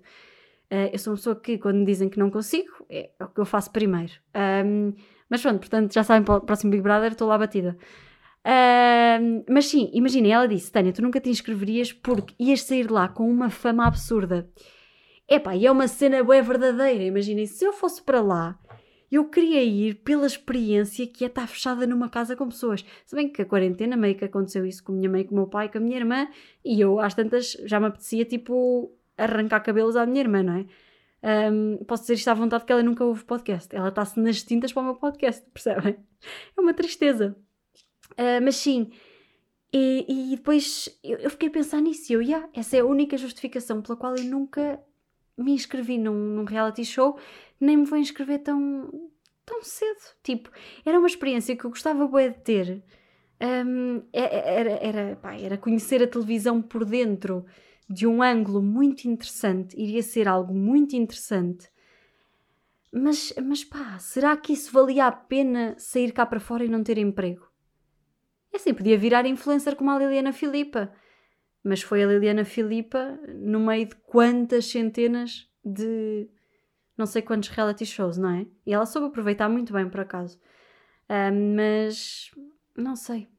Uh, 0.71 0.89
eu 0.93 0.99
sou 0.99 1.11
uma 1.11 1.17
pessoa 1.17 1.35
que, 1.35 1.57
quando 1.57 1.77
me 1.77 1.85
dizem 1.85 2.09
que 2.09 2.19
não 2.19 2.29
consigo, 2.29 2.85
é, 2.89 3.09
o 3.19 3.27
que 3.27 3.41
eu 3.41 3.45
faço 3.45 3.71
primeiro. 3.71 4.13
Um, 4.65 4.93
mas 5.29 5.41
pronto, 5.41 5.59
portanto, 5.59 5.93
já 5.93 6.03
sabem, 6.03 6.23
para 6.23 6.35
o 6.35 6.41
próximo 6.41 6.71
Big 6.71 6.83
Brother 6.83 7.11
estou 7.11 7.27
lá 7.27 7.37
batida. 7.37 7.77
Uh, 8.45 9.43
mas 9.49 9.65
sim, 9.65 9.89
imaginem, 9.93 10.31
ela 10.31 10.47
disse: 10.47 10.71
Tânia, 10.71 10.93
tu 10.93 11.01
nunca 11.01 11.19
te 11.19 11.29
inscreverias 11.29 11.91
porque 11.91 12.33
ias 12.39 12.61
sair 12.61 12.89
lá 12.89 13.07
com 13.07 13.29
uma 13.29 13.49
fama 13.49 13.85
absurda. 13.85 14.49
Epá, 15.29 15.55
e 15.55 15.67
é 15.67 15.71
uma 15.71 15.87
cena 15.87 16.23
bem 16.23 16.41
verdadeira. 16.41 17.03
Imaginem, 17.03 17.45
se 17.45 17.63
eu 17.63 17.71
fosse 17.71 18.01
para 18.01 18.19
lá, 18.19 18.59
eu 19.11 19.25
queria 19.29 19.63
ir 19.63 19.95
pela 19.95 20.25
experiência 20.25 21.05
que 21.05 21.23
é 21.23 21.27
estar 21.27 21.47
fechada 21.47 21.85
numa 21.85 22.09
casa 22.09 22.35
com 22.35 22.47
pessoas. 22.47 22.83
Se 23.05 23.15
bem 23.15 23.29
que 23.29 23.43
a 23.43 23.45
quarentena 23.45 23.95
meio 23.95 24.15
que 24.15 24.25
aconteceu 24.25 24.65
isso 24.65 24.83
com 24.83 24.91
a 24.91 24.95
minha 24.95 25.09
mãe, 25.09 25.23
com 25.23 25.35
o 25.35 25.37
meu 25.37 25.47
pai, 25.47 25.69
com 25.69 25.77
a 25.77 25.81
minha 25.81 25.97
irmã, 25.97 26.27
e 26.65 26.81
eu 26.81 26.99
às 26.99 27.13
tantas 27.13 27.51
já 27.65 27.79
me 27.79 27.85
apetecia 27.85 28.25
tipo 28.25 28.91
arrancar 29.17 29.59
cabelos 29.59 29.95
à 29.95 30.05
minha 30.05 30.21
irmã, 30.21 30.41
não 30.41 30.53
é? 30.53 30.65
Um, 31.51 31.83
posso 31.85 32.03
dizer 32.03 32.13
isto 32.15 32.29
à 32.29 32.33
vontade 32.33 32.65
que 32.65 32.71
ela 32.71 32.81
nunca 32.81 33.03
ouve 33.03 33.23
podcast. 33.25 33.75
Ela 33.75 33.89
está-se 33.89 34.19
nas 34.19 34.41
tintas 34.41 34.73
para 34.73 34.81
o 34.81 34.85
meu 34.85 34.95
podcast, 34.95 35.45
percebem? 35.53 35.95
É 36.57 36.61
uma 36.61 36.73
tristeza. 36.73 37.35
Uh, 38.13 38.41
mas 38.43 38.55
sim, 38.55 38.89
e, 39.71 40.05
e 40.31 40.35
depois 40.35 40.89
eu, 41.03 41.19
eu, 41.19 41.29
fiquei 41.29 41.49
a 41.49 41.51
pensar 41.51 41.81
nisso 41.81 42.11
e 42.11 42.15
eu, 42.15 42.21
yeah, 42.21 42.49
essa 42.55 42.77
é 42.77 42.79
a 42.79 42.85
única 42.85 43.17
justificação 43.17 43.81
pela 43.81 43.95
qual 43.95 44.15
eu 44.15 44.23
nunca 44.23 44.79
me 45.39 45.53
inscrevi 45.53 45.97
num, 45.97 46.13
num 46.13 46.43
reality 46.43 46.83
show, 46.85 47.17
nem 47.59 47.77
me 47.77 47.85
vou 47.85 47.97
inscrever 47.97 48.39
tão, 48.39 49.09
tão 49.45 49.63
cedo. 49.63 50.01
Tipo, 50.23 50.51
era 50.85 50.99
uma 50.99 51.07
experiência 51.07 51.55
que 51.55 51.65
eu 51.65 51.69
gostava 51.69 52.07
bem 52.07 52.31
de 52.31 52.39
ter. 52.39 52.83
Um, 53.41 54.03
é, 54.11 54.21
é, 54.21 54.59
era, 54.59 54.71
era, 54.71 55.15
pá, 55.15 55.35
era 55.35 55.57
conhecer 55.57 56.03
a 56.03 56.07
televisão 56.07 56.61
por 56.61 56.83
dentro 56.83 57.45
de 57.89 58.05
um 58.05 58.21
ângulo 58.21 58.61
muito 58.61 59.05
interessante, 59.05 59.75
iria 59.79 60.03
ser 60.03 60.27
algo 60.27 60.53
muito 60.53 60.95
interessante. 60.95 61.69
Mas, 62.93 63.33
mas 63.43 63.63
pá, 63.63 63.97
será 63.99 64.35
que 64.35 64.53
isso 64.53 64.71
valia 64.71 65.05
a 65.05 65.11
pena 65.11 65.75
sair 65.77 66.11
cá 66.11 66.25
para 66.25 66.39
fora 66.39 66.65
e 66.65 66.69
não 66.69 66.83
ter 66.83 66.97
emprego? 66.97 67.47
É 68.51 68.57
assim, 68.57 68.73
podia 68.73 68.97
virar 68.97 69.25
influencer 69.25 69.75
como 69.75 69.91
a 69.91 69.97
Liliana 69.97 70.33
Filipa. 70.33 70.91
Mas 71.63 71.81
foi 71.81 72.03
a 72.03 72.07
Liliana 72.07 72.45
Filipa 72.45 73.19
no 73.35 73.59
meio 73.59 73.87
de 73.87 73.95
quantas 73.95 74.65
centenas 74.65 75.47
de 75.63 76.29
não 76.99 77.05
sei 77.05 77.21
quantos 77.21 77.47
reality 77.47 77.85
shows, 77.85 78.17
não 78.17 78.29
é? 78.29 78.45
E 78.65 78.73
ela 78.73 78.85
soube 78.85 79.07
aproveitar 79.07 79.47
muito 79.47 79.71
bem, 79.71 79.89
por 79.89 80.01
acaso. 80.01 80.37
Uh, 81.09 81.55
mas 81.55 82.29
não 82.75 82.95
sei. 82.95 83.29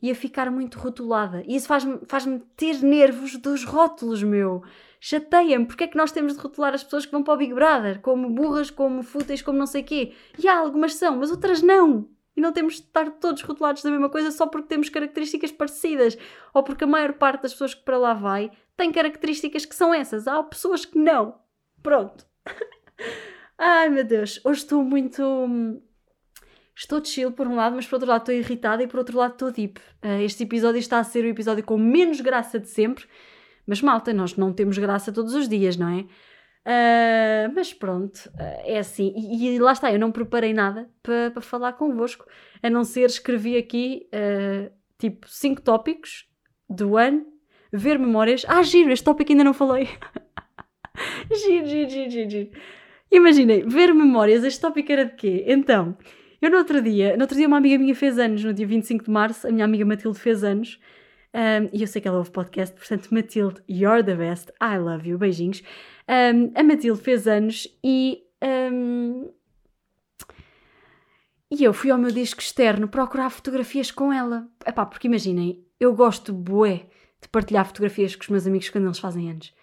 Ia 0.00 0.14
ficar 0.14 0.50
muito 0.50 0.78
rotulada. 0.78 1.44
E 1.46 1.54
isso 1.54 1.68
faz-me 1.68 2.00
faz 2.08 2.24
ter 2.56 2.82
nervos 2.82 3.36
dos 3.36 3.64
rótulos, 3.64 4.22
meu. 4.22 4.62
Chateia-me. 4.98 5.66
Porque 5.66 5.84
é 5.84 5.86
que 5.86 5.96
nós 5.96 6.10
temos 6.10 6.34
de 6.34 6.40
rotular 6.40 6.72
as 6.72 6.82
pessoas 6.82 7.04
que 7.04 7.12
vão 7.12 7.22
para 7.22 7.34
o 7.34 7.36
Big 7.36 7.52
Brother? 7.52 8.00
Como 8.00 8.30
burras, 8.30 8.70
como 8.70 9.02
fúteis, 9.02 9.42
como 9.42 9.58
não 9.58 9.66
sei 9.66 9.82
quê. 9.82 10.14
E 10.42 10.48
há 10.48 10.56
algumas 10.56 10.94
são, 10.94 11.18
mas 11.18 11.30
outras 11.30 11.60
não. 11.60 12.08
E 12.36 12.40
não 12.40 12.52
temos 12.52 12.74
de 12.74 12.82
estar 12.82 13.10
todos 13.12 13.42
rotulados 13.42 13.82
da 13.82 13.90
mesma 13.90 14.08
coisa 14.08 14.30
só 14.30 14.46
porque 14.46 14.68
temos 14.68 14.88
características 14.88 15.52
parecidas. 15.52 16.16
Ou 16.54 16.62
porque 16.62 16.84
a 16.84 16.86
maior 16.86 17.12
parte 17.14 17.42
das 17.42 17.52
pessoas 17.52 17.74
que 17.74 17.84
para 17.84 17.98
lá 17.98 18.14
vai 18.14 18.50
tem 18.76 18.90
características 18.90 19.64
que 19.64 19.74
são 19.74 19.92
essas. 19.92 20.26
Há 20.26 20.42
pessoas 20.42 20.84
que 20.84 20.98
não. 20.98 21.36
Pronto. 21.82 22.26
Ai 23.58 23.88
meu 23.88 24.04
Deus. 24.04 24.40
Hoje 24.44 24.60
estou 24.60 24.82
muito. 24.82 25.22
Estou 26.74 27.04
chill 27.04 27.32
por 27.32 27.46
um 27.46 27.54
lado, 27.54 27.76
mas 27.76 27.86
por 27.86 27.96
outro 27.96 28.08
lado 28.08 28.22
estou 28.22 28.34
irritada 28.34 28.82
e 28.82 28.86
por 28.86 28.98
outro 28.98 29.18
lado 29.18 29.32
estou 29.32 29.52
deep. 29.52 29.78
Uh, 30.02 30.22
este 30.22 30.44
episódio 30.44 30.78
está 30.78 30.98
a 30.98 31.04
ser 31.04 31.24
o 31.24 31.28
episódio 31.28 31.62
com 31.62 31.76
menos 31.76 32.20
graça 32.20 32.58
de 32.58 32.68
sempre. 32.68 33.04
Mas 33.66 33.80
malta, 33.82 34.12
nós 34.12 34.36
não 34.36 34.52
temos 34.52 34.78
graça 34.78 35.12
todos 35.12 35.34
os 35.34 35.48
dias, 35.48 35.76
não 35.76 35.88
é? 35.88 36.06
Uh, 36.64 37.50
mas 37.54 37.74
pronto, 37.74 38.18
uh, 38.34 38.62
é 38.64 38.78
assim. 38.78 39.12
E, 39.16 39.48
e, 39.48 39.58
lá 39.58 39.72
está, 39.72 39.92
eu 39.92 39.98
não 39.98 40.12
preparei 40.12 40.52
nada 40.52 40.88
para 41.02 41.30
pa 41.32 41.40
falar 41.40 41.72
convosco, 41.72 42.24
a 42.62 42.70
não 42.70 42.84
ser 42.84 43.06
escrevi 43.06 43.56
aqui 43.56 44.08
uh, 44.14 44.72
tipo 44.98 45.28
5 45.28 45.60
tópicos 45.62 46.28
do 46.70 46.96
ano, 46.96 47.26
ver 47.72 47.98
memórias. 47.98 48.44
Ah, 48.46 48.62
giro, 48.62 48.92
este 48.92 49.04
tópico 49.04 49.32
ainda 49.32 49.44
não 49.44 49.52
falei. 49.52 49.88
giro, 51.34 51.66
giro, 51.66 51.90
giro, 51.90 52.10
giro, 52.10 52.30
giro. 52.30 52.50
Imaginei, 53.10 53.62
ver 53.62 53.92
memórias, 53.92 54.44
este 54.44 54.60
tópico 54.60 54.90
era 54.92 55.04
de 55.04 55.14
quê? 55.14 55.44
Então, 55.46 55.96
eu 56.40 56.50
no 56.50 56.56
outro 56.58 56.80
dia, 56.80 57.16
no 57.16 57.22
outro 57.22 57.36
dia 57.36 57.46
uma 57.46 57.58
amiga 57.58 57.76
minha 57.76 57.94
fez 57.94 58.18
anos, 58.18 58.42
no 58.42 58.54
dia 58.54 58.66
25 58.66 59.04
de 59.04 59.10
março, 59.10 59.46
a 59.46 59.50
minha 59.50 59.64
amiga 59.64 59.84
Matilde 59.84 60.18
fez 60.18 60.42
anos. 60.42 60.80
Um, 61.34 61.70
e 61.72 61.80
eu 61.80 61.86
sei 61.86 62.02
que 62.02 62.08
ela 62.08 62.18
ouve 62.18 62.30
podcast, 62.30 62.74
portanto, 62.76 63.12
Matilde, 63.12 63.62
you're 63.68 64.04
the 64.04 64.14
best, 64.14 64.50
I 64.60 64.76
love 64.78 65.08
you, 65.08 65.18
beijinhos. 65.18 65.62
Um, 66.08 66.52
a 66.54 66.62
Matilde 66.62 67.00
fez 67.00 67.26
anos 67.26 67.66
e. 67.82 68.22
Um, 68.42 69.30
e 71.50 71.64
eu 71.64 71.72
fui 71.74 71.90
ao 71.90 71.98
meu 71.98 72.10
disco 72.10 72.40
externo 72.40 72.88
procurar 72.88 73.30
fotografias 73.30 73.90
com 73.90 74.12
ela. 74.12 74.48
Epá, 74.66 74.86
porque 74.86 75.06
imaginem, 75.06 75.62
eu 75.78 75.94
gosto 75.94 76.32
bué 76.32 76.86
de 77.20 77.28
partilhar 77.28 77.66
fotografias 77.66 78.16
com 78.16 78.22
os 78.22 78.28
meus 78.28 78.46
amigos 78.46 78.70
quando 78.70 78.86
eles 78.86 78.98
fazem 78.98 79.30
anos. 79.30 79.54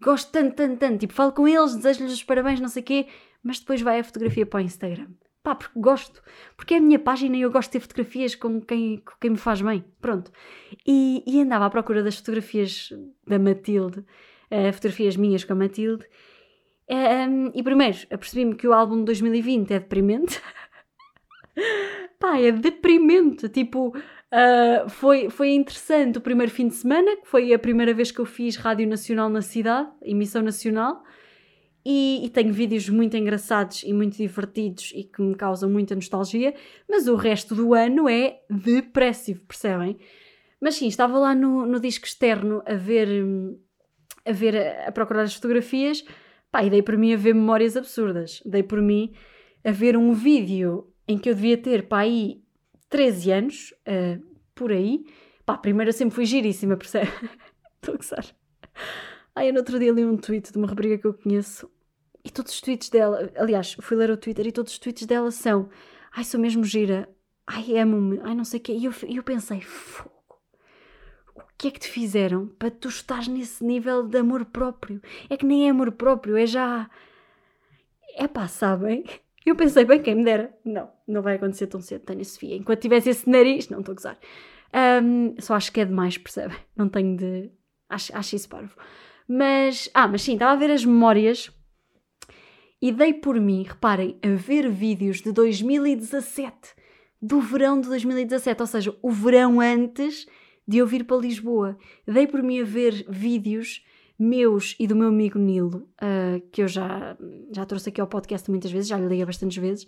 Gosto 0.00 0.30
tanto, 0.32 0.54
tanto, 0.54 0.78
tanto. 0.78 0.98
Tipo, 0.98 1.14
falo 1.14 1.32
com 1.32 1.46
eles, 1.46 1.76
desejo-lhes 1.76 2.12
os 2.12 2.24
parabéns, 2.24 2.60
não 2.60 2.68
sei 2.68 2.82
o 2.82 2.84
quê, 2.84 3.06
mas 3.42 3.60
depois 3.60 3.80
vai 3.80 4.00
a 4.00 4.04
fotografia 4.04 4.46
para 4.46 4.58
o 4.58 4.62
Instagram. 4.62 5.08
Pá, 5.42 5.54
porque 5.54 5.78
gosto. 5.78 6.22
Porque 6.56 6.74
é 6.74 6.76
a 6.78 6.80
minha 6.80 6.98
página 6.98 7.36
e 7.36 7.42
eu 7.42 7.50
gosto 7.50 7.68
de 7.68 7.72
ter 7.72 7.80
fotografias 7.80 8.34
com 8.34 8.60
quem, 8.60 8.98
com 8.98 9.14
quem 9.20 9.30
me 9.30 9.36
faz 9.36 9.62
bem. 9.62 9.84
Pronto. 10.00 10.30
E, 10.86 11.22
e 11.26 11.40
andava 11.40 11.66
à 11.66 11.70
procura 11.70 12.02
das 12.02 12.16
fotografias 12.16 12.90
da 13.26 13.38
Matilde 13.38 14.04
uh, 14.50 14.72
fotografias 14.72 15.16
minhas 15.16 15.44
com 15.44 15.52
a 15.52 15.56
Matilde. 15.56 16.04
Um, 16.90 17.50
e 17.54 17.62
primeiro, 17.62 17.98
apercebi-me 18.10 18.54
que 18.54 18.66
o 18.66 18.72
álbum 18.72 18.98
de 18.98 19.04
2020 19.04 19.72
é 19.72 19.78
deprimente. 19.78 20.40
Pá, 22.18 22.38
é 22.38 22.50
deprimente. 22.50 23.48
Tipo, 23.48 23.88
uh, 23.88 24.88
foi, 24.88 25.28
foi 25.30 25.50
interessante 25.50 26.18
o 26.18 26.20
primeiro 26.20 26.50
fim 26.50 26.68
de 26.68 26.74
semana, 26.74 27.16
que 27.16 27.28
foi 27.28 27.52
a 27.52 27.58
primeira 27.58 27.92
vez 27.92 28.10
que 28.10 28.20
eu 28.20 28.26
fiz 28.26 28.56
Rádio 28.56 28.88
Nacional 28.88 29.28
na 29.28 29.42
cidade, 29.42 29.88
emissão 30.02 30.42
nacional. 30.42 31.02
E, 31.84 32.24
e, 32.24 32.28
tenho 32.28 32.52
vídeos 32.52 32.88
muito 32.88 33.16
engraçados 33.16 33.82
e 33.82 33.92
muito 33.92 34.16
divertidos 34.16 34.92
e 34.94 35.04
que 35.04 35.22
me 35.22 35.34
causam 35.34 35.70
muita 35.70 35.94
nostalgia, 35.94 36.54
mas 36.88 37.08
o 37.08 37.14
resto 37.14 37.54
do 37.54 37.72
ano 37.72 38.08
é 38.08 38.40
depressivo, 38.50 39.40
percebem? 39.46 39.96
Mas 40.60 40.74
sim, 40.74 40.88
estava 40.88 41.18
lá 41.18 41.34
no, 41.34 41.64
no 41.64 41.80
disco 41.80 42.04
externo 42.04 42.62
a 42.66 42.74
ver 42.74 43.08
hum, 43.24 43.56
a 44.28 44.32
ver, 44.32 44.56
a, 44.86 44.92
procurar 44.92 45.22
as 45.22 45.34
fotografias, 45.34 46.04
pá, 46.50 46.62
e 46.62 46.70
dei 46.70 46.82
por 46.82 46.96
mim 46.96 47.14
a 47.14 47.16
ver 47.16 47.34
memórias 47.34 47.76
absurdas. 47.76 48.42
Dei 48.44 48.62
por 48.62 48.82
mim 48.82 49.14
a 49.64 49.70
ver 49.70 49.96
um 49.96 50.12
vídeo 50.12 50.92
em 51.06 51.18
que 51.18 51.30
eu 51.30 51.34
devia 51.34 51.56
ter, 51.56 51.88
pá, 51.88 52.00
aí 52.00 52.42
13 52.90 53.30
anos, 53.30 53.74
uh, 53.86 54.22
por 54.54 54.70
aí. 54.70 55.04
Pá, 55.46 55.56
primeiro 55.56 55.88
eu 55.88 55.94
sempre 55.94 56.14
fui 56.14 56.26
giríssima, 56.26 56.76
percebe? 56.76 57.10
Estou 57.80 57.94
a 57.94 57.96
gozar. 57.96 58.26
Ai, 59.38 59.48
eu 59.48 59.52
no 59.52 59.60
outro 59.60 59.78
dia 59.78 59.92
li 59.92 60.04
um 60.04 60.16
tweet 60.16 60.52
de 60.52 60.58
uma 60.58 60.66
rapariga 60.66 60.98
que 60.98 61.06
eu 61.06 61.14
conheço 61.14 61.70
e 62.24 62.30
todos 62.30 62.52
os 62.52 62.60
tweets 62.60 62.88
dela, 62.88 63.30
aliás, 63.36 63.76
fui 63.80 63.96
ler 63.96 64.10
o 64.10 64.16
Twitter 64.16 64.46
e 64.46 64.52
todos 64.52 64.72
os 64.72 64.78
tweets 64.78 65.06
dela 65.06 65.30
são 65.30 65.68
ai, 66.12 66.24
sou 66.24 66.40
mesmo 66.40 66.64
gira, 66.64 67.08
ai, 67.46 67.78
amo-me, 67.78 68.20
ai, 68.24 68.34
não 68.34 68.44
sei 68.44 68.58
o 68.58 68.62
quê. 68.62 68.72
E 68.72 68.84
eu, 68.84 68.92
eu 69.08 69.22
pensei, 69.22 69.62
que 71.58 71.66
é 71.66 71.70
que 71.72 71.80
te 71.80 71.88
fizeram 71.88 72.46
para 72.46 72.70
tu 72.70 72.88
estás 72.88 73.26
nesse 73.26 73.64
nível 73.64 74.06
de 74.06 74.18
amor 74.18 74.44
próprio? 74.44 75.02
É 75.28 75.36
que 75.36 75.44
nem 75.44 75.66
é 75.66 75.70
amor 75.70 75.90
próprio, 75.90 76.36
é 76.36 76.46
já. 76.46 76.88
É 78.14 78.28
pá, 78.28 78.46
sabem? 78.46 79.04
Eu 79.44 79.56
pensei, 79.56 79.82
bem, 79.82 80.02
quem 80.02 80.14
me 80.14 80.24
dera. 80.24 80.54
Não, 80.62 80.90
não 81.06 81.22
vai 81.22 81.36
acontecer 81.36 81.68
tão 81.68 81.80
cedo, 81.80 82.02
tenho 82.02 82.22
Sofia. 82.22 82.54
Enquanto 82.54 82.82
tivesse 82.82 83.08
esse 83.08 83.30
nariz, 83.30 83.70
não 83.70 83.80
estou 83.80 83.92
a 83.92 83.96
gozar. 83.96 84.18
Um, 85.02 85.34
só 85.40 85.54
acho 85.54 85.72
que 85.72 85.80
é 85.80 85.86
demais, 85.86 86.18
percebe? 86.18 86.54
Não 86.76 86.86
tenho 86.86 87.16
de. 87.16 87.50
Acho, 87.88 88.14
acho 88.14 88.36
isso 88.36 88.46
parvo. 88.46 88.76
Mas. 89.28 89.90
Ah, 89.92 90.08
mas 90.08 90.22
sim, 90.22 90.32
estava 90.32 90.52
a 90.52 90.56
ver 90.56 90.70
as 90.70 90.84
memórias 90.84 91.50
e 92.80 92.92
dei 92.92 93.12
por 93.12 93.40
mim, 93.40 93.64
reparem, 93.64 94.16
a 94.22 94.28
ver 94.36 94.70
vídeos 94.70 95.20
de 95.20 95.32
2017, 95.32 96.54
do 97.20 97.40
verão 97.40 97.80
de 97.80 97.88
2017, 97.88 98.60
ou 98.60 98.66
seja, 98.66 98.96
o 99.02 99.10
verão 99.10 99.60
antes 99.60 100.26
de 100.66 100.78
eu 100.78 100.86
vir 100.86 101.04
para 101.04 101.16
Lisboa. 101.16 101.76
Dei 102.06 102.26
por 102.26 102.42
mim 102.42 102.60
a 102.60 102.64
ver 102.64 103.04
vídeos 103.08 103.84
meus 104.18 104.76
e 104.78 104.86
do 104.86 104.96
meu 104.96 105.08
amigo 105.08 105.38
Nilo, 105.38 105.88
uh, 106.02 106.40
que 106.52 106.62
eu 106.62 106.68
já, 106.68 107.16
já 107.52 107.64
trouxe 107.64 107.88
aqui 107.88 108.00
ao 108.00 108.06
podcast 108.06 108.50
muitas 108.50 108.70
vezes, 108.70 108.88
já 108.88 108.96
lhe 108.96 109.06
liguei 109.06 109.24
bastantes 109.24 109.56
vezes. 109.56 109.84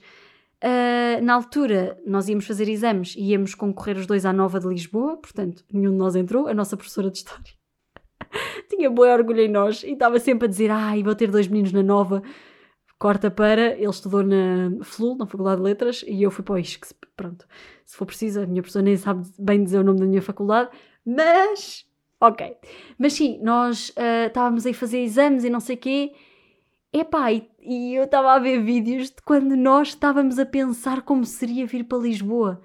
Uh, 0.63 1.23
na 1.23 1.35
altura, 1.35 1.99
nós 2.07 2.29
íamos 2.29 2.47
fazer 2.47 2.69
exames 2.69 3.15
e 3.17 3.31
íamos 3.31 3.55
concorrer 3.55 3.97
os 3.97 4.07
dois 4.07 4.27
à 4.27 4.33
Nova 4.33 4.61
de 4.61 4.69
Lisboa, 4.69 5.17
portanto, 5.17 5.65
nenhum 5.73 5.93
de 5.93 5.97
nós 5.97 6.17
entrou, 6.17 6.49
a 6.49 6.55
nossa 6.55 6.77
professora 6.77 7.11
de 7.11 7.19
História. 7.19 7.60
Tinha 8.69 8.91
bom 8.91 9.03
orgulho 9.03 9.41
em 9.41 9.49
nós 9.49 9.83
e 9.83 9.93
estava 9.93 10.19
sempre 10.19 10.47
a 10.47 10.49
dizer: 10.49 10.71
Ai, 10.71 11.03
vou 11.03 11.15
ter 11.15 11.31
dois 11.31 11.49
meninos 11.49 11.73
na 11.73 11.83
Nova. 11.83 12.23
Corta 12.99 13.31
para, 13.31 13.75
ele 13.79 13.89
estudou 13.89 14.23
na 14.23 14.85
FLUL, 14.85 15.17
na 15.17 15.27
Faculdade 15.27 15.57
de 15.57 15.63
Letras, 15.63 16.05
e 16.07 16.23
eu 16.23 16.31
fui 16.31 16.45
para 16.45 16.57
o 16.57 16.59
ISCS. 16.59 16.95
Pronto, 17.17 17.47
se 17.87 17.97
for 17.97 18.05
preciso, 18.05 18.43
a 18.43 18.47
minha 18.47 18.61
professora 18.61 18.85
nem 18.85 18.97
sabe 18.97 19.27
bem 19.39 19.65
dizer 19.65 19.79
o 19.79 19.85
nome 19.85 20.01
da 20.01 20.07
minha 20.07 20.23
faculdade, 20.23 20.71
mas. 21.05 21.87
Ok. 22.21 22.57
Mas 22.99 23.15
sim, 23.15 23.41
nós 23.43 23.89
uh, 23.91 24.27
estávamos 24.27 24.67
aí 24.67 24.73
a 24.73 24.75
fazer 24.75 24.99
exames 24.99 25.45
e 25.45 25.51
não 25.51 25.61
sei 25.61 25.77
o 25.77 25.79
quê. 25.79 26.13
Epá, 26.93 27.33
e, 27.33 27.49
e 27.63 27.95
eu 27.95 28.05
estava 28.05 28.33
a 28.35 28.39
ver 28.39 28.63
vídeos 28.63 29.09
de 29.09 29.23
quando 29.25 29.57
nós 29.57 29.89
estávamos 29.89 30.39
a 30.39 30.45
pensar 30.45 31.01
como 31.01 31.25
seria 31.25 31.65
vir 31.65 31.85
para 31.85 31.99
Lisboa. 31.99 32.61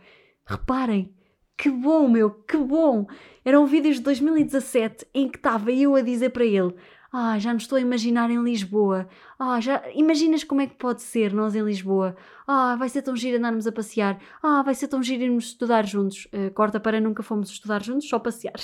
Reparem, 0.46 1.15
que 1.58 1.70
bom, 1.70 2.08
meu, 2.08 2.32
que 2.32 2.58
bom! 2.58 3.08
Eram 3.44 3.66
vídeos 3.66 3.98
de 3.98 4.04
2017 4.04 5.08
em 5.14 5.30
que 5.30 5.38
estava 5.38 5.72
eu 5.72 5.96
a 5.96 6.02
dizer 6.02 6.32
para 6.32 6.46
ele: 6.46 6.74
ah, 7.18 7.40
já 7.40 7.54
nos 7.54 7.64
estou 7.64 7.78
a 7.78 7.82
imaginar 7.82 8.30
em 8.30 8.44
Lisboa. 8.44 9.08
Ah, 9.40 9.62
já 9.62 9.82
imaginas 9.94 10.44
como 10.44 10.60
é 10.60 10.68
que 10.68 10.76
pode 10.76 11.02
ser 11.02 11.32
nós 11.32 11.56
em 11.56 11.64
Lisboa? 11.64 12.14
Ah, 12.46 12.76
vai 12.76 12.90
ser 12.90 13.04
tão 13.04 13.16
giro 13.16 13.38
andarmos 13.38 13.66
a 13.66 13.72
passear. 13.72 14.20
Ah, 14.44 14.62
vai 14.64 14.76
ser 14.76 14.90
tão 14.90 15.02
giro 15.02 15.24
irmos 15.24 15.46
estudar 15.46 15.86
juntos. 15.86 16.26
Uh, 16.26 16.52
corta 16.54 16.78
para 16.78 17.00
nunca 17.00 17.24
fomos 17.24 17.50
estudar 17.50 17.82
juntos, 17.82 18.10
só 18.10 18.20
passear. 18.20 18.60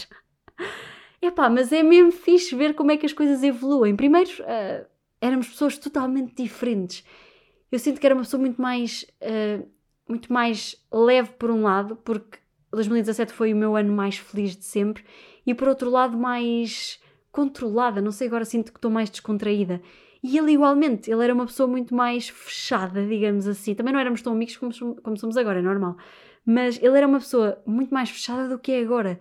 Epá, 1.21 1.49
mas 1.49 1.71
é 1.71 1.81
mesmo 1.81 2.11
fixe 2.11 2.53
ver 2.53 2.73
como 2.73 2.91
é 2.91 2.97
que 2.97 3.05
as 3.05 3.13
coisas 3.13 3.41
evoluem. 3.41 3.95
Primeiro, 3.95 4.29
uh, 4.41 4.85
éramos 5.21 5.47
pessoas 5.47 5.77
totalmente 5.77 6.35
diferentes. 6.43 7.05
Eu 7.71 7.79
sinto 7.79 8.01
que 8.01 8.05
era 8.05 8.13
uma 8.13 8.23
pessoa 8.23 8.41
muito 8.41 8.61
mais, 8.61 9.05
uh, 9.21 9.65
muito 10.09 10.33
mais 10.33 10.75
leve 10.91 11.29
por 11.39 11.49
um 11.51 11.63
lado, 11.63 11.95
porque 11.95 12.40
2017 12.71 13.33
foi 13.33 13.53
o 13.53 13.55
meu 13.55 13.75
ano 13.75 13.93
mais 13.93 14.17
feliz 14.17 14.55
de 14.55 14.65
sempre, 14.65 15.03
e 15.45 15.53
por 15.53 15.67
outro 15.67 15.89
lado 15.89 16.17
mais 16.17 16.99
controlada, 17.31 18.01
não 18.01 18.11
sei, 18.11 18.27
agora 18.27 18.45
sinto 18.45 18.71
que 18.71 18.77
estou 18.77 18.91
mais 18.91 19.09
descontraída. 19.09 19.81
E 20.23 20.37
ele 20.37 20.51
igualmente, 20.51 21.09
ele 21.09 21.23
era 21.23 21.33
uma 21.33 21.45
pessoa 21.45 21.67
muito 21.67 21.95
mais 21.95 22.29
fechada, 22.29 23.05
digamos 23.05 23.47
assim. 23.47 23.73
Também 23.73 23.91
não 23.91 23.99
éramos 23.99 24.21
tão 24.21 24.33
amigos 24.33 24.55
como, 24.55 24.71
como 25.01 25.17
somos 25.17 25.35
agora, 25.35 25.59
é 25.59 25.61
normal. 25.61 25.97
Mas 26.45 26.77
ele 26.81 26.95
era 26.97 27.07
uma 27.07 27.19
pessoa 27.19 27.61
muito 27.65 27.93
mais 27.93 28.09
fechada 28.09 28.47
do 28.47 28.59
que 28.59 28.71
é 28.71 28.81
agora. 28.81 29.19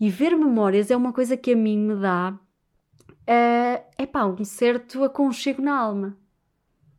E 0.00 0.08
ver 0.08 0.34
memórias 0.36 0.90
é 0.90 0.96
uma 0.96 1.12
coisa 1.12 1.36
que 1.36 1.52
a 1.52 1.56
mim 1.56 1.78
me 1.78 1.96
dá, 1.96 2.32
uh, 2.32 3.84
é 3.98 4.06
pá, 4.06 4.24
um 4.24 4.44
certo 4.44 5.04
aconchego 5.04 5.60
na 5.60 5.76
alma. 5.78 6.16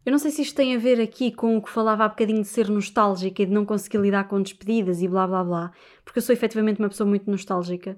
Eu 0.06 0.12
não 0.12 0.20
sei 0.20 0.32
se 0.32 0.42
isto 0.42 0.56
tem 0.56 0.76
a 0.76 0.80
ver 0.80 1.00
aqui 1.00 1.32
com 1.32 1.56
o 1.58 1.62
que 1.62 1.70
falava 1.70 2.04
há 2.04 2.10
bocadinho 2.10 2.42
de 2.42 2.48
ser 2.48 2.70
nostálgica 2.70 3.42
e 3.42 3.46
de 3.46 3.54
não 3.54 3.66
conseguir 3.66 4.00
lidar 4.00 4.28
com 4.28 4.42
despedidas 4.42 5.02
e 5.02 5.08
blá 5.08 5.26
blá 5.26 5.44
blá, 5.44 5.72
porque 6.04 6.20
eu 6.20 6.24
sou 6.24 6.34
efetivamente 6.34 6.80
uma 6.80 6.90
pessoa 6.90 7.08
muito 7.08 7.30
nostálgica. 7.32 7.98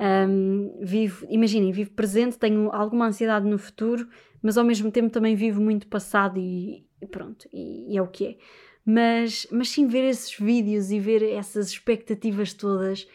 Um, 0.00 0.78
vivo, 0.80 1.26
imaginem, 1.28 1.72
vivo 1.72 1.90
presente, 1.90 2.38
tenho 2.38 2.70
alguma 2.72 3.06
ansiedade 3.06 3.46
no 3.46 3.58
futuro, 3.58 4.08
mas 4.42 4.56
ao 4.56 4.64
mesmo 4.64 4.90
tempo 4.90 5.10
também 5.10 5.34
vivo 5.34 5.60
muito 5.60 5.86
passado 5.86 6.38
e, 6.38 6.84
e 7.00 7.06
pronto, 7.06 7.48
e, 7.52 7.92
e, 7.92 7.96
é 7.96 8.02
o 8.02 8.06
que 8.06 8.26
é. 8.26 8.36
Mas, 8.84 9.46
mas 9.50 9.68
sim, 9.68 9.86
ver 9.86 10.08
esses 10.08 10.36
vídeos 10.38 10.90
e 10.90 10.98
ver 10.98 11.22
essas 11.22 11.68
expectativas 11.68 12.52
todas, 12.52 13.06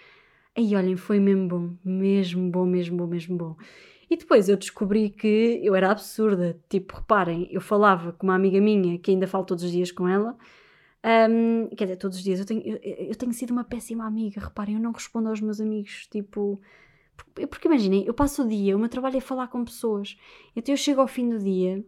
aí 0.56 0.76
olhem, 0.76 0.96
foi 0.96 1.20
mesmo 1.20 1.48
bom, 1.48 1.74
mesmo 1.84 2.50
bom, 2.52 2.66
mesmo 2.66 2.98
bom, 2.98 3.08
mesmo 3.08 3.38
bom. 3.38 3.56
E 4.14 4.16
depois 4.16 4.48
eu 4.48 4.56
descobri 4.56 5.10
que 5.10 5.60
eu 5.64 5.74
era 5.74 5.90
absurda. 5.90 6.56
Tipo, 6.70 6.98
reparem, 6.98 7.48
eu 7.52 7.60
falava 7.60 8.14
com 8.14 8.28
uma 8.28 8.36
amiga 8.36 8.62
minha 8.62 9.00
que 9.00 9.10
ainda 9.10 9.26
falo 9.26 9.44
todos 9.44 9.64
os 9.64 9.72
dias 9.72 9.92
com 9.92 10.08
ela. 10.08 10.38
Um, 11.04 11.68
quer 11.76 11.86
dizer, 11.86 11.98
todos 11.98 12.20
os 12.20 12.24
dias. 12.24 12.40
Eu 12.40 12.46
tenho, 12.46 12.62
eu, 12.62 12.78
eu, 13.08 13.16
tenho 13.16 13.34
sido 13.34 13.50
uma 13.50 13.64
péssima 13.64 14.06
amiga. 14.06 14.40
Reparem, 14.40 14.76
eu 14.76 14.80
não 14.80 14.92
respondo 14.92 15.30
aos 15.30 15.42
meus 15.42 15.60
amigos. 15.60 16.06
Tipo, 16.12 16.62
porque, 17.34 17.68
imaginem, 17.68 18.06
eu 18.06 18.14
passo 18.14 18.44
o 18.44 18.48
dia, 18.48 18.76
o 18.76 18.80
meu 18.80 18.88
trabalho 18.88 19.18
é 19.18 19.20
falar 19.20 19.48
com 19.48 19.66
pessoas. 19.66 20.16
Então 20.56 20.72
eu 20.72 20.78
chego 20.78 21.02
ao 21.02 21.08
fim 21.08 21.28
do 21.28 21.40
dia 21.40 21.84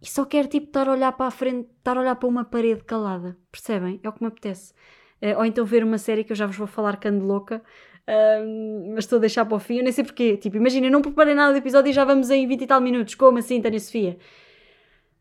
e 0.00 0.06
só 0.08 0.24
quero 0.24 0.48
tipo 0.48 0.68
estar 0.68 0.88
a 0.88 0.92
olhar 0.92 1.12
para 1.12 1.26
a 1.26 1.30
frente, 1.30 1.68
estar 1.76 1.98
a 1.98 2.00
olhar 2.00 2.16
para 2.16 2.28
uma 2.30 2.46
parede 2.46 2.82
calada. 2.82 3.36
Percebem? 3.52 4.00
É 4.02 4.08
o 4.08 4.12
que 4.14 4.22
me 4.22 4.28
apetece. 4.28 4.72
Uh, 5.20 5.36
ou 5.36 5.44
então 5.44 5.66
ver 5.66 5.84
uma 5.84 5.98
série 5.98 6.24
que 6.24 6.32
eu 6.32 6.36
já 6.36 6.46
vos 6.46 6.56
vou 6.56 6.66
falar 6.66 6.96
cando 6.96 7.26
louca, 7.26 7.62
uh, 8.08 8.92
mas 8.94 9.04
estou 9.04 9.18
a 9.18 9.20
deixar 9.20 9.44
para 9.44 9.56
o 9.56 9.58
fim. 9.58 9.78
Eu 9.78 9.84
nem 9.84 9.92
sei 9.92 10.04
porquê. 10.04 10.36
Tipo, 10.36 10.56
imagina, 10.56 10.86
eu 10.86 10.90
não 10.90 11.02
preparei 11.02 11.34
nada 11.34 11.52
do 11.52 11.58
episódio 11.58 11.90
e 11.90 11.92
já 11.92 12.04
vamos 12.04 12.30
em 12.30 12.46
20 12.46 12.62
e 12.62 12.66
tal 12.66 12.80
minutos. 12.80 13.14
Como 13.14 13.38
assim, 13.38 13.60
Tânia 13.60 13.80
Sofia? 13.80 14.18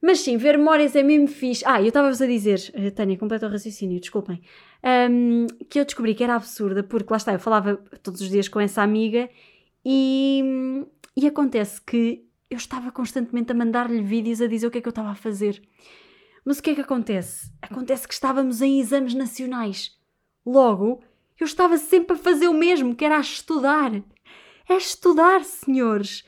Mas 0.01 0.19
sim, 0.19 0.37
ver 0.37 0.57
memórias 0.57 0.95
é 0.95 1.01
mesmo 1.01 1.27
fixe. 1.27 1.63
Ah, 1.65 1.81
eu 1.81 1.87
estava-vos 1.87 2.21
a 2.21 2.27
dizer, 2.27 2.59
uh, 2.75 2.91
Tânia, 2.91 3.17
completo 3.17 3.45
o 3.45 3.49
raciocínio, 3.49 3.99
desculpem, 3.99 4.41
um, 5.09 5.47
que 5.69 5.79
eu 5.79 5.85
descobri 5.85 6.13
que 6.13 6.23
era 6.23 6.35
absurda, 6.35 6.83
porque 6.83 7.11
lá 7.11 7.17
está, 7.17 7.33
eu 7.33 7.39
falava 7.39 7.77
todos 8.03 8.21
os 8.21 8.29
dias 8.29 8.47
com 8.47 8.59
essa 8.59 8.83
amiga 8.83 9.27
e, 9.83 10.85
e 11.17 11.25
acontece 11.25 11.81
que 11.81 12.23
eu 12.49 12.57
estava 12.57 12.91
constantemente 12.91 13.51
a 13.51 13.55
mandar-lhe 13.55 14.01
vídeos 14.01 14.41
a 14.41 14.47
dizer 14.47 14.67
o 14.67 14.71
que 14.71 14.77
é 14.77 14.81
que 14.81 14.87
eu 14.87 14.91
estava 14.91 15.09
a 15.09 15.15
fazer. 15.15 15.61
Mas 16.45 16.59
o 16.59 16.63
que 16.63 16.69
é 16.69 16.75
que 16.75 16.81
acontece? 16.81 17.51
Acontece 17.61 18.07
que 18.07 18.13
estávamos 18.13 18.61
em 18.61 18.79
exames 18.79 19.15
nacionais. 19.15 19.97
Logo, 20.45 21.01
eu 21.39 21.45
estava 21.45 21.77
sempre 21.77 22.15
a 22.15 22.19
fazer 22.19 22.47
o 22.47 22.53
mesmo, 22.53 22.95
que 22.95 23.05
era 23.05 23.17
a 23.17 23.21
estudar. 23.21 23.91
É 24.67 24.73
estudar, 24.75 25.43
senhores. 25.43 26.23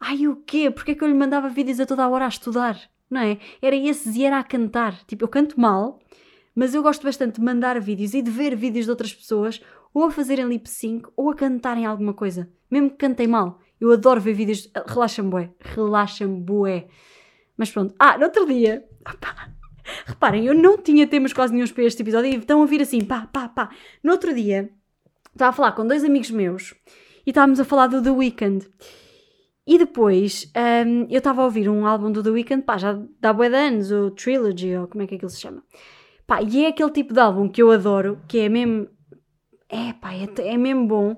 Ai, 0.00 0.26
o 0.26 0.36
quê? 0.36 0.70
Porquê 0.70 0.92
é 0.92 0.94
que 0.94 1.02
eu 1.02 1.08
lhe 1.08 1.14
mandava 1.14 1.48
vídeos 1.48 1.80
a 1.80 1.86
toda 1.86 2.04
a 2.04 2.08
hora 2.08 2.26
a 2.26 2.28
estudar? 2.28 2.78
Não 3.10 3.20
é? 3.20 3.38
Era 3.62 3.76
esses 3.76 4.16
e 4.16 4.24
era 4.24 4.38
a 4.38 4.44
cantar. 4.44 5.02
Tipo, 5.06 5.24
eu 5.24 5.28
canto 5.28 5.58
mal, 5.58 6.00
mas 6.54 6.74
eu 6.74 6.82
gosto 6.82 7.04
bastante 7.04 7.36
de 7.36 7.44
mandar 7.44 7.80
vídeos 7.80 8.12
e 8.12 8.20
de 8.20 8.30
ver 8.30 8.54
vídeos 8.54 8.84
de 8.84 8.90
outras 8.90 9.14
pessoas 9.14 9.62
ou 9.94 10.04
a 10.04 10.10
fazerem 10.10 10.46
lip 10.46 10.68
sync 10.68 11.08
ou 11.16 11.30
a 11.30 11.34
cantarem 11.34 11.86
alguma 11.86 12.12
coisa. 12.12 12.50
Mesmo 12.70 12.90
que 12.90 12.96
cantem 12.96 13.28
mal. 13.28 13.60
Eu 13.80 13.92
adoro 13.92 14.20
ver 14.20 14.34
vídeos. 14.34 14.70
Relaxa-me, 14.86 15.30
bué. 15.30 15.50
Relaxa-me, 15.60 16.40
bué. 16.40 16.88
Mas 17.56 17.70
pronto. 17.70 17.94
Ah, 17.98 18.18
no 18.18 18.24
outro 18.24 18.46
dia. 18.46 18.84
Opa, 19.06 19.53
reparem, 20.06 20.46
eu 20.46 20.54
não 20.54 20.78
tinha 20.78 21.06
temas 21.06 21.32
quase 21.32 21.52
nenhum 21.52 21.66
para 21.68 21.84
este 21.84 22.02
episódio 22.02 22.30
e 22.30 22.36
estão 22.36 22.62
a 22.62 22.66
vir 22.66 22.82
assim, 22.82 23.04
pá, 23.04 23.28
pá, 23.32 23.48
pá. 23.48 23.70
No 24.02 24.12
outro 24.12 24.34
dia, 24.34 24.70
estava 25.32 25.50
a 25.50 25.52
falar 25.52 25.72
com 25.72 25.86
dois 25.86 26.04
amigos 26.04 26.30
meus 26.30 26.74
e 27.26 27.30
estávamos 27.30 27.60
a 27.60 27.64
falar 27.64 27.86
do 27.86 28.02
The 28.02 28.10
Weeknd. 28.10 28.66
E 29.66 29.78
depois 29.78 30.52
um, 30.86 31.06
eu 31.08 31.18
estava 31.18 31.40
a 31.40 31.44
ouvir 31.44 31.68
um 31.68 31.86
álbum 31.86 32.12
do 32.12 32.22
The 32.22 32.30
Weeknd, 32.30 32.62
pá, 32.64 32.76
já 32.76 32.98
dá 33.20 33.32
bué 33.32 33.48
de 33.48 33.56
anos, 33.56 33.90
o 33.90 34.10
Trilogy, 34.10 34.76
ou 34.76 34.86
como 34.86 35.02
é 35.02 35.06
que 35.06 35.14
aquilo 35.14 35.30
se 35.30 35.40
chama. 35.40 35.62
Pá, 36.26 36.42
e 36.42 36.64
é 36.64 36.68
aquele 36.68 36.90
tipo 36.90 37.14
de 37.14 37.20
álbum 37.20 37.48
que 37.48 37.62
eu 37.62 37.70
adoro, 37.70 38.20
que 38.28 38.38
é 38.38 38.48
mesmo. 38.48 38.88
É, 39.68 39.92
pá, 39.94 40.12
é, 40.12 40.28
é 40.48 40.56
mesmo 40.56 40.86
bom. 40.86 41.16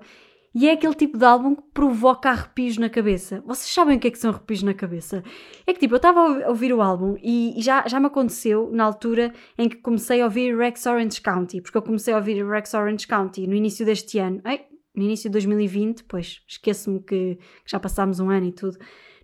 E 0.59 0.71
é 0.71 0.73
aquele 0.73 0.95
tipo 0.95 1.19
de 1.19 1.25
álbum 1.27 1.55
que 1.55 1.63
provoca 1.75 2.31
arrepios 2.31 2.79
na 2.79 2.89
cabeça. 2.89 3.43
Vocês 3.45 3.71
sabem 3.71 3.99
o 3.99 4.01
que 4.01 4.09
é 4.09 4.11
que 4.11 4.19
são 4.19 4.31
arrepios 4.31 4.63
na 4.63 4.73
cabeça? 4.73 5.23
É 5.67 5.75
que 5.75 5.81
tipo, 5.81 5.93
eu 5.93 5.99
estava 5.99 6.45
a 6.45 6.49
ouvir 6.49 6.73
o 6.73 6.81
álbum 6.81 7.15
e, 7.23 7.53
já, 7.59 7.87
já 7.87 8.01
me 8.01 8.07
aconteceu 8.07 8.71
na 8.73 8.85
altura 8.85 9.35
em 9.59 9.69
que 9.69 9.77
comecei 9.77 10.23
a 10.23 10.25
ouvir 10.25 10.57
Rex 10.57 10.87
Orange 10.87 11.21
County, 11.21 11.61
porque 11.61 11.77
eu 11.77 11.83
comecei 11.83 12.15
a 12.15 12.17
ouvir 12.17 12.43
Rex 12.43 12.73
Orange 12.73 13.07
County 13.07 13.47
no 13.47 13.55
início 13.55 13.85
deste 13.85 14.19
ano. 14.19 14.41
Ei, 14.47 14.63
no 14.95 15.03
início 15.03 15.29
de 15.29 15.33
2020, 15.33 16.05
pois 16.05 16.41
esqueço-me 16.49 17.01
que, 17.01 17.35
que, 17.35 17.71
já 17.71 17.79
passámos 17.79 18.19
um 18.19 18.31
ano 18.31 18.47
e 18.47 18.53
tudo. 18.53 18.79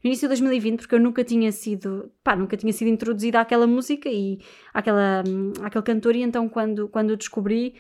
No 0.05 0.09
início 0.09 0.29
de 0.29 0.35
2020, 0.35 0.81
porque 0.81 0.97
eu 0.97 1.01
nunca 1.01 1.25
tinha 1.25 1.51
sido, 1.51 2.13
pá, 2.23 2.37
nunca 2.37 2.59
tinha 2.59 2.75
sido 2.75 2.89
introduzida 2.89 3.41
àquela 3.41 3.67
música 3.67 4.11
e 4.11 4.39
àquela, 4.75 5.25
hum, 5.27 5.55
àquele 5.63 5.83
cantor, 5.83 6.15
e 6.15 6.21
então 6.21 6.47
quando, 6.47 6.89
quando 6.89 7.13
o 7.13 7.17
descobri 7.17 7.75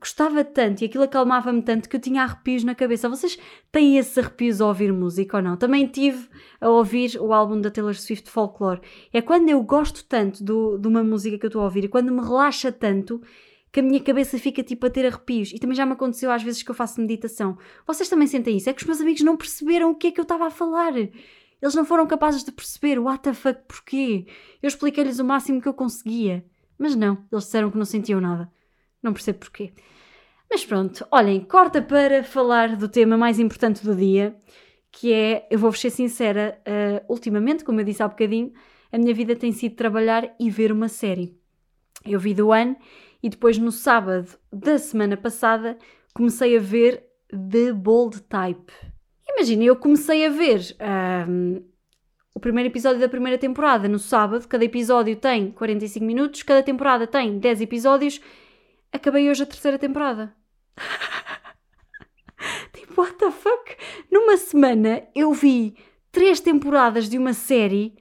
gostava 0.00 0.42
tanto 0.42 0.82
e 0.82 0.86
aquilo 0.86 1.04
acalmava-me 1.04 1.62
tanto 1.62 1.88
que 1.88 1.96
eu 1.96 2.00
tinha 2.00 2.22
arrepios 2.22 2.64
na 2.64 2.74
cabeça. 2.74 3.08
Vocês 3.08 3.38
têm 3.70 3.98
esses 3.98 4.16
arrepios 4.16 4.60
a 4.60 4.66
ouvir 4.66 4.92
música 4.92 5.36
ou 5.36 5.42
não? 5.42 5.56
Também 5.56 5.86
tive 5.86 6.28
a 6.60 6.68
ouvir 6.68 7.18
o 7.20 7.32
álbum 7.32 7.60
da 7.60 7.70
Taylor 7.70 7.94
Swift 7.94 8.30
Folklore. 8.30 8.80
É 9.12 9.20
quando 9.20 9.50
eu 9.50 9.62
gosto 9.62 10.04
tanto 10.04 10.42
do, 10.42 10.78
de 10.78 10.88
uma 10.88 11.04
música 11.04 11.38
que 11.38 11.44
eu 11.44 11.48
estou 11.48 11.62
a 11.62 11.66
ouvir 11.66 11.84
e 11.84 11.88
quando 11.88 12.10
me 12.10 12.22
relaxa 12.22 12.72
tanto 12.72 13.20
que 13.70 13.80
a 13.80 13.82
minha 13.82 14.00
cabeça 14.00 14.38
fica 14.38 14.62
tipo 14.62 14.86
a 14.86 14.90
ter 14.90 15.06
arrepios. 15.06 15.52
E 15.52 15.58
também 15.58 15.76
já 15.76 15.86
me 15.86 15.92
aconteceu 15.92 16.30
às 16.30 16.42
vezes 16.42 16.62
que 16.62 16.70
eu 16.70 16.74
faço 16.74 17.00
meditação. 17.00 17.56
Vocês 17.86 18.08
também 18.08 18.26
sentem 18.26 18.56
isso? 18.56 18.68
É 18.68 18.72
que 18.72 18.80
os 18.80 18.86
meus 18.86 19.00
amigos 19.00 19.20
não 19.20 19.36
perceberam 19.36 19.90
o 19.90 19.94
que 19.94 20.08
é 20.08 20.10
que 20.10 20.18
eu 20.20 20.24
estava 20.24 20.46
a 20.46 20.50
falar. 20.50 20.96
Eles 20.96 21.74
não 21.74 21.84
foram 21.84 22.06
capazes 22.06 22.42
de 22.42 22.50
perceber. 22.50 22.98
What 22.98 23.22
the 23.22 23.32
fuck, 23.32 23.60
porquê? 23.68 24.26
Eu 24.62 24.68
expliquei-lhes 24.68 25.18
o 25.18 25.24
máximo 25.24 25.60
que 25.60 25.68
eu 25.68 25.74
conseguia. 25.74 26.44
Mas 26.78 26.96
não, 26.96 27.24
eles 27.30 27.44
disseram 27.44 27.70
que 27.70 27.78
não 27.78 27.84
sentiam 27.84 28.20
nada. 28.20 28.50
Não 29.02 29.12
percebo 29.12 29.38
porquê. 29.40 29.72
Mas 30.50 30.64
pronto, 30.64 31.06
olhem, 31.12 31.40
corta 31.40 31.80
para 31.80 32.24
falar 32.24 32.76
do 32.76 32.88
tema 32.88 33.16
mais 33.16 33.38
importante 33.38 33.84
do 33.84 33.94
dia, 33.94 34.36
que 34.90 35.12
é, 35.12 35.46
eu 35.50 35.58
vou-vos 35.58 35.80
ser 35.80 35.90
sincera, 35.90 36.60
uh, 36.66 37.12
ultimamente, 37.12 37.64
como 37.64 37.80
eu 37.80 37.84
disse 37.84 38.02
há 38.02 38.08
bocadinho, 38.08 38.52
a 38.90 38.98
minha 38.98 39.14
vida 39.14 39.36
tem 39.36 39.52
sido 39.52 39.76
trabalhar 39.76 40.34
e 40.40 40.50
ver 40.50 40.72
uma 40.72 40.88
série. 40.88 41.38
Eu 42.04 42.18
vi 42.18 42.34
do 42.34 42.50
ano 42.50 42.76
e 43.22 43.28
depois 43.28 43.58
no 43.58 43.70
sábado 43.70 44.36
da 44.52 44.78
semana 44.78 45.16
passada 45.16 45.78
comecei 46.12 46.56
a 46.56 46.60
ver 46.60 47.04
The 47.28 47.72
Bold 47.72 48.22
Type. 48.22 48.72
Imagina, 49.28 49.64
eu 49.64 49.76
comecei 49.76 50.26
a 50.26 50.30
ver 50.30 50.60
um, 50.80 50.84
ehm, 50.84 51.62
o 52.34 52.40
primeiro 52.40 52.68
episódio 52.68 53.00
da 53.00 53.08
primeira 53.08 53.38
temporada 53.38 53.88
no 53.88 53.98
sábado, 53.98 54.48
cada 54.48 54.64
episódio 54.64 55.14
tem 55.14 55.52
45 55.52 56.04
minutos, 56.04 56.42
cada 56.42 56.62
temporada 56.62 57.06
tem 57.06 57.38
10 57.38 57.60
episódios 57.60 58.20
acabei 58.92 59.30
hoje 59.30 59.42
a 59.42 59.46
terceira 59.46 59.78
temporada. 59.78 60.34
tipo, 62.72 63.00
what 63.00 63.14
the 63.14 63.30
fuck? 63.30 63.76
Numa 64.10 64.36
semana 64.36 65.02
eu 65.14 65.32
vi 65.32 65.76
três 66.10 66.40
temporadas 66.40 67.08
de 67.08 67.18
uma 67.18 67.32
série, 67.32 67.94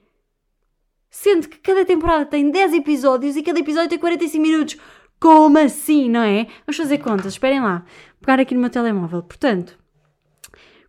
sendo 1.09 1.47
que 1.47 1.57
cada 1.59 1.85
temporada 1.85 2.25
tem 2.25 2.49
10 2.49 2.73
episódios 2.73 3.35
e 3.35 3.43
cada 3.43 3.59
episódio 3.59 3.89
tem 3.89 3.99
45 3.99 4.41
minutos. 4.41 4.77
Como 5.19 5.57
assim, 5.57 6.09
não 6.09 6.23
é? 6.23 6.45
Vamos 6.65 6.77
fazer 6.77 6.99
contas, 6.99 7.33
esperem 7.33 7.61
lá. 7.61 7.79
Vou 7.79 8.21
pegar 8.21 8.39
aqui 8.39 8.55
no 8.55 8.61
meu 8.61 8.69
telemóvel. 8.69 9.21
Portanto, 9.21 9.77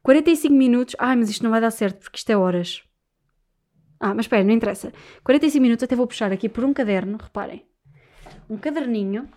45 0.03 0.55
minutos. 0.55 0.97
Ai, 0.99 1.17
mas 1.17 1.31
isto 1.31 1.43
não 1.43 1.51
vai 1.51 1.61
dar 1.61 1.71
certo 1.71 2.01
porque 2.01 2.17
isto 2.17 2.31
é 2.31 2.37
horas. 2.37 2.83
Ah, 3.99 4.15
mas 4.15 4.25
espera, 4.25 4.45
não 4.45 4.55
interessa. 4.55 4.93
45 5.25 5.61
minutos, 5.61 5.83
até 5.83 5.95
vou 5.95 6.07
puxar 6.07 6.33
aqui 6.33 6.49
por 6.49 6.65
um 6.65 6.73
caderno, 6.73 7.19
reparem. 7.21 7.67
Um 8.49 8.57
caderninho 8.57 9.29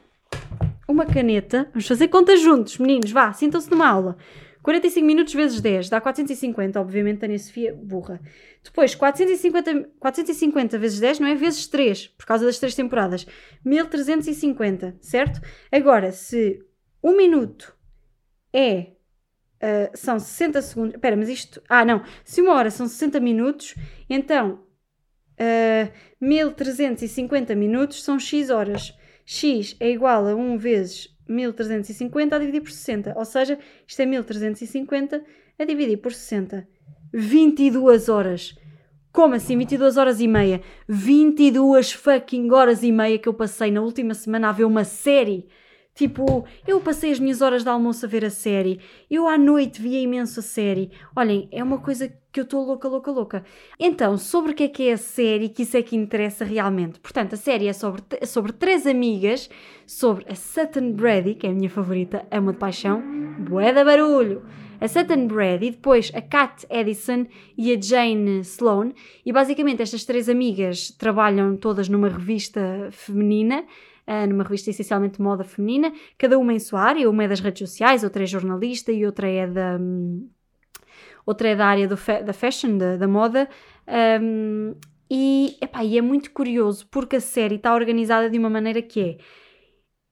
uma 0.87 1.05
caneta. 1.05 1.67
Vamos 1.71 1.87
fazer 1.87 2.07
contas 2.07 2.41
juntos, 2.41 2.77
meninos, 2.77 3.11
vá, 3.11 3.31
sintam-se 3.33 3.69
numa 3.69 3.87
aula. 3.87 4.17
45 4.63 5.05
minutos 5.05 5.33
vezes 5.33 5.59
10 5.59 5.89
dá 5.89 5.99
450, 5.99 6.79
obviamente, 6.79 7.19
Tânia 7.19 7.37
Sofia, 7.37 7.73
burra. 7.75 8.21
Depois, 8.63 8.95
450, 8.95 9.89
450 9.99 10.77
vezes 10.77 10.99
10 11.01 11.19
não 11.19 11.27
é 11.27 11.35
vezes 11.35 11.67
3, 11.67 12.07
por 12.07 12.25
causa 12.25 12.45
das 12.45 12.57
3 12.59 12.73
temporadas. 12.73 13.27
1350, 13.65 14.95
certo? 15.01 15.41
Agora, 15.69 16.13
se 16.13 16.63
um 17.03 17.15
minuto 17.17 17.75
é. 18.53 18.93
Uh, 19.61 19.95
são 19.95 20.19
60 20.19 20.61
segundos. 20.61 20.95
Espera, 20.95 21.15
mas 21.15 21.29
isto. 21.29 21.61
Ah, 21.67 21.85
não. 21.85 22.03
Se 22.23 22.41
uma 22.41 22.53
hora 22.53 22.69
são 22.69 22.87
60 22.87 23.19
minutos, 23.19 23.75
então. 24.09 24.63
Uh, 25.33 25.89
ah, 25.89 25.91
1350 26.21 27.55
minutos 27.55 28.03
são 28.03 28.19
x 28.19 28.49
horas 28.49 28.93
x 29.25 29.75
é 29.79 29.89
igual 29.89 30.27
a 30.27 30.35
1 30.35 30.57
vezes 30.57 31.13
1350 31.27 32.35
a 32.35 32.39
dividir 32.39 32.61
por 32.61 32.71
60. 32.71 33.13
Ou 33.17 33.25
seja, 33.25 33.57
isto 33.87 34.01
é 34.01 34.05
1350 34.05 35.23
a 35.57 35.65
dividir 35.65 35.97
por 35.97 36.13
60. 36.13 36.67
22 37.13 38.09
horas. 38.09 38.55
Como 39.11 39.35
assim 39.35 39.57
22 39.57 39.97
horas 39.97 40.19
e 40.19 40.27
meia? 40.27 40.61
22 40.87 41.91
fucking 41.91 42.51
horas 42.51 42.81
e 42.81 42.91
meia 42.91 43.19
que 43.19 43.29
eu 43.29 43.33
passei 43.33 43.69
na 43.69 43.81
última 43.81 44.13
semana 44.15 44.49
a 44.49 44.51
ver 44.51 44.65
uma 44.65 44.83
série. 44.83 45.47
Tipo, 45.95 46.43
eu 46.67 46.81
passei 46.81 47.11
as 47.11 47.19
minhas 47.19 47.41
horas 47.41 47.63
de 47.63 47.69
almoço 47.69 48.05
a 48.05 48.09
ver 48.09 48.25
a 48.25 48.29
série, 48.31 48.79
eu 49.11 49.27
à 49.27 49.37
noite 49.37 49.79
via 49.79 50.01
imenso 50.01 50.39
a 50.39 50.43
série. 50.43 50.89
Olhem, 51.15 51.47
é 51.51 51.63
uma 51.63 51.77
coisa 51.77 52.11
que 52.31 52.39
eu 52.39 52.45
estou 52.45 52.65
louca, 52.65 52.87
louca, 52.87 53.11
louca. 53.11 53.45
Então, 53.79 54.17
sobre 54.17 54.53
o 54.53 54.55
que 54.55 54.63
é 54.63 54.67
que 54.67 54.89
é 54.89 54.93
a 54.93 54.97
série, 54.97 55.49
que 55.49 55.61
isso 55.61 55.77
é 55.77 55.83
que 55.83 55.95
interessa 55.95 56.43
realmente. 56.43 56.99
Portanto, 56.99 57.33
a 57.33 57.37
série 57.37 57.67
é 57.67 57.73
sobre, 57.73 58.01
sobre 58.25 58.51
três 58.53 58.87
amigas, 58.87 59.51
sobre 59.85 60.25
a 60.27 60.33
Sutton 60.33 60.93
Brady, 60.93 61.35
que 61.35 61.45
é 61.45 61.51
a 61.51 61.53
minha 61.53 61.69
favorita, 61.69 62.25
ama 62.31 62.53
de 62.53 62.57
paixão, 62.57 63.03
bué 63.37 63.71
da 63.71 63.85
barulho. 63.85 64.43
A 64.81 64.87
Sutton 64.87 65.27
Brady, 65.27 65.69
depois 65.69 66.11
a 66.15 66.21
Kat 66.21 66.65
Edison 66.71 67.27
e 67.55 67.71
a 67.71 67.79
Jane 67.79 68.39
Sloan. 68.39 68.93
E 69.23 69.31
basicamente 69.31 69.83
estas 69.83 70.03
três 70.03 70.27
amigas 70.27 70.89
trabalham 70.89 71.55
todas 71.55 71.87
numa 71.87 72.09
revista 72.09 72.89
feminina, 72.91 73.63
numa 74.27 74.43
revista 74.43 74.69
essencialmente 74.69 75.17
de 75.17 75.23
moda 75.23 75.43
feminina, 75.43 75.93
cada 76.17 76.37
uma 76.37 76.53
em 76.53 76.59
sua 76.59 76.81
área, 76.81 77.09
uma 77.09 77.23
é 77.23 77.27
das 77.27 77.39
redes 77.39 77.69
sociais, 77.69 78.03
outra 78.03 78.23
é 78.23 78.25
jornalista 78.25 78.91
e 78.91 79.05
outra 79.05 79.29
é 79.29 79.47
da... 79.47 79.77
Um, 79.79 80.29
outra 81.25 81.49
é 81.49 81.55
da 81.55 81.65
área 81.65 81.87
da 81.87 82.33
fashion, 82.33 82.77
da, 82.77 82.97
da 82.97 83.07
moda. 83.07 83.49
Um, 84.21 84.75
e, 85.09 85.57
epá, 85.61 85.83
e 85.83 85.97
é 85.97 86.01
muito 86.01 86.31
curioso 86.31 86.87
porque 86.89 87.17
a 87.17 87.21
série 87.21 87.55
está 87.55 87.73
organizada 87.75 88.29
de 88.29 88.37
uma 88.37 88.49
maneira 88.49 88.81
que 88.81 88.99
é 88.99 89.17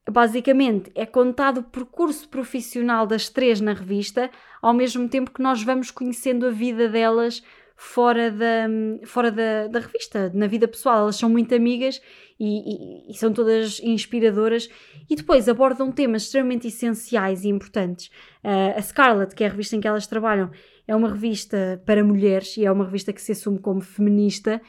basicamente 0.10 0.92
é 0.96 1.06
contado 1.06 1.60
o 1.60 1.64
percurso 1.64 2.28
profissional 2.28 3.06
das 3.06 3.30
três 3.30 3.62
na 3.62 3.74
revista, 3.74 4.30
ao 4.62 4.74
mesmo 4.74 5.08
tempo 5.08 5.32
que 5.32 5.42
nós 5.42 5.64
vamos 5.64 5.92
conhecendo 5.92 6.46
a 6.46 6.50
vida 6.50 6.90
delas 6.90 7.44
fora 7.84 8.30
da, 8.30 8.68
fora 9.06 9.32
da, 9.32 9.68
da 9.68 9.80
revista, 9.80 10.32
na 10.36 10.46
vida 10.46 10.68
pessoal. 10.68 11.00
Elas 11.00 11.16
são 11.16 11.28
muito 11.28 11.56
amigas 11.56 12.00
e, 12.40 12.46
e, 12.46 13.12
e, 13.12 13.14
são 13.16 13.34
todas 13.34 13.80
inspiradoras 13.80 14.70
e 15.10 15.16
depois 15.16 15.50
abordam 15.50 15.92
temas 15.92 16.22
extremamente 16.22 16.68
essenciais 16.68 17.44
e 17.44 17.50
importantes. 17.50 18.12
Uh, 18.44 18.78
a 18.78 18.82
Scarlet, 18.84 19.34
que 19.34 19.44
é 19.44 19.48
a 19.48 19.50
revista 19.50 19.76
em 19.76 19.82
que 19.82 19.88
elas 19.88 20.06
trabalham, 20.06 20.52
é 20.88 20.96
uma 20.96 21.10
revista 21.10 21.82
para 21.84 22.04
mulheres 22.04 22.56
e 22.56 22.66
é 22.66 22.72
uma 22.72 22.86
revista 22.86 23.12
que 23.12 23.22
se 23.22 23.32
assume 23.32 23.58
como 23.58 23.82
feminista 23.82 24.62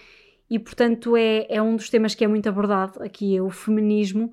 e, 0.48 0.58
portanto, 0.58 1.14
é, 1.14 1.46
é 1.50 1.60
um 1.60 1.76
dos 1.76 1.90
temas 1.90 2.14
que 2.14 2.24
é 2.24 2.28
muito 2.28 2.48
abordado 2.48 3.02
aqui, 3.02 3.36
é 3.36 3.42
o 3.42 3.50
feminismo. 3.50 4.32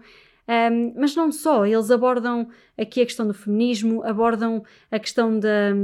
Um, 0.50 0.94
mas 1.00 1.16
não 1.16 1.32
só, 1.32 1.64
eles 1.64 1.92
abordam 1.92 2.50
aqui 2.76 3.04
a 3.04 3.06
questão 3.06 3.28
do 3.28 3.36
feminismo, 3.36 4.04
abordam 4.04 4.64
a 4.90 4.98
questão 4.98 5.40
da, 5.40 5.76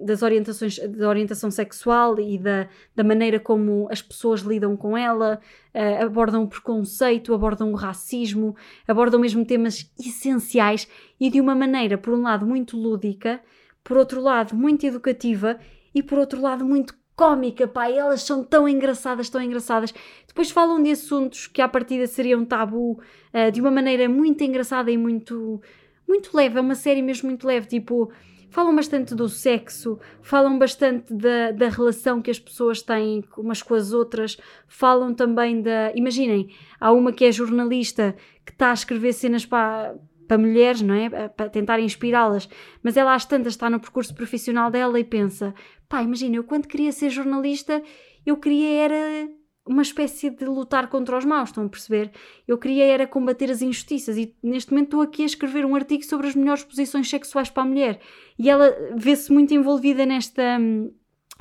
das 0.00 0.22
orientações, 0.22 0.78
da 0.78 1.06
orientação 1.06 1.50
sexual 1.50 2.18
e 2.18 2.38
da, 2.38 2.70
da 2.94 3.04
maneira 3.04 3.38
como 3.38 3.86
as 3.90 4.00
pessoas 4.00 4.40
lidam 4.40 4.78
com 4.78 4.96
ela, 4.96 5.38
uh, 5.74 6.04
abordam 6.06 6.44
o 6.44 6.48
preconceito, 6.48 7.34
abordam 7.34 7.70
o 7.70 7.76
racismo, 7.76 8.56
abordam 8.88 9.20
mesmo 9.20 9.44
temas 9.44 9.92
essenciais 10.00 10.88
e 11.20 11.28
de 11.28 11.38
uma 11.38 11.54
maneira, 11.54 11.98
por 11.98 12.14
um 12.14 12.22
lado, 12.22 12.46
muito 12.46 12.78
lúdica, 12.78 13.42
por 13.84 13.98
outro 13.98 14.22
lado, 14.22 14.56
muito 14.56 14.86
educativa 14.86 15.58
e 15.94 16.02
por 16.02 16.18
outro 16.18 16.40
lado, 16.40 16.64
muito 16.64 16.94
cómica, 17.16 17.66
pá, 17.66 17.90
elas 17.90 18.22
são 18.22 18.44
tão 18.44 18.68
engraçadas, 18.68 19.30
tão 19.30 19.40
engraçadas. 19.40 19.92
Depois 20.28 20.50
falam 20.50 20.82
de 20.82 20.90
assuntos 20.90 21.46
que 21.46 21.62
à 21.62 21.68
partida 21.68 22.06
seriam 22.06 22.44
tabu 22.44 23.00
uh, 23.32 23.50
de 23.50 23.60
uma 23.60 23.70
maneira 23.70 24.08
muito 24.08 24.44
engraçada 24.44 24.90
e 24.90 24.98
muito, 24.98 25.60
muito 26.06 26.36
leve. 26.36 26.58
É 26.58 26.60
uma 26.60 26.74
série 26.74 27.00
mesmo 27.00 27.28
muito 27.28 27.46
leve, 27.46 27.66
tipo, 27.66 28.12
falam 28.50 28.76
bastante 28.76 29.14
do 29.14 29.28
sexo, 29.28 29.98
falam 30.20 30.58
bastante 30.58 31.12
da, 31.12 31.52
da 31.52 31.68
relação 31.68 32.20
que 32.20 32.30
as 32.30 32.38
pessoas 32.38 32.82
têm 32.82 33.24
umas 33.36 33.62
com 33.62 33.74
as 33.74 33.92
outras, 33.92 34.36
falam 34.68 35.14
também 35.14 35.62
da. 35.62 35.92
Imaginem, 35.94 36.54
há 36.78 36.92
uma 36.92 37.12
que 37.12 37.24
é 37.24 37.32
jornalista 37.32 38.14
que 38.44 38.52
está 38.52 38.70
a 38.70 38.74
escrever 38.74 39.14
cenas 39.14 39.46
para 39.46 39.94
para 40.26 40.38
mulheres, 40.38 40.82
não 40.82 40.94
é? 40.94 41.28
Para 41.28 41.48
tentar 41.48 41.78
inspirá-las, 41.78 42.48
mas 42.82 42.96
ela 42.96 43.14
às 43.14 43.24
tantas 43.24 43.52
está 43.52 43.70
no 43.70 43.80
percurso 43.80 44.14
profissional 44.14 44.70
dela 44.70 44.98
e 44.98 45.04
pensa: 45.04 45.54
pá, 45.88 46.02
imagina, 46.02 46.36
eu 46.36 46.44
quando 46.44 46.66
queria 46.66 46.92
ser 46.92 47.10
jornalista, 47.10 47.82
eu 48.24 48.36
queria 48.36 48.82
era 48.82 49.28
uma 49.66 49.82
espécie 49.82 50.30
de 50.30 50.44
lutar 50.44 50.88
contra 50.88 51.18
os 51.18 51.24
maus, 51.24 51.48
estão 51.48 51.64
a 51.66 51.68
perceber? 51.68 52.12
Eu 52.46 52.56
queria 52.56 52.84
era 52.84 53.06
combater 53.06 53.50
as 53.50 53.62
injustiças 53.62 54.16
e 54.16 54.34
neste 54.42 54.70
momento 54.70 54.86
estou 54.86 55.00
aqui 55.00 55.22
a 55.22 55.26
escrever 55.26 55.64
um 55.64 55.74
artigo 55.74 56.04
sobre 56.04 56.28
as 56.28 56.36
melhores 56.36 56.62
posições 56.62 57.10
sexuais 57.10 57.50
para 57.50 57.64
a 57.64 57.66
mulher 57.66 58.00
e 58.38 58.48
ela 58.48 58.74
vê-se 58.96 59.32
muito 59.32 59.52
envolvida 59.52 60.06
nesta, 60.06 60.58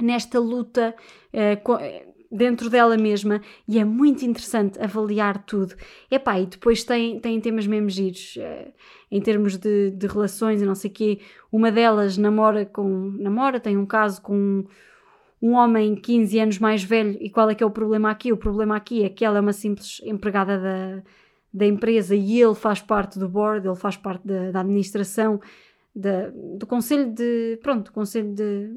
nesta 0.02 0.40
luta. 0.40 0.96
Uh, 1.32 2.15
dentro 2.36 2.70
dela 2.70 2.98
mesma 2.98 3.42
e 3.68 3.80
é 3.80 3.86
muito 3.86 4.26
interessante 4.26 4.80
avaliar 4.80 5.44
tudo. 5.46 5.76
Epá, 6.12 6.40
e 6.40 6.46
depois 6.46 6.84
tem, 6.84 7.20
tem 7.20 7.40
temas 7.40 7.66
mesmo 7.66 7.90
giros, 7.90 8.36
é, 8.38 8.74
em 9.10 9.22
termos 9.22 9.58
de, 9.58 9.92
de 9.92 10.08
relações 10.08 10.62
e 10.62 10.66
não 10.66 10.76
sei 10.76 10.92
o 10.92 10.94
quê. 10.94 11.20
Uma 11.52 11.72
delas 11.72 12.18
namora 12.18 12.66
com. 12.66 13.14
namora, 13.18 13.60
tem 13.60 13.78
um 13.78 13.86
caso 13.86 14.22
com 14.22 14.36
um, 14.36 14.66
um 15.42 15.54
homem 15.54 15.96
15 15.96 16.40
anos 16.40 16.60
mais 16.60 16.84
velho 16.84 17.18
e 17.22 17.30
qual 17.30 17.50
é 17.50 17.56
que 17.56 17.64
é 17.64 17.68
o 17.68 17.72
problema 17.72 18.12
aqui? 18.12 18.34
O 18.34 18.38
problema 18.38 18.76
aqui 18.76 19.04
é 19.04 19.10
que 19.10 19.24
ela 19.24 19.38
é 19.38 19.42
uma 19.42 19.54
simples 19.54 20.02
empregada 20.04 20.60
da, 20.60 21.04
da 21.54 21.66
empresa 21.66 22.16
e 22.16 22.42
ele 22.42 22.56
faz 22.56 22.82
parte 22.82 23.18
do 23.18 23.30
board, 23.30 23.66
ele 23.66 23.76
faz 23.78 23.96
parte 23.96 24.28
da, 24.28 24.52
da 24.52 24.60
administração, 24.60 25.40
da, 25.96 26.30
do 26.58 26.68
conselho 26.68 27.12
de. 27.14 27.58
pronto, 27.64 27.86
do 27.86 27.92
conselho 27.94 28.34
de 28.34 28.70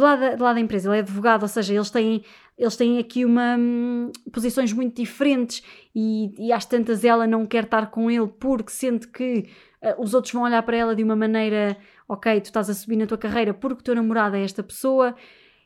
lá 0.00 0.16
da, 0.16 0.34
de 0.34 0.42
lá 0.42 0.52
da 0.52 0.60
empresa, 0.60 0.88
ele 0.88 0.98
é 0.98 1.00
advogado, 1.00 1.42
ou 1.42 1.48
seja, 1.48 1.74
eles 1.74 1.90
têm, 1.90 2.24
eles 2.56 2.76
têm 2.76 2.98
aqui 2.98 3.24
uma, 3.24 3.56
hum, 3.58 4.10
posições 4.32 4.72
muito 4.72 4.96
diferentes 4.96 5.62
e, 5.94 6.32
e 6.38 6.52
às 6.52 6.64
tantas 6.64 7.04
ela 7.04 7.26
não 7.26 7.46
quer 7.46 7.64
estar 7.64 7.90
com 7.90 8.10
ele 8.10 8.26
porque 8.26 8.70
sente 8.70 9.08
que 9.08 9.48
uh, 9.82 10.02
os 10.02 10.14
outros 10.14 10.32
vão 10.32 10.42
olhar 10.42 10.62
para 10.62 10.76
ela 10.76 10.96
de 10.96 11.02
uma 11.02 11.16
maneira, 11.16 11.76
ok, 12.08 12.40
tu 12.40 12.46
estás 12.46 12.70
a 12.70 12.74
subir 12.74 12.96
na 12.96 13.06
tua 13.06 13.18
carreira 13.18 13.52
porque 13.52 13.80
o 13.80 13.84
teu 13.84 13.94
namorado 13.94 14.36
é 14.36 14.44
esta 14.44 14.62
pessoa. 14.62 15.14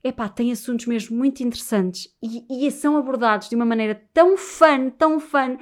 Epá, 0.03 0.29
tem 0.29 0.53
assuntos 0.53 0.87
mesmo 0.87 1.17
muito 1.17 1.43
interessantes 1.43 2.09
e, 2.23 2.67
e 2.67 2.71
são 2.71 2.97
abordados 2.97 3.49
de 3.49 3.57
uma 3.57 3.65
maneira 3.65 4.01
tão 4.13 4.37
fun, 4.37 4.91
tão 4.91 5.19
fun. 5.19 5.57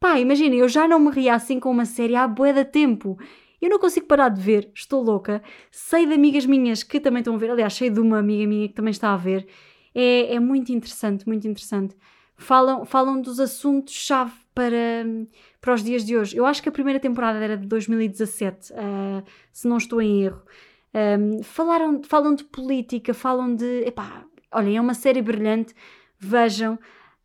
Pá, 0.00 0.18
imagina, 0.18 0.54
eu 0.54 0.68
já 0.68 0.88
não 0.88 0.98
me 0.98 1.10
ria 1.10 1.34
assim 1.34 1.60
com 1.60 1.70
uma 1.70 1.84
série 1.84 2.16
há 2.16 2.26
bué 2.26 2.52
de 2.52 2.64
tempo. 2.64 3.18
Eu 3.62 3.70
não 3.70 3.78
consigo 3.78 4.06
parar 4.06 4.28
de 4.28 4.40
ver, 4.40 4.68
estou 4.74 5.00
louca. 5.00 5.40
Sei 5.70 6.04
de 6.04 6.12
amigas 6.12 6.44
minhas 6.44 6.82
que 6.82 6.98
também 6.98 7.20
estão 7.20 7.36
a 7.36 7.38
ver, 7.38 7.48
aliás, 7.52 7.72
sei 7.72 7.88
de 7.88 8.00
uma 8.00 8.18
amiga 8.18 8.44
minha 8.44 8.66
que 8.66 8.74
também 8.74 8.90
está 8.90 9.14
a 9.14 9.16
ver. 9.16 9.46
É, 9.94 10.34
é 10.34 10.40
muito 10.40 10.72
interessante, 10.72 11.28
muito 11.28 11.46
interessante. 11.46 11.96
Falam, 12.36 12.84
falam 12.84 13.20
dos 13.20 13.38
assuntos-chave 13.38 14.32
para, 14.52 15.04
para 15.60 15.74
os 15.74 15.84
dias 15.84 16.04
de 16.04 16.16
hoje. 16.16 16.36
Eu 16.36 16.44
acho 16.44 16.60
que 16.60 16.68
a 16.68 16.72
primeira 16.72 16.98
temporada 16.98 17.38
era 17.38 17.56
de 17.56 17.64
2017, 17.68 18.72
uh, 18.72 18.76
ah, 18.76 19.22
se 19.52 19.68
não 19.68 19.76
estou 19.76 20.02
em 20.02 20.24
erro. 20.24 20.42
Um, 20.92 21.42
falaram, 21.44 22.02
falam 22.02 22.34
de 22.34 22.42
política, 22.42 23.14
falam 23.14 23.54
de. 23.54 23.84
Epá, 23.86 24.24
olhem, 24.52 24.76
é 24.76 24.80
uma 24.80 24.94
série 24.94 25.22
brilhante, 25.22 25.72
vejam. 26.18 26.76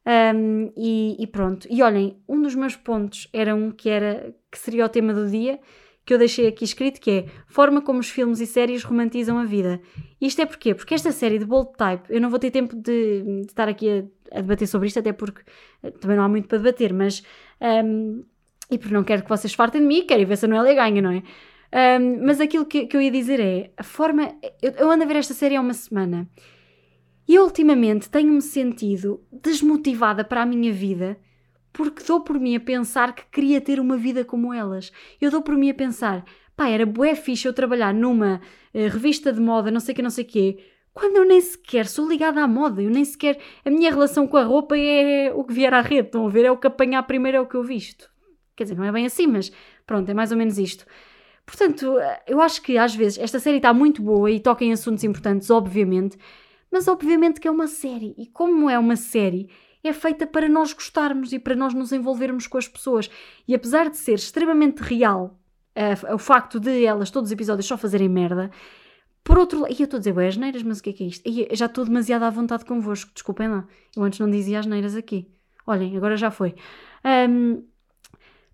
Um, 0.06 0.72
e, 0.78 1.18
e, 1.20 1.26
pronto. 1.26 1.68
E 1.70 1.82
olhem, 1.82 2.22
um 2.30 2.42
dos 2.42 2.54
meus 2.54 2.76
pontos 2.76 3.28
era 3.34 3.56
um 3.56 3.72
que 3.72 3.90
era 3.90 4.34
que 4.52 4.58
seria 4.58 4.86
o 4.86 4.90
tema 4.90 5.14
do 5.14 5.28
dia, 5.30 5.60
que 6.08 6.14
eu 6.14 6.18
deixei 6.18 6.48
aqui 6.48 6.64
escrito, 6.64 7.02
que 7.02 7.12
é 7.12 7.26
forma 7.48 7.82
como 7.82 8.00
os 8.00 8.10
filmes 8.10 8.40
e 8.40 8.48
séries 8.48 8.82
romantizam 8.82 9.38
a 9.38 9.44
vida. 9.44 9.82
Isto 10.22 10.42
é 10.42 10.46
porquê? 10.46 10.74
Porque 10.74 10.94
esta 10.94 11.12
série 11.12 11.38
de 11.38 11.44
Bold 11.44 11.72
Type, 11.78 12.04
eu 12.10 12.22
não 12.22 12.30
vou 12.30 12.40
ter 12.40 12.50
tempo 12.50 12.78
de, 12.78 13.42
de 13.42 13.48
estar 13.48 13.68
aqui 13.68 13.90
a, 14.32 14.38
a, 14.38 14.42
debater 14.42 14.70
sobre 14.70 14.88
isto, 14.88 15.00
até 15.00 15.12
porque 15.12 15.42
eh, 15.84 15.92
também 15.92 16.16
não 16.16 16.24
há 16.24 16.30
muito 16.30 16.48
para 16.48 16.60
debater, 16.60 16.94
mas. 16.94 17.22
Um, 17.62 18.24
e 18.72 18.78
porque 18.78 18.94
não 18.94 19.04
quero 19.04 19.24
que 19.24 19.30
vocês 19.30 19.54
fartem 19.54 19.82
de 19.82 19.88
mim, 19.88 20.06
quero 20.08 20.26
ver 20.26 20.38
se 20.38 20.46
a 20.46 20.48
Noélia 20.48 20.76
ganha, 20.76 21.02
não 21.02 21.12
é? 21.12 22.00
Um, 22.00 22.26
mas 22.26 22.40
aquilo 22.40 22.66
que, 22.66 22.86
que, 22.86 22.96
eu 22.96 23.02
ia 23.02 23.12
dizer 23.12 23.42
é: 23.42 23.72
a 23.76 23.84
forma. 23.84 24.34
Eu, 24.62 24.72
eu 24.78 24.90
ando 24.90 25.04
a 25.04 25.08
ver 25.08 25.18
esta 25.18 25.34
série 25.34 25.58
há 25.58 25.62
uma 25.62 25.74
semana 25.74 26.26
e 27.28 27.38
ultimamente 27.38 28.10
tenho-me 28.10 28.42
sentido 28.42 29.22
desmotivada 29.30 30.24
para 30.24 30.44
a 30.44 30.46
minha 30.46 30.72
vida 30.72 31.18
porque 31.78 32.04
dou 32.04 32.22
por 32.22 32.40
mim 32.40 32.56
a 32.56 32.60
pensar 32.60 33.14
que 33.14 33.24
queria 33.32 33.62
ter 33.62 33.80
uma 33.80 33.96
vida 33.96 34.26
como 34.26 34.52
elas. 34.52 34.92
Eu 35.22 35.30
dou 35.30 35.44
por 35.44 35.56
mim 35.56 35.70
a 35.70 35.76
pensar, 35.76 36.26
pá, 36.56 36.68
era 36.68 36.88
bué 36.88 37.14
fixe 37.14 37.48
eu 37.48 37.54
trabalhar 37.54 37.94
numa 37.94 38.42
uh, 38.74 38.88
revista 38.90 39.32
de 39.32 39.40
moda, 39.40 39.70
não 39.70 39.80
sei 39.80 39.94
que, 39.94 40.02
não 40.02 40.10
sei 40.10 40.24
quê, 40.24 40.58
quando 40.92 41.18
eu 41.18 41.24
nem 41.24 41.40
sequer 41.40 41.86
sou 41.86 42.10
ligada 42.10 42.42
à 42.42 42.48
moda, 42.48 42.82
eu 42.82 42.90
nem 42.90 43.06
sequer. 43.06 43.38
A 43.64 43.70
minha 43.70 43.92
relação 43.92 44.28
com 44.28 44.38
a 44.38 44.44
roupa 44.44 44.76
é 44.76 45.32
o 45.32 45.44
que 45.44 45.54
vier 45.54 45.72
à 45.72 45.82
rede, 45.82 46.08
estão 46.08 46.26
a 46.26 46.30
ver? 46.32 46.46
É 46.46 46.52
o 46.52 46.58
que 46.58 46.66
apanhar 46.66 47.04
primeiro, 47.04 47.38
é 47.38 47.42
o 47.42 47.46
que 47.46 47.54
eu 47.54 47.62
visto. 47.64 48.10
Quer 48.56 48.64
dizer, 48.64 48.76
não 48.76 48.84
é 48.84 48.92
bem 48.92 49.06
assim, 49.06 49.28
mas 49.28 49.52
pronto, 49.86 50.10
é 50.10 50.16
mais 50.16 50.32
ou 50.32 50.38
menos 50.38 50.58
isto. 50.58 50.84
Portanto, 51.46 52.00
eh, 52.00 52.24
eu 52.26 52.42
acho 52.42 52.60
que 52.64 52.76
às 52.76 52.96
vezes 52.96 53.20
esta 53.20 53.40
série 53.40 53.58
está 53.58 53.72
muito 53.72 54.02
boa 54.02 54.32
e 54.32 54.40
toca 54.40 54.66
em 54.66 54.74
assuntos 54.74 55.04
importantes, 55.04 55.52
obviamente, 55.52 56.18
mas 56.72 56.88
obviamente 56.88 57.40
que 57.40 57.48
é 57.48 57.52
uma 57.52 57.68
série. 57.68 58.16
E 58.18 58.26
como 58.26 58.68
é 58.68 58.80
uma 58.80 58.96
série, 58.96 59.48
é 59.88 59.94
feita 59.94 60.28
para 60.28 60.48
nós 60.48 60.74
gostarmos 60.74 61.34
e 61.34 61.40
para 61.40 61.56
nós 61.56 61.74
nos 61.74 61.92
envolvermos 61.92 62.48
com 62.48 62.58
as 62.58 62.68
pessoas. 62.68 63.10
E 63.48 63.56
apesar 63.56 63.90
de 63.90 63.98
ser 63.98 64.14
extremamente 64.14 64.80
real 64.82 65.40
uh, 65.76 66.16
o 66.16 66.18
facto 66.18 66.60
de 66.60 66.86
elas, 66.86 67.12
todos 67.12 67.30
os 67.30 67.34
episódios, 67.34 67.66
só 67.66 67.78
fazerem 67.78 68.10
merda, 68.10 68.52
por 69.24 69.38
outro 69.38 69.60
lado, 69.60 69.74
e 69.74 69.82
eu 69.82 69.84
estou 69.84 69.98
a 69.98 70.00
dizer, 70.00 70.16
ué, 70.16 70.28
asneiras, 70.28 70.64
mas 70.64 70.80
o 70.80 70.84
que 70.84 70.90
é 70.90 70.94
que 70.94 71.04
é 71.04 71.08
isto? 71.08 71.24
E 71.28 71.50
já 71.54 71.66
estou 71.66 71.84
demasiado 71.84 72.24
à 72.24 72.30
vontade 72.30 72.64
convosco, 72.64 73.12
desculpem 73.14 73.50
lá. 73.50 73.68
Eu 73.96 74.04
antes 74.04 74.20
não 74.20 74.30
dizia 74.30 74.60
asneiras 74.60 74.96
aqui. 74.96 75.30
Olhem, 75.66 75.98
agora 75.98 76.16
já 76.16 76.32
foi. 76.32 76.56
Um, 77.30 77.62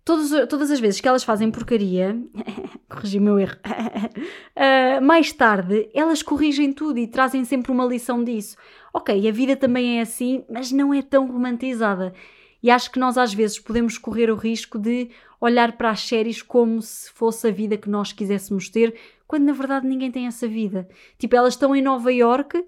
todas, 0.06 0.47
todas 0.47 0.72
as 0.72 0.80
vezes 0.80 0.99
que 0.99 1.08
elas 1.08 1.24
fazem 1.24 1.51
porcaria, 1.51 2.18
corrigi 2.89 3.18
o 3.18 3.22
meu 3.22 3.39
erro, 3.39 3.58
uh, 3.58 5.01
mais 5.04 5.32
tarde 5.32 5.89
elas 5.93 6.22
corrigem 6.22 6.72
tudo 6.72 6.99
e 6.99 7.08
trazem 7.08 7.43
sempre 7.45 7.72
uma 7.72 7.86
lição 7.86 8.24
disso. 8.24 8.58
Ok, 8.93 9.28
a 9.28 9.32
vida 9.32 9.56
também 9.56 9.99
é 9.99 10.01
assim, 10.01 10.43
mas 10.49 10.72
não 10.72 10.93
é 10.93 11.01
tão 11.01 11.28
romantizada. 11.28 12.14
E 12.62 12.72
acho 12.72 12.91
que 12.91 12.99
nós 12.99 13.18
às 13.18 13.34
vezes 13.34 13.60
podemos 13.60 13.97
correr 13.97 14.30
o 14.32 14.36
risco 14.36 14.80
de 14.80 15.10
olhar 15.41 15.74
para 15.74 15.89
as 15.89 15.99
séries 15.99 16.41
como 16.41 16.82
se 16.82 17.12
fosse 17.12 17.47
a 17.47 17.51
vida 17.51 17.76
que 17.76 17.89
nós 17.89 18.14
quiséssemos 18.14 18.70
ter, 18.70 18.95
quando 19.28 19.43
na 19.43 19.51
verdade 19.51 19.86
ninguém 19.86 20.10
tem 20.10 20.28
essa 20.28 20.47
vida. 20.47 20.88
Tipo, 21.18 21.36
elas 21.36 21.56
estão 21.56 21.76
em 21.76 21.82
Nova 21.82 22.14
York 22.14 22.64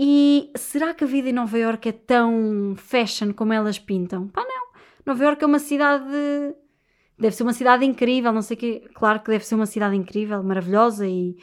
e 0.00 0.50
será 0.56 0.94
que 0.94 1.04
a 1.04 1.06
vida 1.06 1.28
em 1.28 1.32
Nova 1.32 1.58
York 1.58 1.88
é 1.88 1.92
tão 1.92 2.74
fashion 2.76 3.32
como 3.32 3.52
elas 3.52 3.78
pintam? 3.78 4.28
Pá, 4.28 4.42
não. 4.42 4.57
Nova 5.08 5.24
York 5.24 5.42
é 5.42 5.46
uma 5.46 5.58
cidade. 5.58 6.04
Deve 7.18 7.34
ser 7.34 7.42
uma 7.42 7.52
cidade 7.52 7.84
incrível, 7.84 8.32
não 8.32 8.42
sei 8.42 8.56
o 8.56 8.60
quê. 8.60 8.88
Claro 8.94 9.20
que 9.20 9.30
deve 9.30 9.44
ser 9.44 9.54
uma 9.54 9.66
cidade 9.66 9.96
incrível, 9.96 10.42
maravilhosa 10.42 11.06
e, 11.06 11.36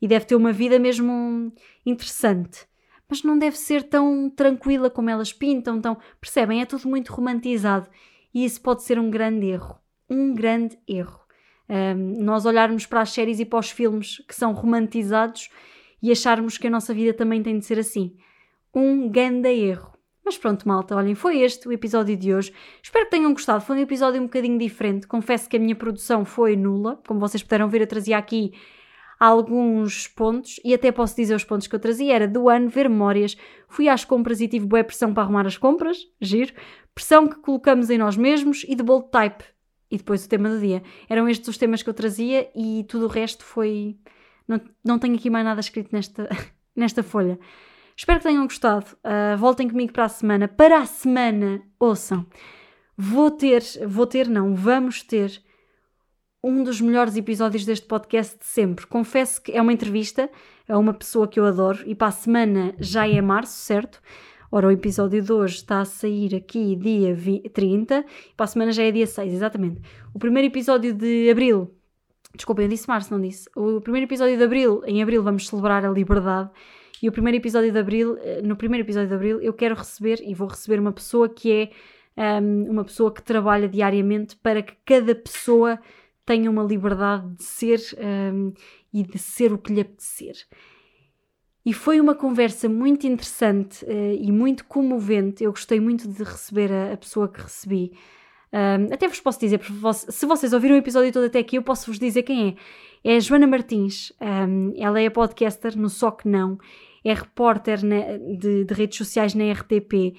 e 0.00 0.06
deve 0.06 0.24
ter 0.24 0.36
uma 0.36 0.52
vida 0.52 0.78
mesmo 0.78 1.52
interessante 1.84 2.66
mas 3.08 3.22
não 3.22 3.38
deve 3.38 3.56
ser 3.56 3.84
tão 3.84 4.28
tranquila 4.28 4.90
como 4.90 5.10
elas 5.10 5.32
pintam, 5.32 5.80
tão, 5.80 5.96
percebem? 6.20 6.60
É 6.60 6.66
tudo 6.66 6.88
muito 6.88 7.12
romantizado 7.12 7.88
e 8.34 8.44
isso 8.44 8.60
pode 8.60 8.82
ser 8.82 8.98
um 8.98 9.10
grande 9.10 9.46
erro. 9.46 9.78
Um 10.08 10.34
grande 10.34 10.78
erro. 10.86 11.20
Um, 11.68 12.22
nós 12.22 12.44
olharmos 12.44 12.86
para 12.86 13.00
as 13.00 13.10
séries 13.10 13.40
e 13.40 13.44
para 13.44 13.58
os 13.58 13.70
filmes 13.70 14.18
que 14.26 14.34
são 14.34 14.52
romantizados 14.52 15.48
e 16.02 16.10
acharmos 16.12 16.58
que 16.58 16.66
a 16.66 16.70
nossa 16.70 16.92
vida 16.92 17.14
também 17.14 17.42
tem 17.42 17.58
de 17.58 17.64
ser 17.64 17.78
assim. 17.78 18.16
Um 18.74 19.08
grande 19.08 19.48
erro. 19.48 19.95
Mas 20.26 20.36
pronto, 20.36 20.66
malta, 20.66 20.96
olhem, 20.96 21.14
foi 21.14 21.38
este 21.42 21.68
o 21.68 21.72
episódio 21.72 22.16
de 22.16 22.34
hoje. 22.34 22.52
Espero 22.82 23.04
que 23.04 23.12
tenham 23.12 23.32
gostado. 23.32 23.64
Foi 23.64 23.76
um 23.76 23.80
episódio 23.80 24.20
um 24.20 24.24
bocadinho 24.24 24.58
diferente. 24.58 25.06
Confesso 25.06 25.48
que 25.48 25.56
a 25.56 25.60
minha 25.60 25.76
produção 25.76 26.24
foi 26.24 26.56
nula. 26.56 27.00
Como 27.06 27.20
vocês 27.20 27.44
puderam 27.44 27.68
ver, 27.68 27.82
eu 27.82 27.86
trazia 27.86 28.18
aqui 28.18 28.52
alguns 29.20 30.08
pontos, 30.08 30.58
e 30.64 30.74
até 30.74 30.90
posso 30.90 31.14
dizer 31.14 31.36
os 31.36 31.44
pontos 31.44 31.68
que 31.68 31.74
eu 31.76 31.78
trazia, 31.78 32.12
era 32.12 32.26
do 32.26 32.48
ano, 32.48 32.68
ver 32.68 32.88
memórias, 32.88 33.36
fui 33.68 33.88
às 33.88 34.04
compras 34.04 34.40
e 34.40 34.48
tive 34.48 34.66
boa 34.66 34.82
pressão 34.82 35.14
para 35.14 35.22
arrumar 35.22 35.46
as 35.46 35.56
compras, 35.56 35.98
giro, 36.20 36.52
pressão 36.92 37.26
que 37.26 37.36
colocamos 37.36 37.88
em 37.88 37.96
nós 37.96 38.16
mesmos 38.16 38.66
e 38.68 38.74
de 38.74 38.82
bold 38.82 39.08
type, 39.10 39.42
e 39.90 39.96
depois 39.96 40.24
o 40.24 40.28
tema 40.28 40.50
do 40.50 40.60
dia. 40.60 40.82
Eram 41.08 41.28
estes 41.28 41.48
os 41.48 41.56
temas 41.56 41.82
que 41.82 41.88
eu 41.88 41.94
trazia 41.94 42.50
e 42.54 42.84
tudo 42.88 43.06
o 43.06 43.08
resto 43.08 43.44
foi... 43.44 43.96
Não, 44.46 44.60
não 44.84 44.98
tenho 44.98 45.14
aqui 45.14 45.30
mais 45.30 45.44
nada 45.44 45.60
escrito 45.60 45.88
nesta, 45.92 46.28
nesta 46.76 47.02
folha. 47.02 47.38
Espero 47.96 48.18
que 48.18 48.26
tenham 48.26 48.44
gostado. 48.44 48.86
Uh, 48.96 49.36
voltem 49.38 49.68
comigo 49.68 49.92
para 49.92 50.04
a 50.04 50.08
semana. 50.08 50.46
Para 50.46 50.80
a 50.80 50.86
semana, 50.86 51.62
ouçam. 51.80 52.26
Vou 52.96 53.30
ter, 53.30 53.62
vou 53.86 54.06
ter 54.06 54.28
não, 54.28 54.54
vamos 54.54 55.02
ter 55.02 55.42
um 56.42 56.62
dos 56.62 56.80
melhores 56.80 57.16
episódios 57.16 57.64
deste 57.64 57.86
podcast 57.86 58.38
de 58.38 58.46
sempre. 58.46 58.86
Confesso 58.86 59.42
que 59.42 59.52
é 59.52 59.60
uma 59.60 59.72
entrevista 59.72 60.30
a 60.68 60.78
uma 60.78 60.94
pessoa 60.94 61.26
que 61.26 61.40
eu 61.40 61.44
adoro 61.44 61.82
e 61.86 61.94
para 61.94 62.08
a 62.08 62.12
semana 62.12 62.74
já 62.78 63.08
é 63.08 63.20
março, 63.20 63.58
certo? 63.58 64.00
Ora, 64.50 64.68
o 64.68 64.70
episódio 64.70 65.20
de 65.20 65.32
hoje 65.32 65.56
está 65.56 65.80
a 65.80 65.84
sair 65.84 66.34
aqui 66.34 66.76
dia 66.76 67.14
20, 67.14 67.48
30 67.48 68.04
e 68.30 68.34
para 68.34 68.44
a 68.44 68.46
semana 68.46 68.72
já 68.72 68.82
é 68.82 68.92
dia 68.92 69.06
6, 69.06 69.32
exatamente. 69.32 69.82
O 70.14 70.18
primeiro 70.18 70.46
episódio 70.46 70.94
de 70.94 71.28
abril, 71.28 71.74
desculpa, 72.34 72.62
eu 72.62 72.68
disse 72.68 72.86
março, 72.88 73.12
não 73.12 73.20
disse. 73.20 73.50
O 73.56 73.80
primeiro 73.80 74.06
episódio 74.06 74.36
de 74.36 74.44
abril, 74.44 74.82
em 74.86 75.02
abril 75.02 75.22
vamos 75.22 75.48
celebrar 75.48 75.84
a 75.84 75.90
liberdade 75.90 76.50
e 77.02 77.08
o 77.08 77.12
primeiro 77.12 77.36
episódio 77.36 77.70
de 77.70 77.78
abril, 77.78 78.16
eh, 78.18 78.40
no 78.42 78.56
primeiro 78.56 78.84
episódio 78.84 79.08
de 79.08 79.14
abril, 79.14 79.40
eu 79.40 79.52
quero 79.52 79.74
receber 79.74 80.20
e 80.22 80.34
vou 80.34 80.48
receber 80.48 80.78
uma 80.78 80.92
pessoa 80.92 81.28
que 81.28 81.70
é 82.16 82.40
um, 82.40 82.70
uma 82.70 82.84
pessoa 82.84 83.12
que 83.12 83.22
trabalha 83.22 83.68
diariamente 83.68 84.36
para 84.36 84.62
que 84.62 84.74
cada 84.84 85.14
pessoa 85.14 85.78
tenha 86.24 86.50
uma 86.50 86.62
liberdade 86.62 87.28
de 87.34 87.44
ser 87.44 87.80
um, 87.98 88.52
e 88.92 89.02
de 89.02 89.18
ser 89.18 89.52
o 89.52 89.58
que 89.58 89.72
lhe 89.72 89.80
apetecer. 89.80 90.34
E 91.64 91.72
foi 91.72 92.00
uma 92.00 92.14
conversa 92.14 92.68
muito 92.68 93.06
interessante 93.06 93.84
uh, 93.84 94.16
e 94.18 94.30
muito 94.30 94.64
comovente. 94.64 95.42
Eu 95.42 95.50
gostei 95.50 95.80
muito 95.80 96.08
de 96.08 96.22
receber 96.22 96.72
a, 96.72 96.92
a 96.92 96.96
pessoa 96.96 97.28
que 97.28 97.40
recebi. 97.40 97.92
Um, 98.52 98.94
até 98.94 99.08
vos 99.08 99.20
posso 99.20 99.40
dizer, 99.40 99.60
se 99.92 100.26
vocês 100.26 100.52
ouviram 100.52 100.76
o 100.76 100.78
episódio 100.78 101.12
todo 101.12 101.26
até 101.26 101.40
aqui, 101.40 101.56
eu 101.56 101.62
posso 101.62 101.86
vos 101.86 101.98
dizer 101.98 102.22
quem 102.22 102.50
é. 102.50 103.12
É 103.12 103.16
a 103.16 103.20
Joana 103.20 103.46
Martins. 103.46 104.12
Um, 104.20 104.72
ela 104.76 105.00
é 105.00 105.10
podcaster 105.10 105.76
no 105.76 105.88
Só 105.88 106.10
Que 106.10 106.28
Não, 106.28 106.58
é 107.08 107.14
repórter 107.14 107.84
na, 107.84 108.16
de, 108.36 108.64
de 108.64 108.74
redes 108.74 108.98
sociais 108.98 109.34
na 109.34 109.52
RTP 109.52 110.14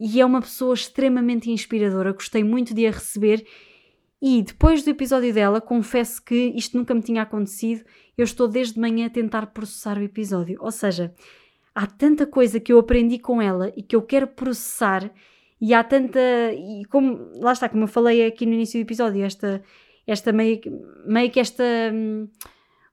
e 0.00 0.20
é 0.20 0.24
uma 0.24 0.40
pessoa 0.40 0.74
extremamente 0.74 1.50
inspiradora. 1.50 2.12
Gostei 2.12 2.42
muito 2.42 2.74
de 2.74 2.86
a 2.86 2.90
receber 2.90 3.46
e 4.26 4.42
depois 4.42 4.82
do 4.82 4.88
episódio 4.88 5.34
dela, 5.34 5.60
confesso 5.60 6.24
que 6.24 6.52
isto 6.56 6.78
nunca 6.78 6.94
me 6.94 7.02
tinha 7.02 7.20
acontecido, 7.20 7.84
eu 8.16 8.24
estou 8.24 8.48
desde 8.48 8.80
manhã 8.80 9.06
a 9.06 9.10
tentar 9.10 9.48
processar 9.48 9.98
o 9.98 10.02
episódio. 10.02 10.56
Ou 10.62 10.70
seja, 10.70 11.14
há 11.74 11.86
tanta 11.86 12.26
coisa 12.26 12.58
que 12.58 12.72
eu 12.72 12.78
aprendi 12.78 13.18
com 13.18 13.42
ela 13.42 13.70
e 13.76 13.82
que 13.82 13.94
eu 13.94 14.00
quero 14.00 14.26
processar, 14.26 15.10
e 15.60 15.74
há 15.74 15.84
tanta. 15.84 16.18
E 16.54 16.86
como. 16.86 17.32
Lá 17.36 17.52
está, 17.52 17.68
como 17.68 17.84
eu 17.84 17.88
falei 17.88 18.24
aqui 18.26 18.46
no 18.46 18.54
início 18.54 18.80
do 18.80 18.86
episódio, 18.86 19.22
esta, 19.22 19.62
esta 20.06 20.32
meio, 20.32 20.58
meio 21.06 21.30
que 21.30 21.38
esta 21.38 21.64
hum, 21.92 22.26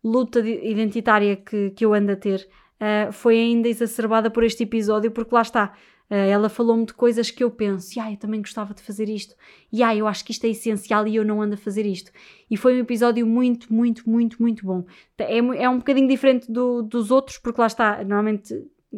luta 0.04 0.40
identitária 0.40 1.38
que, 1.38 1.70
que 1.72 1.86
eu 1.86 1.94
ando 1.94 2.12
a 2.12 2.16
ter. 2.18 2.46
Uh, 2.82 3.12
foi 3.12 3.38
ainda 3.40 3.70
exacerbada 3.70 4.32
por 4.32 4.44
este 4.44 4.64
episódio, 4.64 5.12
porque 5.12 5.36
lá 5.36 5.44
está, 5.44 5.74
Uh, 6.12 6.28
ela 6.28 6.50
falou-me 6.50 6.86
de 6.86 6.94
coisas 6.94 7.32
que 7.32 7.42
eu 7.42 7.50
penso, 7.50 7.98
ah, 7.98 8.12
eu 8.12 8.18
também 8.18 8.42
gostava 8.42 8.74
de 8.74 8.82
fazer 8.82 9.08
isto, 9.08 9.34
e 9.72 9.82
ah, 9.82 9.96
eu 9.96 10.06
acho 10.06 10.26
que 10.26 10.34
isto 10.34 10.44
é 10.44 10.50
essencial 10.50 11.08
e 11.08 11.16
eu 11.16 11.24
não 11.24 11.42
ando 11.42 11.54
a 11.54 11.58
fazer 11.58 11.86
isto. 11.86 12.12
E 12.50 12.58
foi 12.58 12.76
um 12.76 12.80
episódio 12.80 13.26
muito, 13.26 13.74
muito, 13.74 14.10
muito, 14.10 14.42
muito 14.42 14.66
bom. 14.66 14.84
É, 15.18 15.38
é 15.38 15.70
um 15.70 15.78
bocadinho 15.78 16.10
diferente 16.10 16.52
do, 16.52 16.82
dos 16.82 17.12
outros, 17.12 17.38
porque 17.38 17.62
lá 17.62 17.68
está, 17.68 18.00
normalmente, 18.00 18.54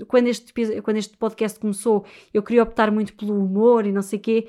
quando 0.07 0.25
este, 0.25 0.51
quando 0.81 0.97
este 0.97 1.15
podcast 1.15 1.59
começou, 1.59 2.03
eu 2.33 2.41
queria 2.41 2.63
optar 2.63 2.89
muito 2.89 3.13
pelo 3.13 3.37
humor 3.45 3.85
e 3.85 3.91
não 3.91 4.01
sei 4.01 4.17
quê, 4.17 4.47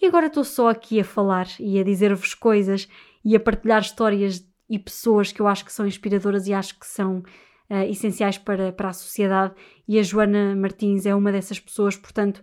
e 0.00 0.06
agora 0.06 0.28
estou 0.28 0.42
só 0.42 0.70
aqui 0.70 1.00
a 1.00 1.04
falar 1.04 1.48
e 1.58 1.78
a 1.78 1.84
dizer-vos 1.84 2.32
coisas 2.32 2.88
e 3.22 3.36
a 3.36 3.40
partilhar 3.40 3.82
histórias 3.82 4.42
e 4.70 4.78
pessoas 4.78 5.32
que 5.32 5.40
eu 5.42 5.46
acho 5.46 5.66
que 5.66 5.72
são 5.72 5.86
inspiradoras 5.86 6.46
e 6.46 6.54
acho 6.54 6.78
que 6.78 6.86
são 6.86 7.22
uh, 7.70 7.88
essenciais 7.88 8.36
para, 8.36 8.72
para 8.72 8.88
a 8.88 8.92
sociedade 8.92 9.54
e 9.86 9.98
a 9.98 10.02
Joana 10.02 10.54
Martins 10.56 11.06
é 11.06 11.14
uma 11.14 11.32
dessas 11.32 11.60
pessoas, 11.60 11.96
portanto, 11.96 12.42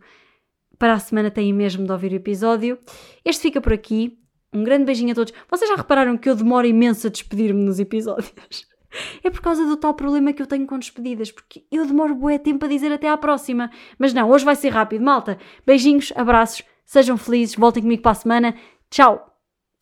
para 0.79 0.93
a 0.93 0.99
semana 0.99 1.29
têm 1.29 1.53
mesmo 1.53 1.85
de 1.85 1.91
ouvir 1.91 2.11
o 2.11 2.15
episódio. 2.15 2.77
Este 3.25 3.41
fica 3.41 3.61
por 3.61 3.73
aqui. 3.73 4.17
Um 4.53 4.63
grande 4.63 4.85
beijinho 4.85 5.11
a 5.11 5.15
todos. 5.15 5.33
Vocês 5.49 5.69
já 5.69 5.75
repararam 5.75 6.17
que 6.17 6.29
eu 6.29 6.35
demoro 6.35 6.65
imenso 6.65 7.07
a 7.07 7.09
despedir-me 7.09 7.63
nos 7.63 7.79
episódios? 7.79 8.33
É 9.21 9.29
por 9.29 9.41
causa 9.41 9.65
do 9.65 9.75
tal 9.75 9.93
problema 9.93 10.31
que 10.31 10.41
eu 10.41 10.47
tenho 10.47 10.65
com 10.65 10.79
despedidas, 10.79 11.29
porque 11.29 11.65
eu 11.69 11.85
demoro 11.85 12.15
bué 12.15 12.39
tempo 12.39 12.65
a 12.65 12.69
dizer 12.69 12.91
até 12.91 13.09
à 13.09 13.17
próxima. 13.17 13.69
Mas 13.99 14.13
não, 14.13 14.29
hoje 14.29 14.45
vai 14.45 14.55
ser 14.55 14.69
rápido, 14.69 15.03
malta. 15.03 15.37
Beijinhos, 15.65 16.13
abraços, 16.15 16.63
sejam 16.85 17.17
felizes, 17.17 17.55
voltem 17.55 17.83
comigo 17.83 18.01
para 18.01 18.11
a 18.11 18.15
semana. 18.15 18.55
Tchau! 18.89 19.37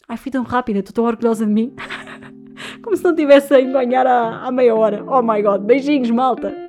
Ai, 0.08 0.18
fui 0.18 0.32
tão 0.32 0.44
rápida, 0.44 0.80
estou 0.80 0.94
tão 0.94 1.06
orgulhosa 1.06 1.46
de 1.46 1.52
mim. 1.52 1.76
Como 2.82 2.96
se 2.96 3.04
não 3.04 3.16
tivesse 3.16 3.54
a 3.54 3.62
ganhar 3.62 4.06
há, 4.08 4.46
há 4.46 4.52
meia 4.52 4.76
hora. 4.76 5.04
Oh 5.08 5.22
my 5.22 5.42
god, 5.42 5.62
beijinhos, 5.62 6.12
malta! 6.12 6.65